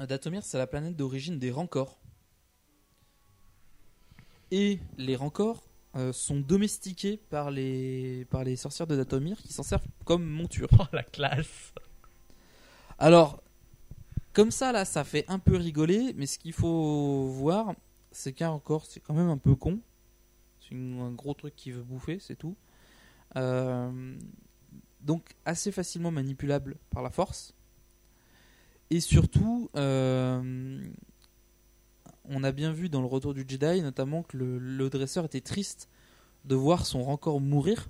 [0.00, 1.98] Datomir, c'est la planète d'origine des Rancors.
[4.50, 9.62] Et les Rancors euh, sont domestiqués par les, par les sorcières de Datomir qui s'en
[9.62, 10.68] servent comme monture.
[10.78, 11.72] Oh la classe
[12.98, 13.42] Alors,
[14.32, 17.74] comme ça, là, ça fait un peu rigoler, mais ce qu'il faut voir,
[18.12, 19.80] c'est qu'un Rancor, c'est quand même un peu con.
[20.60, 22.56] C'est un gros truc qui veut bouffer, c'est tout.
[23.36, 24.18] Euh,
[25.00, 27.54] donc, assez facilement manipulable par la force.
[28.90, 30.82] Et surtout, euh,
[32.28, 35.40] on a bien vu dans le retour du Jedi, notamment que le, le dresseur était
[35.40, 35.88] triste
[36.44, 37.88] de voir son rancor mourir.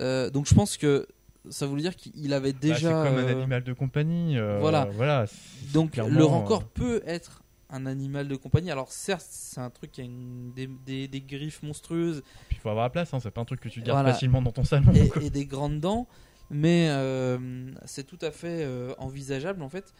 [0.00, 1.06] Euh, donc je pense que
[1.50, 2.76] ça voulait dire qu'il avait Bah, déjà.
[2.76, 4.38] c'est comme un euh, animal de compagnie.
[4.38, 4.86] euh, voilà.
[4.92, 5.26] voilà
[5.72, 8.70] Donc clairement, le rancor peut être un animal de compagnie.
[8.70, 12.68] Alors certes, c'est un truc qui a une- des, des- des griffes monstrueuses Il faut
[12.70, 14.12] avoir la place, hein, c'est pas un truc que tu gardes Voilà.
[14.12, 14.92] facilement dans ton salon.
[15.20, 16.06] et, des grandes dents,
[16.50, 18.66] mais euh, c'est tout à fait
[18.98, 19.92] envisageable en fait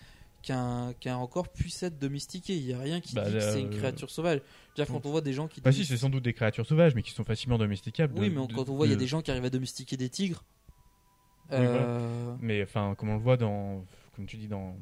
[0.45, 2.55] qu'un rancor puisse être domestiqué.
[2.57, 4.41] Il n'y a rien qui Bah, dit que c'est une euh, créature sauvage.
[4.77, 7.03] Quand on voit des gens qui Bah si, c'est sans doute des créatures sauvages, mais
[7.03, 8.13] qui sont facilement domesticables.
[8.19, 9.51] Oui, de- mais quand on voit, il y a de- des gens qui arrivent à
[9.51, 10.45] domestiquer des tigres.
[11.51, 11.83] Oui, voilà.
[11.87, 13.85] Euh, Mais enfin, comme on le voit dans,
[14.17, 14.77] comme tu dis dans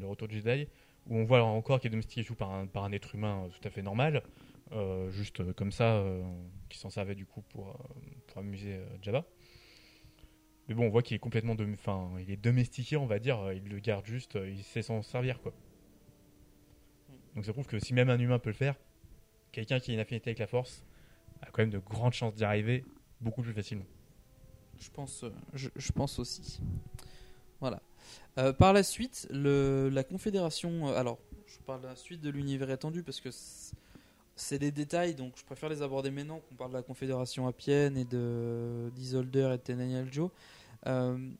[0.00, 0.66] le Retour du Jedi,
[1.08, 3.66] où on voit encore qui est domestiqué par un, par un être humain euh, tout
[3.68, 4.22] à fait normal,
[4.72, 6.22] euh, juste comme ça, euh,
[6.68, 7.76] qui s'en servait du coup pour,
[8.26, 9.24] pour amuser Jabba.
[10.68, 13.38] Mais bon, on voit qu'il est complètement, enfin, il est domestiqué, on va dire.
[13.40, 15.52] euh, Il le garde juste, euh, il sait s'en servir quoi.
[17.34, 18.76] Donc ça prouve que si même un humain peut le faire,
[19.52, 20.84] quelqu'un qui a une affinité avec la Force
[21.42, 22.84] a quand même de grandes chances d'y arriver
[23.20, 23.84] beaucoup plus facilement.
[24.78, 26.60] Je pense, euh, je, je pense aussi.
[27.60, 27.80] Voilà.
[28.38, 30.88] Euh, par la suite, le, la Confédération.
[30.94, 33.30] alors, je parle de la suite de l'univers étendu parce que
[34.36, 37.96] c'est- des détails, donc je préfère les aborder maintenant qu'on parle de la Confédération Appienne
[37.96, 40.30] et de d'Isolder et de Tenaniel Joe.
[40.86, 41.30] Euh,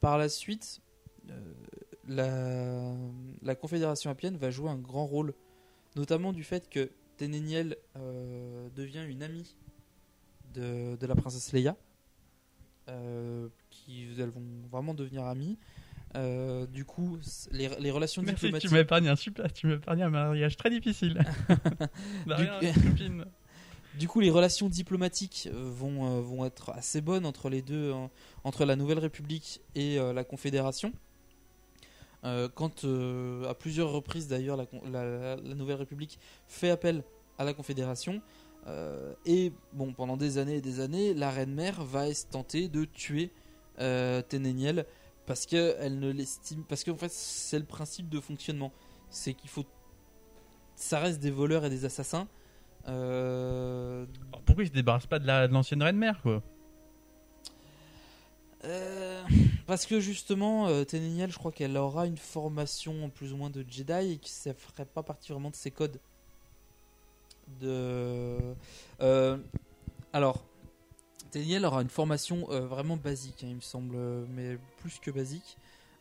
[0.00, 0.80] par la suite,
[1.30, 2.96] euh,
[3.42, 5.34] la, Confédération Appienne va jouer un grand rôle,
[5.96, 9.56] notamment du fait que Teneniel euh, devient une amie
[10.54, 11.76] de, la princesse Leia
[13.70, 15.56] qui elles vont vraiment devenir amies.
[16.16, 17.18] Euh, du coup,
[17.52, 18.68] les, les relations Merci, diplomatiques.
[18.70, 21.24] tu m'épargnes un super, tu m'épargnes un mariage très difficile.
[22.26, 22.34] De
[22.96, 23.22] Du-.
[23.98, 27.92] Du coup, les relations diplomatiques euh, vont, euh, vont être assez bonnes entre les deux,
[27.92, 28.08] hein,
[28.44, 30.92] entre la Nouvelle République et euh, la Confédération.
[32.24, 32.84] Euh, quand,
[33.48, 37.02] à plusieurs reprises d'ailleurs, la, la- la Nouvelle République fait appel
[37.38, 38.20] à la Confédération.
[39.26, 42.68] et bon, pendant des années et des années, la reine mère va essayer de tenter
[42.68, 43.30] de tuer
[44.28, 44.86] Ténéniel
[45.30, 48.72] parce que elle ne l'estime, parce qu'en fait c'est le principe de fonctionnement,
[49.10, 49.64] c'est qu'il faut,
[50.74, 52.26] ça reste des voleurs et des assassins.
[52.88, 56.42] Euh, Alors, pourquoi il se débarrasse pas de la- de l'ancienne reine mère quoi?
[58.64, 59.22] Euh,
[59.68, 63.64] parce que justement, euh, Ténéniel, je crois qu'elle aura une formation plus ou moins de
[63.68, 66.00] Jedi et que ça ferait pas partie vraiment de ses codes.
[67.60, 68.36] De,
[69.00, 69.38] euh,
[70.12, 70.44] alors,
[71.30, 75.10] Ténéniel aura une formation euh, vraiment basique, hein, il me semble, euh, mais plus que
[75.10, 75.56] basique.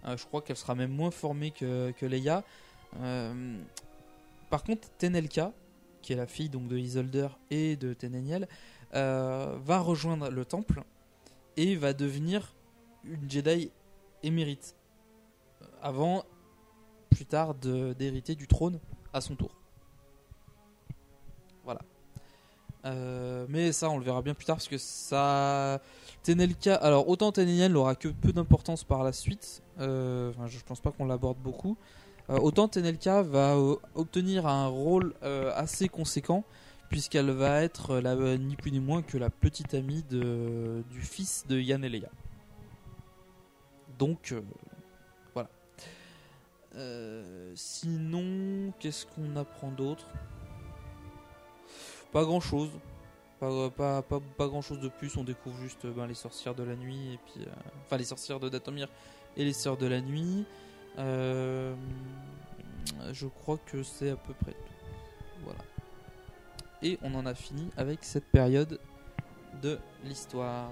[0.06, 2.44] Euh, je crois qu'elle sera même moins formée que, Leia.
[4.50, 5.54] Par contre, Tenelka,
[6.02, 8.48] qui est la fille de Isolder et de Ténéniel,
[8.96, 10.84] euh, va rejoindre le temple
[11.58, 12.56] et va devenir
[13.04, 13.72] une Jedi
[14.24, 14.76] émérite.
[15.82, 16.24] Avant,
[17.10, 18.80] plus tard, d'hériter du trône
[19.14, 19.52] à son tour.
[21.64, 21.82] Voilà.
[22.86, 25.82] Euh, mais ça, on le verra bien plus tard parce que ça.
[26.24, 26.76] Tenelka.
[26.76, 29.62] Alors, autant Teneniel n'aura que peu d'importance par la suite.
[29.80, 31.78] euh, enfin, je pense pas qu'on l'aborde beaucoup.
[32.30, 33.58] Euh, autant Tenelka va
[33.96, 35.14] obtenir un rôle
[35.56, 36.44] assez conséquent
[36.90, 41.60] puisqu'elle va être la, ni plus ni moins que la petite amie du fils de
[41.60, 42.04] Yann et.
[43.98, 44.34] Donc,
[45.34, 45.50] voilà.
[47.56, 50.08] Sinon, qu'est-ce qu'on apprend d'autre?
[52.12, 52.70] Pas grand chose.
[53.40, 53.72] Pas,
[54.02, 55.16] pas grand chose de plus.
[55.18, 57.14] On découvre juste euh, ben, les sorcières de la nuit.
[57.14, 57.52] et puis euh,
[57.86, 58.90] Enfin, les sorcières de Datomir
[59.38, 60.46] et les sœurs de la nuit.
[60.98, 61.74] Euh,
[63.14, 64.74] je crois que c'est à peu près tout.
[65.44, 65.60] Voilà.
[66.82, 68.80] Et on en a fini avec cette période
[69.62, 70.72] de l'histoire.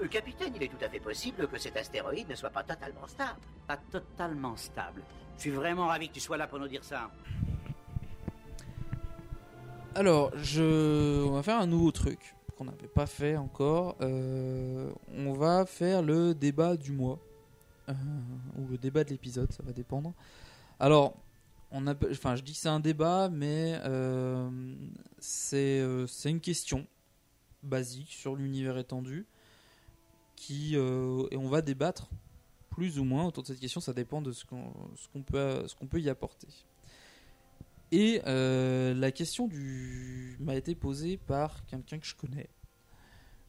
[0.00, 3.06] Euh, capitaine, il est tout à fait possible que cet astéroïde ne soit pas totalement
[3.06, 3.40] stable.
[3.66, 5.02] Pas totalement stable.
[5.36, 7.10] Je suis vraiment ravi que tu sois là pour nous dire ça.
[9.94, 11.24] Alors, je...
[11.24, 13.96] on va faire un nouveau truc qu'on n'avait pas fait encore.
[14.00, 17.18] Euh, on va faire le débat du mois.
[17.88, 17.92] Euh,
[18.58, 20.12] ou le débat de l'épisode, ça va dépendre.
[20.78, 21.14] Alors,
[21.70, 24.50] on a, enfin, je dis que c'est un débat, mais euh,
[25.18, 26.86] c'est euh, c'est une question
[27.62, 29.26] basique sur l'univers étendu
[30.38, 32.08] qui euh, et on va débattre
[32.70, 33.80] plus ou moins autour de cette question.
[33.80, 36.48] Ça dépend de ce qu'on peut ce qu'on peut y apporter.
[37.90, 42.48] Et euh, la question du m'a été posée par quelqu'un que je connais.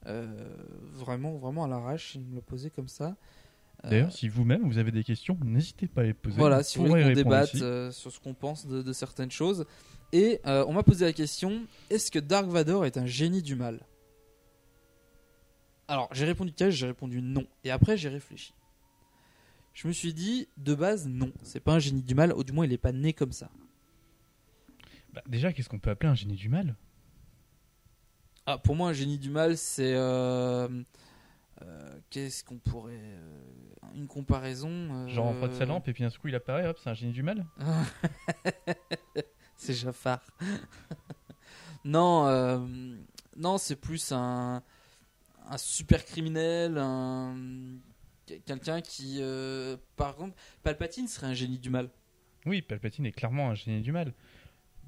[0.07, 0.26] Euh,
[0.94, 3.16] vraiment, vraiment à l'arrache, il me l'a posé comme ça.
[3.84, 6.38] D'ailleurs, si vous-même vous avez des questions, n'hésitez pas à les poser.
[6.38, 9.66] voilà, si vous voulez qu'on débatte sur ce qu'on pense de, de certaines choses.
[10.11, 13.80] Et on m'a posé la question est-ce que Dark Vador est un génie du mal?
[15.90, 17.45] Alors, j'ai répondu cash, j'ai répondu non.
[17.64, 18.53] Et après, j'ai réfléchi.
[19.74, 21.32] Je me suis dit, de base, non.
[21.41, 23.49] C'est pas un génie du mal, ou du moins, il est pas né comme ça.
[25.14, 26.76] Bah, déjà, qu'est-ce qu'on peut appeler un génie du mal?
[28.45, 29.94] Ah, pour moi, un génie du mal, c'est.
[29.95, 30.68] euh,
[31.64, 32.94] euh, Qu'est-ce qu'on pourrait.
[32.95, 33.41] euh,
[33.95, 35.07] une comparaison.
[35.07, 37.14] Genre on frotte sa lampe et puis d'un coup il apparaît, hop, c'est un génie
[37.14, 37.48] du mal?
[39.56, 40.22] C'est Jafar.
[41.84, 42.68] non,
[43.36, 44.61] non, c'est plus un,
[45.49, 47.35] un super criminel, un
[48.45, 51.89] quelqu'un qui, euh, par exemple, Palpatine serait un génie du mal.
[52.45, 54.13] Oui, Palpatine est clairement un génie du mal.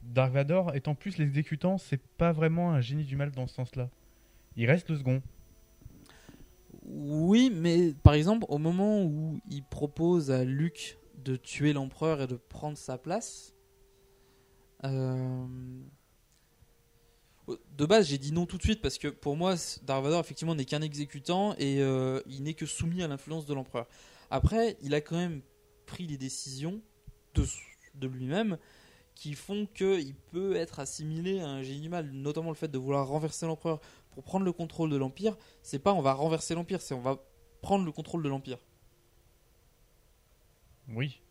[0.03, 3.89] Dark Vador étant plus l'exécutant, c'est pas vraiment un génie du mal dans ce sens-là.
[4.55, 5.21] Il reste le second.
[6.83, 12.27] Oui, mais par exemple, au moment où il propose à Luke de tuer l'empereur et
[12.27, 13.53] de prendre sa place,
[14.83, 15.45] euh,
[17.47, 20.55] de base, j'ai dit non tout de suite parce que pour moi, Dark Vador effectivement
[20.55, 23.87] n'est qu'un exécutant et euh, il n'est que soumis à l'influence de l'empereur.
[24.29, 25.41] Après, il a quand même
[25.85, 26.81] pris les décisions
[27.33, 27.45] de,
[27.95, 28.57] de lui-même
[29.15, 32.77] qui font qu'il peut être assimilé à un génie du mal, notamment le fait de
[32.77, 33.81] vouloir renverser l'empereur
[34.11, 35.37] pour prendre le contrôle de l'empire.
[35.61, 37.23] C'est pas on va renverser l'empire, c'est on va
[37.61, 38.57] prendre le contrôle de l'empire.
[40.89, 41.21] Oui.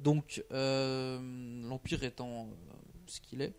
[0.00, 1.18] Donc euh,
[1.68, 2.74] l'empire étant euh,
[3.06, 3.54] ce qu'il est,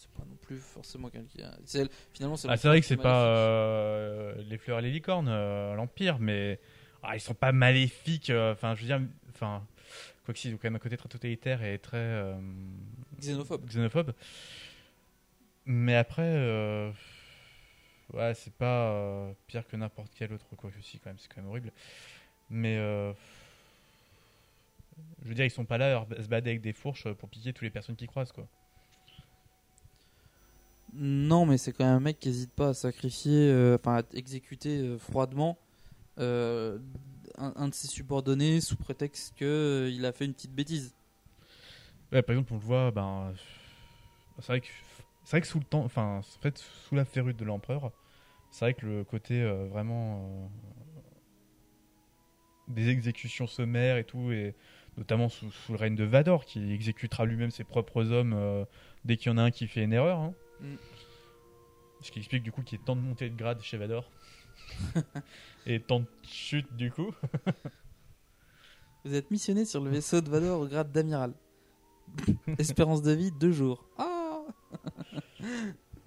[0.00, 1.50] c'est pas non plus forcément quelqu'un.
[1.64, 5.28] c'est- Finalement, c'est Ah, c'est vrai que c'est pas euh, les fleurs et les licornes,
[5.28, 6.60] euh, l'Empire, mais
[7.02, 8.30] ah, ils sont pas maléfiques.
[8.30, 9.00] euh, Enfin, je veux dire,
[9.30, 9.66] enfin,
[10.24, 12.32] quoi que si, ils ont quand même un côté très totalitaire et très
[13.18, 13.66] Xénophobe.
[13.68, 14.12] xénophobe.
[15.66, 16.90] Mais après, euh,
[18.12, 21.40] ouais, c'est pas pire que n'importe quel autre quoi que si, quand même, c'est quand
[21.42, 21.72] même horrible.
[22.50, 23.12] Mais euh,
[25.22, 27.52] je veux dire, ils sont pas là à se balader avec des fourches pour piquer
[27.52, 28.46] toutes les personnes qui croisent, quoi.
[30.94, 34.02] Non, mais c'est quand même un mec qui hésite pas à sacrifier, euh, enfin à
[34.14, 35.58] exécuter euh, froidement
[36.18, 36.78] euh,
[37.36, 40.94] un, de ses subordonnés sous prétexte que euh, il a fait une petite bêtise.
[42.10, 43.34] Par exemple, on le voit, ben,
[44.38, 44.68] c'est vrai que
[45.24, 47.92] c'est vrai que sous le temps, enfin, en fait, sous la férule de l'empereur,
[48.50, 50.50] c'est vrai que le côté vraiment
[52.66, 54.54] des exécutions sommaires et tout, et
[54.96, 58.64] notamment sous, le règne de Vador, qui exécutera lui-même ses propres hommes
[59.04, 60.18] dès qu'il y en a un qui fait une erreur.
[60.18, 60.34] hein.
[60.60, 60.74] Mm.
[62.00, 64.10] Ce qui explique du coup qu'il y ait tant de montées de grade chez Vador.
[65.66, 67.12] et tant de chutes du coup.
[69.04, 71.32] Vous êtes missionné sur le vaisseau de Vador au grade d'amiral.
[72.58, 73.88] Espérance de vie, deux jours.
[73.98, 74.42] Ah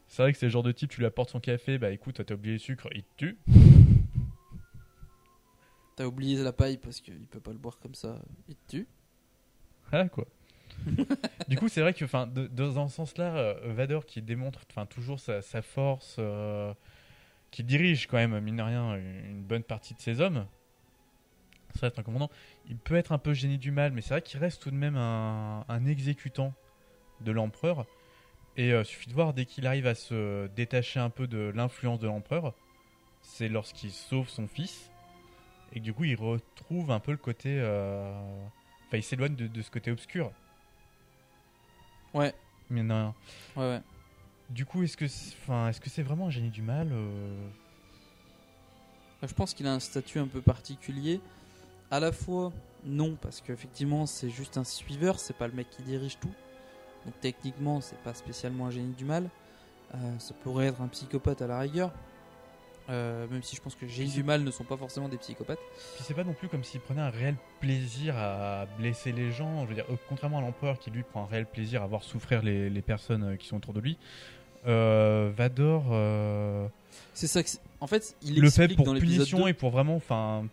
[0.07, 2.21] C'est vrai que c'est le genre de type, tu lui apportes son café, bah écoute,
[2.25, 3.37] t'as oublié le sucre, il te tue.
[5.95, 8.19] T'as oublié la paille parce qu'il peut pas le boire comme ça.
[8.47, 8.87] Il te tue.
[9.91, 10.25] Ah quoi.
[11.47, 12.05] du coup, c'est vrai que,
[12.47, 16.73] dans ce sens-là, euh, Vador qui démontre, toujours sa, force, euh,
[17.51, 20.45] qui dirige quand même, mine de rien, une, bonne partie de ses hommes.
[21.75, 22.29] Ça reste un commandant.
[22.69, 24.75] Il peut être un peu génie du mal, mais c'est vrai qu'il reste tout de
[24.75, 26.53] même un, exécutant
[27.21, 27.85] de l'empereur.
[28.57, 31.99] Et euh, suffit de voir dès qu'il arrive à se détacher un peu de l'influence
[31.99, 32.53] de l'empereur,
[33.21, 34.91] c'est lorsqu'il sauve son fils
[35.73, 38.11] et du coup il retrouve un peu le côté, euh,
[38.87, 40.33] enfin, il s'éloigne de ce côté obscur.
[42.13, 42.33] Ouais.
[42.69, 43.13] Mais non.
[43.55, 43.81] Ouais, ouais.
[44.49, 47.47] Du coup, est-ce que, c'est- enfin, est-ce que c'est vraiment un génie du mal euh?
[49.23, 51.21] Je pense qu'il a un statut un peu particulier.
[51.91, 52.51] À la fois,
[52.83, 56.33] non, parce qu'effectivement, c'est juste un suiveur, c'est pas le mec qui dirige tout.
[57.05, 59.29] Donc techniquement, c'est pas spécialement un génie du mal.
[59.93, 61.91] Euh, ça pourrait être un psychopathe à la rigueur.
[62.89, 65.17] Euh, même si je pense que les génies du mal ne sont pas forcément des
[65.17, 65.59] psychopathes.
[65.95, 69.63] Puis c'est pas non plus comme s'il prenait un réel plaisir à blesser les gens.
[69.63, 72.41] Je veux dire, contrairement à l'empereur qui lui prend un réel plaisir à voir souffrir
[72.41, 73.97] les, les personnes euh, qui sont autour de lui,
[74.67, 75.85] euh, Vador.
[75.91, 76.67] euh,
[77.13, 77.49] C'est ça que
[77.79, 79.47] en fait, il le fait explique pour dans punition 2.
[79.49, 80.45] et pour vraiment, enfin,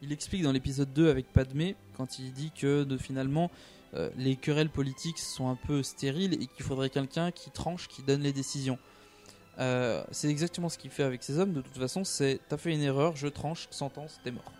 [0.00, 3.50] Il explique dans l'épisode 2 avec Padmé quand il dit que de, finalement
[4.18, 8.20] les querelles politiques sont un peu stériles et qu'il faudrait quelqu'un qui tranche, qui donne
[8.20, 8.78] les décisions.
[9.58, 11.52] Euh, c'est exactement ce qu'il fait avec ses hommes.
[11.52, 14.52] De toute façon, c'est t'as fait une erreur, je tranche, sentence, t'es mort.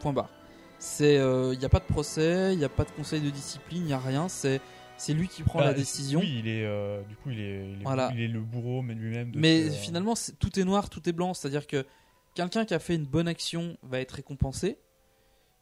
[0.00, 0.30] Point barre.
[0.78, 3.82] C'est, il n'y a pas de procès, il n'y a pas de conseil de discipline,
[3.82, 4.28] il n'y a rien.
[4.28, 4.60] C'est,
[4.96, 6.20] c'est lui qui prend Bah, la décision.
[6.20, 8.10] Oui, il est, euh, du coup, il est, il est, Voilà.
[8.14, 9.32] il est le bourreau, mais lui-même.
[9.34, 11.34] Mais ce- finalement, tout est noir, tout est blanc.
[11.34, 11.84] C'est-à-dire que
[12.34, 14.78] quelqu'un qui a fait une bonne action va être récompensé.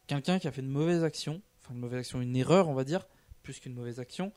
[0.07, 2.83] Quelqu'un qui a fait une mauvaise action, enfin une mauvaise action, une erreur, on va
[2.83, 3.07] dire,
[3.43, 4.31] plus qu'une mauvaise action,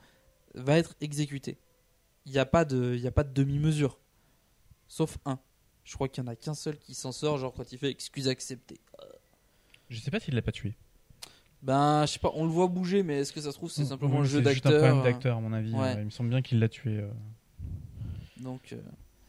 [0.55, 1.57] va être exécuté.
[2.27, 3.99] Il n'y a pas de, il a pas de demi-mesure.
[4.95, 5.41] Sauf un.
[5.83, 7.91] Je crois qu'il n'y en a qu'un seul qui s'en sort, genre quand il fait
[7.91, 8.79] excuse acceptée.
[9.91, 10.77] Je sais pas s'il l'a pas tué.
[11.63, 13.85] Ben, je sais pas, on le voit bouger, mais est-ce que ça se trouve, c'est
[13.87, 15.73] simplement un jeu C'est juste un d'acteur problème d'acteur, à mon avis.
[15.73, 15.97] Ouais.
[15.97, 16.99] Euh, Il me semble bien qu'il l'a tué.
[17.01, 17.11] euh.
[18.37, 18.73] Donc.
[18.73, 18.77] euh,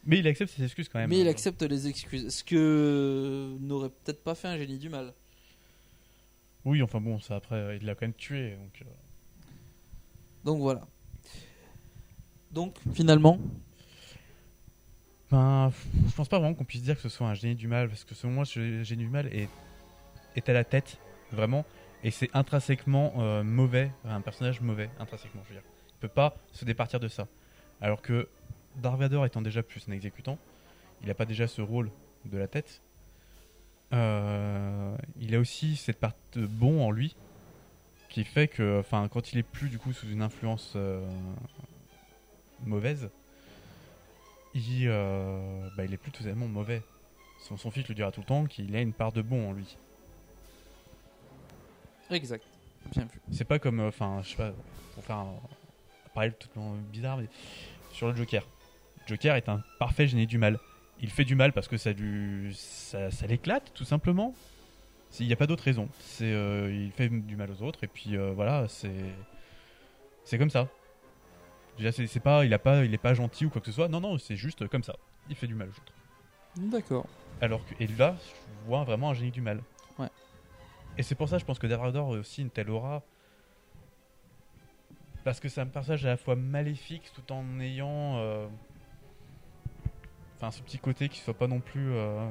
[0.04, 1.10] Mais il accepte ses excuses quand même.
[1.10, 2.28] Mais il accepte les excuses.
[2.32, 5.14] Ce que n'aurait peut-être pas fait un génie du mal?
[6.64, 8.52] Oui, enfin bon, ça après, il l'a quand même tué.
[8.54, 8.84] Donc,
[10.44, 10.86] Donc voilà.
[12.52, 13.40] Donc finalement,
[15.30, 15.72] Ben,
[16.08, 18.04] je pense pas vraiment qu'on puisse dire que ce soit un génie du mal, parce
[18.04, 19.48] que selon moi, ce génie du mal est,
[20.36, 20.98] est à la tête,
[21.32, 21.64] vraiment,
[22.04, 25.68] et c'est intrinsèquement euh, mauvais, un personnage mauvais, intrinsèquement, je veux dire.
[25.88, 27.26] Il peut pas se départir de ça.
[27.80, 28.28] Alors que
[28.76, 30.38] Darth Vader étant déjà plus un exécutant,
[31.02, 31.90] il n'a pas déjà ce rôle
[32.24, 32.82] de la tête.
[33.92, 37.16] Euh, il a aussi cette part de bon en lui,
[38.08, 41.04] qui fait que, enfin, quand il est plus du coup sous une influence euh,
[42.64, 43.10] mauvaise,
[44.56, 46.82] il, euh, bah, il est plus totalement mauvais.
[47.40, 49.52] Son, son fils le dira tout le temps qu'il a une part de bon en
[49.52, 49.76] lui.
[52.10, 52.44] exact.
[52.92, 53.20] Bien vu.
[53.32, 54.52] C'est pas comme, euh, enfin, je sais pas,
[54.94, 55.34] pour faire un
[56.14, 57.26] parallèle totalement bizarre, mais
[57.92, 58.46] sur le Joker.
[59.06, 60.58] Joker est un parfait génie du mal.
[61.00, 64.34] Il fait du mal parce que ça lui, ça, ça l'éclate tout simplement.
[65.20, 65.88] Il n'y a pas d'autre raison.
[66.00, 68.90] C'est, euh, il fait du mal aux autres et puis voilà, c'est,
[70.24, 70.68] c'est comme ça.
[71.78, 73.88] Déjà, c'est, pas, il a pas, il est pas gentil ou quoi que ce soit.
[73.88, 74.96] Non, non, c'est juste comme ça.
[75.28, 75.92] Il fait du mal aux autres.
[76.56, 77.06] D'accord.
[77.40, 79.60] Alors que, et là, je vois vraiment un génie du mal.
[79.98, 80.08] Ouais.
[80.96, 83.02] Et c'est pour ça, je pense que Darth Vader a aussi une telle aura.
[85.24, 88.16] Parce que c'est un personnage à la fois maléfique tout en ayant.
[88.18, 88.46] euh,
[90.36, 91.92] Enfin, ce petit côté qui soit pas non plus.
[91.92, 92.26] euh,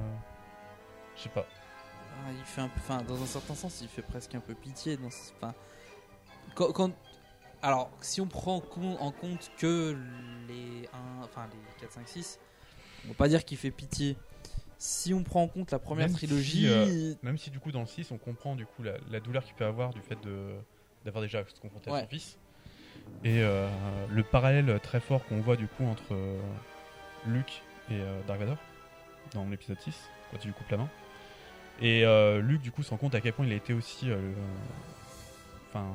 [1.17, 1.45] Je sais pas.
[2.25, 4.53] Ah, il fait un peu, enfin, dans un certain sens, il fait presque un peu
[4.55, 4.95] pitié.
[4.97, 5.53] Dans, ce- enfin,
[6.55, 6.91] quand, quand-
[7.65, 9.97] alors, si on prend en compte, que
[10.47, 12.39] les 1, enfin les 4, 5, 6,
[13.05, 14.17] on va pas dire qu'il fait pitié.
[14.77, 17.71] Si on prend en compte la première Même si, trilogie, euh, même si du coup
[17.71, 20.17] dans le 6 on comprend du coup la, la douleur qu'il peut avoir du fait
[21.05, 22.37] d'avoir déjà se confronté à son fils.
[23.23, 23.67] Et euh,
[24.11, 26.39] le parallèle très fort qu'on voit du coup entre euh,
[27.25, 28.57] Luke et Dark Vador
[29.33, 29.95] dans l'épisode 6
[30.29, 30.89] quand il lui coupe la main.
[31.81, 32.03] Et
[32.41, 34.09] Luke du coup se rend compte à quel point il a été aussi
[35.69, 35.87] enfin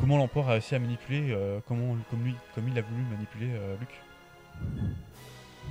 [0.00, 3.50] comment l'empereur a réussi à manipuler euh, comment comme lui comme il a voulu manipuler
[3.52, 4.00] euh, Luke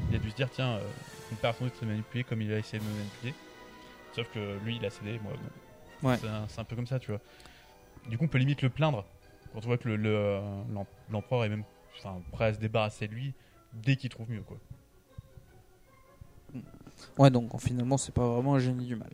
[0.10, 0.88] il a dû se dire tiens euh,
[1.31, 3.34] mon père a sans doute se manipuler comme il a essayé de me manipuler.
[4.14, 6.18] Sauf que lui il a cédé moi non Ouais.
[6.49, 7.22] c'est un, peu comme ça tu vois.
[8.10, 9.06] Du coup on peut limite le plaindre
[9.53, 10.41] quand on voit que le- le-
[11.10, 11.64] l'empereur est même
[11.98, 13.34] enfin, prêt à se débarrasser de lui
[13.73, 14.57] dès qu'il trouve mieux quoi.
[17.18, 19.10] Ouais, donc finalement, c'est pas vraiment un génie du mal.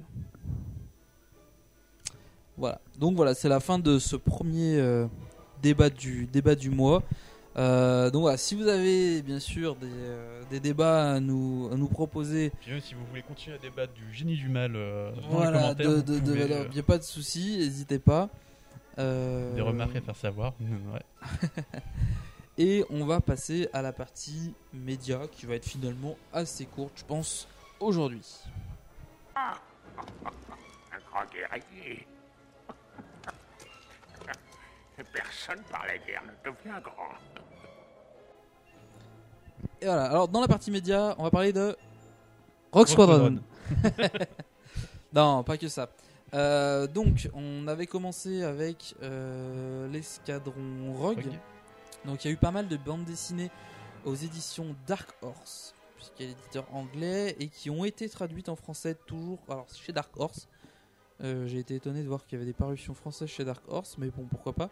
[2.60, 2.80] Voilà.
[3.00, 5.08] Donc voilà, c'est la fin de ce premier euh,
[5.62, 7.02] débat du débat du mois.
[7.58, 11.76] Euh, donc voilà, si vous avez bien sûr des, euh, des débats à nous, à
[11.76, 15.12] nous proposer, Puis même, si vous voulez continuer à débattre du génie du mal euh,
[15.12, 17.04] dans les voilà, commentaires de, vous de, de- pouvez, alors, euh, y a pas de
[17.04, 18.30] souci, n'hésitez pas.
[19.00, 20.54] Euh, des remarques à faire savoir
[20.94, 21.50] ouais.
[22.58, 27.06] Et on va passer à la partie média qui va être finalement assez courte, je
[27.06, 27.48] pense,
[27.80, 28.22] aujourd'hui.
[29.36, 29.54] Un
[31.10, 32.06] grand guerrier.
[35.04, 37.14] Personne par la guerre ne devient grand.
[39.82, 41.78] Et voilà, alors dans la partie média, on va parler de
[42.72, 43.40] Rock Rock Squadron.
[45.14, 45.90] non, pas que ça.
[46.34, 51.24] Euh, donc, on avait commencé avec euh, l'escadron Rogue.
[51.24, 51.40] Rogue.
[52.06, 53.52] Donc, il y a eu pas mal de bandes dessinées
[54.06, 58.56] aux éditions Dark Horse, puisqu'il y a l'éditeur anglais, et qui ont été traduites en
[58.56, 60.48] français toujours alors, chez Dark Horse.
[61.22, 63.98] Euh, J'ai été étonné de voir qu'il y avait des parutions françaises chez Dark Horse,
[63.98, 64.70] mais bon, pourquoi pas.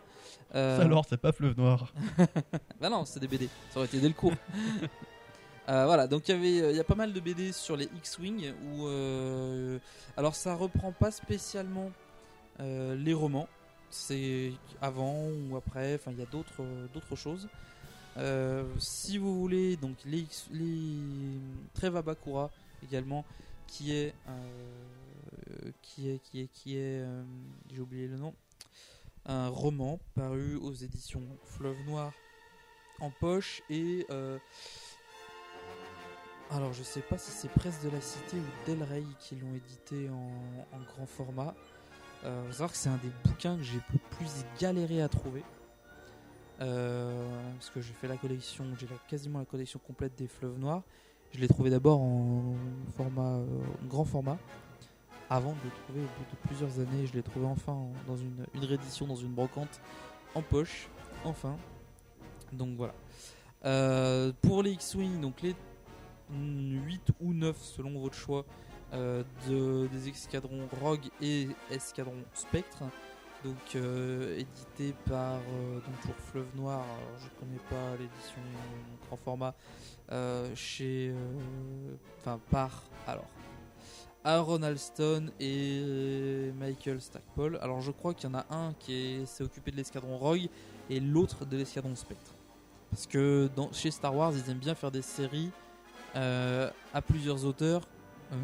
[0.56, 1.94] Euh, alors c'est pas fleuve noir
[2.80, 3.50] bah non, c'est des BD.
[3.72, 4.34] Ça aurait été dès le cours.
[5.70, 7.90] Euh, voilà, donc il y avait, il y a pas mal de BD sur les
[7.98, 8.88] X-wing où,
[10.16, 11.92] alors ça reprend pas spécialement
[12.60, 13.50] les romans.
[13.90, 15.96] C'est avant ou après.
[15.96, 16.64] Enfin, il y a d'autres,
[16.94, 17.50] d'autres choses.
[18.80, 21.38] Si vous voulez, donc les, X- les
[21.74, 22.50] Treva Bakura
[22.82, 23.26] également,
[23.68, 24.14] qui est,
[25.82, 27.24] qui est, qui est, qui est, euh,
[27.72, 28.34] j'ai oublié le nom,
[29.26, 32.12] un roman paru aux éditions Fleuve Noir
[33.00, 34.40] en poche et euh,
[36.50, 39.54] alors je sais pas si c'est Presse de la Cité ou Del Rey qui l'ont
[39.54, 41.54] édité en, grand format
[42.24, 45.44] Euh, faut savoir que c'est un des bouquins que j'ai le plus galéré à trouver.
[46.62, 50.82] Euh, parce que j'ai fait la collection, j'ai quasiment la collection complète des Fleuves Noirs.
[51.32, 52.56] Je l'ai trouvé d'abord en
[52.96, 53.46] format, euh,
[53.84, 54.38] en grand format,
[55.30, 57.06] avant de le trouver au bout de plusieurs années.
[57.06, 59.82] Je l'ai trouvé enfin en- dans une, une réédition, dans une brocante,
[60.36, 60.88] en poche,
[61.26, 61.58] enfin.
[62.54, 62.94] Donc voilà.
[63.66, 65.56] Euh, pour les X-Wing, donc les
[66.32, 68.46] 8 ou 9 selon votre choix
[68.94, 72.84] euh, de, des escadrons Rogue et escadrons Spectre.
[73.44, 76.80] Donc euh, édité par donc toujours Fleuve Noir.
[76.80, 78.42] Alors, je connais pas l'édition
[79.08, 79.54] grand format
[80.56, 81.14] chez
[82.20, 83.26] enfin par alors
[84.28, 87.58] Aaron Alston et Michael Stackpole.
[87.62, 90.48] Alors je crois qu'il y en a un qui est- s'est occupé de l'escadron Rogue
[90.90, 92.34] et l'autre de l'escadron Spectre.
[92.92, 95.50] Parce que dans, chez Star Wars, ils aiment bien faire des séries
[96.16, 97.82] euh, à plusieurs auteurs.
[98.34, 98.36] Euh,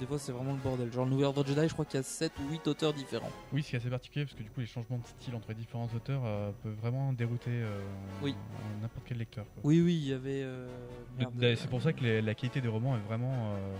[0.00, 0.92] des fois, c'est vraiment le bordel.
[0.92, 3.30] Genre, le Nouvel Ordre Jedi, je crois qu'il y a 7 ou 8 auteurs différents.
[3.52, 5.88] Oui, c'est assez particulier parce que du coup, les changements de style entre les différents
[5.94, 7.80] auteurs euh, peuvent vraiment dérouter euh,
[8.22, 8.34] Oui.
[8.82, 9.44] n'importe quel lecteur.
[9.44, 9.62] quoi.
[9.64, 10.42] Oui, oui, il y avait.
[10.42, 10.66] euh,
[11.56, 13.76] C'est pour ça que les- la qualité des romans est vraiment euh,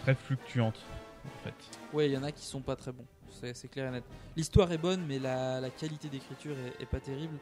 [0.00, 0.78] très fluctuante,
[1.26, 1.54] en fait.
[1.92, 3.06] Ouais, il y en a qui sont pas très bons.
[3.30, 4.04] C'est clair et net.
[4.36, 7.38] L'histoire est bonne, mais la, qualité d'écriture est, pas terrible.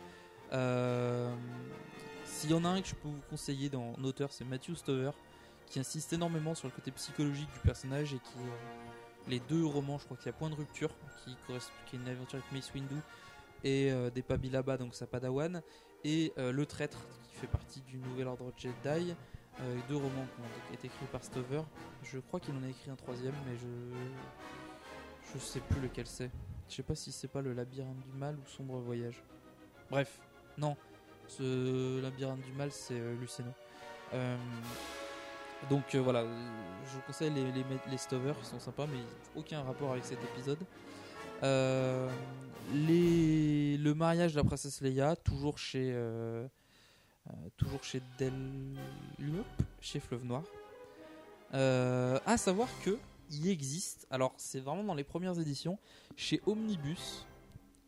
[0.52, 1.34] Euh,
[2.24, 5.10] S'il y en a un que je peux vous conseiller dans auteur, c'est Matthew Stover,
[5.66, 8.38] qui insiste énormément sur le côté psychologique du personnage et qui.
[8.38, 8.80] euh,
[9.28, 10.90] les deux romans, je crois qu'il y a Point de rupture,
[11.24, 12.96] qui correspond, est une aventure avec Mace Windu,
[13.64, 15.62] et euh, des Pabilaba, donc sa Padawan,
[16.04, 19.14] et euh, Le Traître, qui fait partie du Nouvel Ordre Jedi.
[19.60, 21.62] Euh, deux romans qui ont été écrits par Stover.
[22.02, 23.66] Je crois qu'il en a écrit un troisième, mais je
[25.35, 26.31] je sais plus lequel c'est.
[26.68, 29.22] Je sais pas si c'est pas le labyrinthe du mal ou sombre voyage.
[29.90, 30.20] Bref,
[30.56, 30.77] non,
[31.27, 33.51] ce labyrinthe du mal c'est euh, Luceno.
[34.14, 34.36] Euh,
[35.68, 36.24] donc euh, voilà,
[36.86, 37.44] je vous conseille les,
[37.90, 39.01] les, Stover, ils sont sympas, mais
[39.36, 40.59] aucun rapport avec cet épisode.
[42.72, 45.93] Les, le mariage de la princesse Leia, toujours chez,
[47.57, 48.32] toujours chez Del,
[49.81, 50.43] chez Fleuve Noir.
[51.55, 52.98] Euh, à savoir que
[53.31, 55.78] il existe, alors c'est vraiment dans les premières éditions,
[56.16, 57.27] chez Omnibus,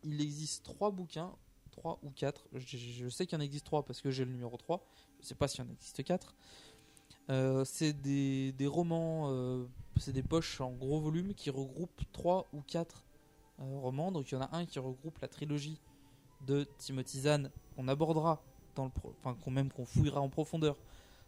[0.03, 1.33] il existe trois bouquins,
[1.71, 2.47] trois ou quatre.
[2.53, 4.85] Je, je sais qu'il y en existe trois parce que j'ai le numéro 3.
[5.21, 6.35] Je sais pas s'il y en existe quatre.
[7.29, 9.65] Euh, c'est des, romans, euh,
[9.97, 13.05] c'est des poches en gros volume qui regroupent trois ou quatre
[13.59, 14.11] euh, romans.
[14.11, 15.79] Donc il y en a un qui regroupe la trilogie
[16.45, 18.43] de Timothy Zahn qu'on abordera
[18.75, 18.91] dans le,
[19.23, 20.75] enfin qu'on même qu'on fouillera en profondeur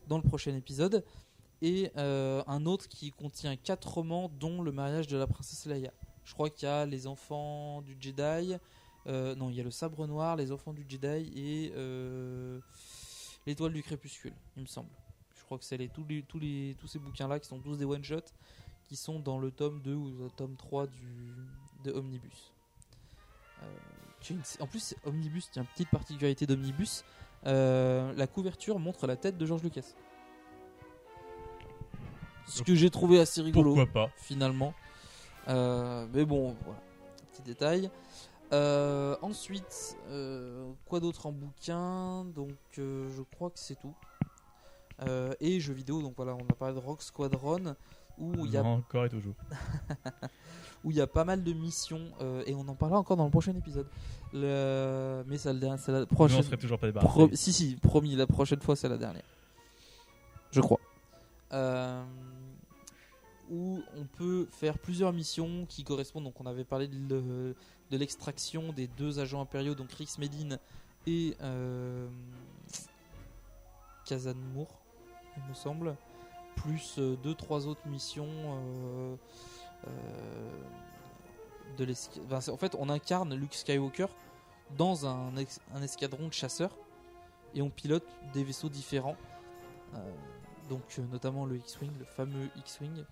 [0.07, 1.03] dans le prochain épisode,
[1.61, 5.91] et euh, un autre qui contient quatre romans, dont le mariage de la princesse Leia.
[6.23, 8.55] Je crois qu'il y a les enfants du Jedi,
[9.07, 12.59] euh, non, il y a le sabre noir, les enfants du Jedi et euh,
[13.45, 14.89] l'étoile du crépuscule, il me semble.
[15.37, 16.03] Je crois que c'est les, tous,
[16.39, 18.31] les, tous, ces bouquins-là qui sont tous des one-shots
[18.87, 21.33] qui sont dans le tome 2 ou le tome 3 du,
[21.83, 22.51] de Omnibus.
[24.29, 27.03] Une- en plus, Omnibus, tiens, petite particularité d'Omnibus,
[27.45, 29.93] euh, la couverture montre la tête de George Lucas.
[32.47, 33.75] Ce que j'ai trouvé assez rigolo.
[33.75, 34.73] Pourquoi pas Finalement.
[35.47, 36.79] Euh, mais bon, voilà.
[37.31, 37.89] Petit détail.
[38.53, 39.97] Euh, ensuite,
[40.85, 42.25] quoi d'autre en bouquin?
[42.35, 43.95] Donc, je crois que c'est tout.
[45.39, 47.75] Et jeux vidéo, donc voilà, on a parlé de Rock Squadron,
[48.17, 49.35] où il y a encore et toujours.
[50.83, 53.25] où il y a pas mal de missions euh, et on en parlera encore dans
[53.25, 53.87] le prochain épisode.
[54.33, 55.23] Le...
[55.27, 56.39] Mais ça, le dernier- c'est la prochaine.
[56.39, 57.09] on serait toujours pas débarrassé.
[57.11, 59.23] Pro- Si si, promis, la prochaine fois c'est la dernière.
[60.51, 60.79] Je crois.
[61.53, 62.03] Euh,
[63.49, 66.23] Où on peut faire plusieurs missions qui correspondent.
[66.25, 67.55] Donc on avait parlé de, le-
[67.91, 70.57] de l'extraction des deux agents impériaux, donc Rix Medine
[71.07, 72.07] et euh,
[74.05, 74.79] Kazan Moore,
[75.37, 75.95] il me semble,
[76.55, 78.27] plus euh, deux trois autres missions.
[78.27, 79.15] euh,
[79.87, 80.61] euh,
[81.77, 81.85] de
[82.51, 84.07] en fait, on incarne Luke Skywalker
[84.77, 85.33] dans un,
[85.73, 86.77] un escadron de chasseurs
[87.53, 89.17] et on pilote des vaisseaux différents.
[89.93, 89.97] Euh,
[90.69, 93.03] donc, euh, notamment le X-Wing, le fameux X-Wing.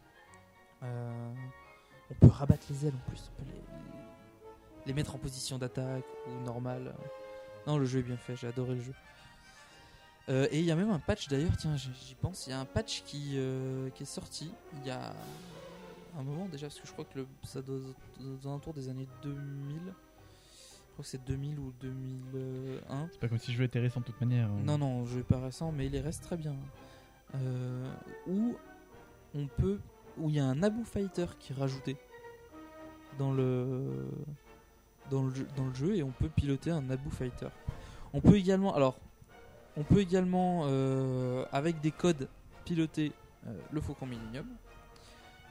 [0.84, 1.34] Euh,
[2.10, 6.06] on peut rabattre les ailes en plus, on peut les, les mettre en position d'attaque
[6.28, 6.94] ou normale.
[7.68, 8.94] Non, le jeu est bien fait, j'ai adoré le jeu.
[10.30, 12.60] Euh, et il y a même un patch d'ailleurs, tiens, j'y pense, il y a
[12.60, 15.14] un patch qui, euh, qui est sorti il y a
[16.18, 17.80] un moment déjà, parce que je crois que le, ça doit
[18.22, 19.78] aux alentours des années 2000.
[19.84, 19.92] Je
[20.94, 23.10] crois que c'est 2000 ou 2001.
[23.12, 24.48] C'est pas comme si le jeu était récent de toute manière.
[24.48, 26.56] Non, non, je vais pas récent, mais il reste très bien.
[27.36, 27.92] Euh,
[28.28, 28.56] où
[29.34, 29.80] on peut,
[30.18, 31.98] où il y a un Abu Fighter qui est rajouté
[33.18, 34.08] dans le
[35.10, 37.50] dans le jeu, dans le jeu et on peut piloter un Abu Fighter.
[38.14, 39.00] On peut également, alors,
[39.76, 42.28] on peut également euh, avec des codes
[42.66, 43.12] piloter
[43.48, 44.48] euh, le Faucon Millennium,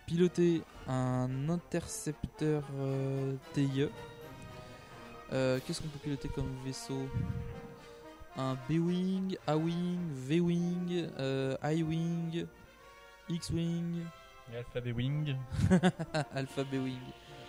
[0.06, 3.88] piloter un intercepteur euh, TIE.
[5.30, 7.08] Qu'est-ce qu'on peut piloter comme vaisseau?
[8.36, 11.08] Un B-Wing, A-Wing, V-Wing,
[11.64, 12.46] I-Wing,
[13.30, 14.04] X-Wing.
[14.54, 15.34] Alpha B-Wing.
[16.34, 17.00] Alpha B-Wing.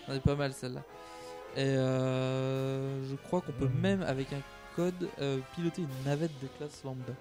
[0.07, 0.81] On est pas mal celle-là.
[1.57, 4.41] Et je crois qu'on peut même, avec un
[4.75, 7.13] code, euh, piloter une navette de classe lambda.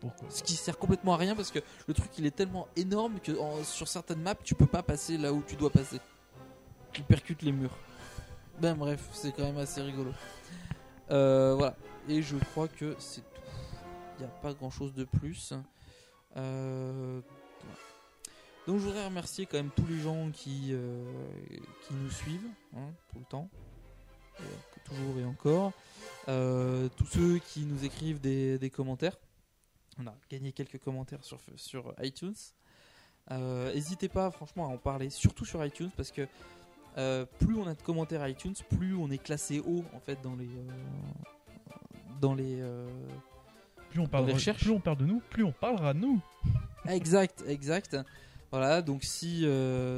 [0.00, 3.20] Pourquoi Ce qui sert complètement à rien parce que le truc il est tellement énorme
[3.20, 6.00] que en- sur certaines maps tu peux pas passer là où tu dois passer.
[6.92, 7.76] Tu percutes les murs.
[8.60, 10.12] Ben bref, c'est quand même assez rigolo.
[11.10, 11.76] Euh, voilà.
[12.08, 13.40] Et je crois que c'est tout.
[14.18, 15.52] Il n'y a pas grand chose de plus.
[16.36, 17.20] Euh,
[17.62, 17.78] voilà.
[18.66, 21.02] Donc je voudrais remercier quand même tous les gens qui, euh,
[21.86, 23.48] qui nous suivent hein, tout le temps.
[24.40, 24.44] Euh,
[24.84, 25.72] toujours et encore.
[26.28, 29.16] Euh, tous ceux qui nous écrivent des, des commentaires.
[29.98, 32.34] On a gagné quelques commentaires sur, sur iTunes.
[33.30, 36.26] Euh, N'hésitez pas franchement à en parler, surtout sur iTunes, parce que
[36.98, 40.34] euh, plus on a de commentaires iTunes, plus on est classé haut en fait dans
[40.34, 41.72] les euh,
[42.20, 42.88] dans les euh,
[43.90, 44.62] Plus on, parle de, recherches.
[44.62, 46.20] plus on parle de nous, plus on parlera de nous.
[46.88, 47.96] Exact, exact.
[48.50, 49.46] Voilà, donc si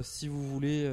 [0.03, 0.91] si vous voulez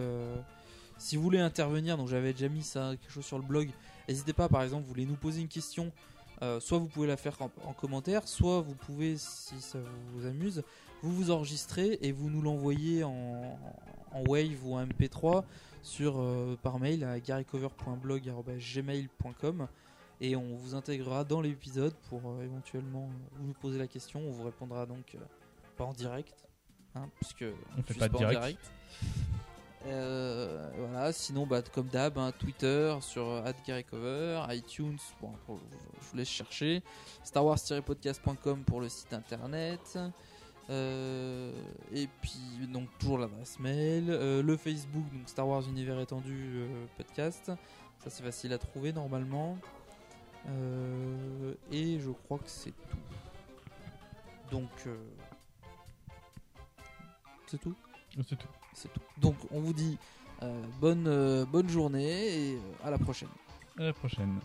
[0.99, 3.69] si vous voulez intervenir, donc j'avais déjà mis ça quelque chose sur le blog.
[4.09, 5.93] N'hésitez pas, par exemple, vous voulez nous poser une question,
[6.41, 9.77] euh, soit vous pouvez la faire en, en commentaire, soit vous pouvez, si ça
[10.13, 10.63] vous amuse,
[11.03, 13.59] vous vous enregistrez et vous nous l'envoyez en,
[14.11, 15.43] en wave ou en MP3
[15.83, 19.67] sur euh, par mail à garycover.blog@gmail.com
[20.21, 24.21] et on vous intégrera dans l'épisode pour euh, éventuellement vous nous poser la question.
[24.21, 25.15] On vous répondra donc
[25.77, 26.47] pas en direct,
[26.95, 27.45] hein, puisque
[27.77, 28.71] On fait diffuse pas de en direct.
[29.85, 36.17] Euh, voilà, sinon, bah, comme d'hab, hein, Twitter sur euh, @garycover, iTunes, bon, je vous
[36.17, 36.83] laisse chercher,
[37.23, 39.97] Star Wars-podcast.com pour le site internet,
[40.69, 41.53] euh,
[41.93, 46.65] et puis donc toujours l'adresse mail, le Facebook, donc Star Wars Univers étendu
[46.97, 49.57] podcast, ça c'est facile à trouver normalement,
[51.71, 52.97] et je crois que c'est tout.
[54.51, 54.69] Donc,
[57.47, 57.75] c'est tout.
[58.27, 58.58] C'est tout.
[59.17, 59.97] Donc on vous dit
[60.41, 63.29] euh, bonne, euh, bonne journée et euh, à la prochaine.
[63.77, 64.39] À la prochaine.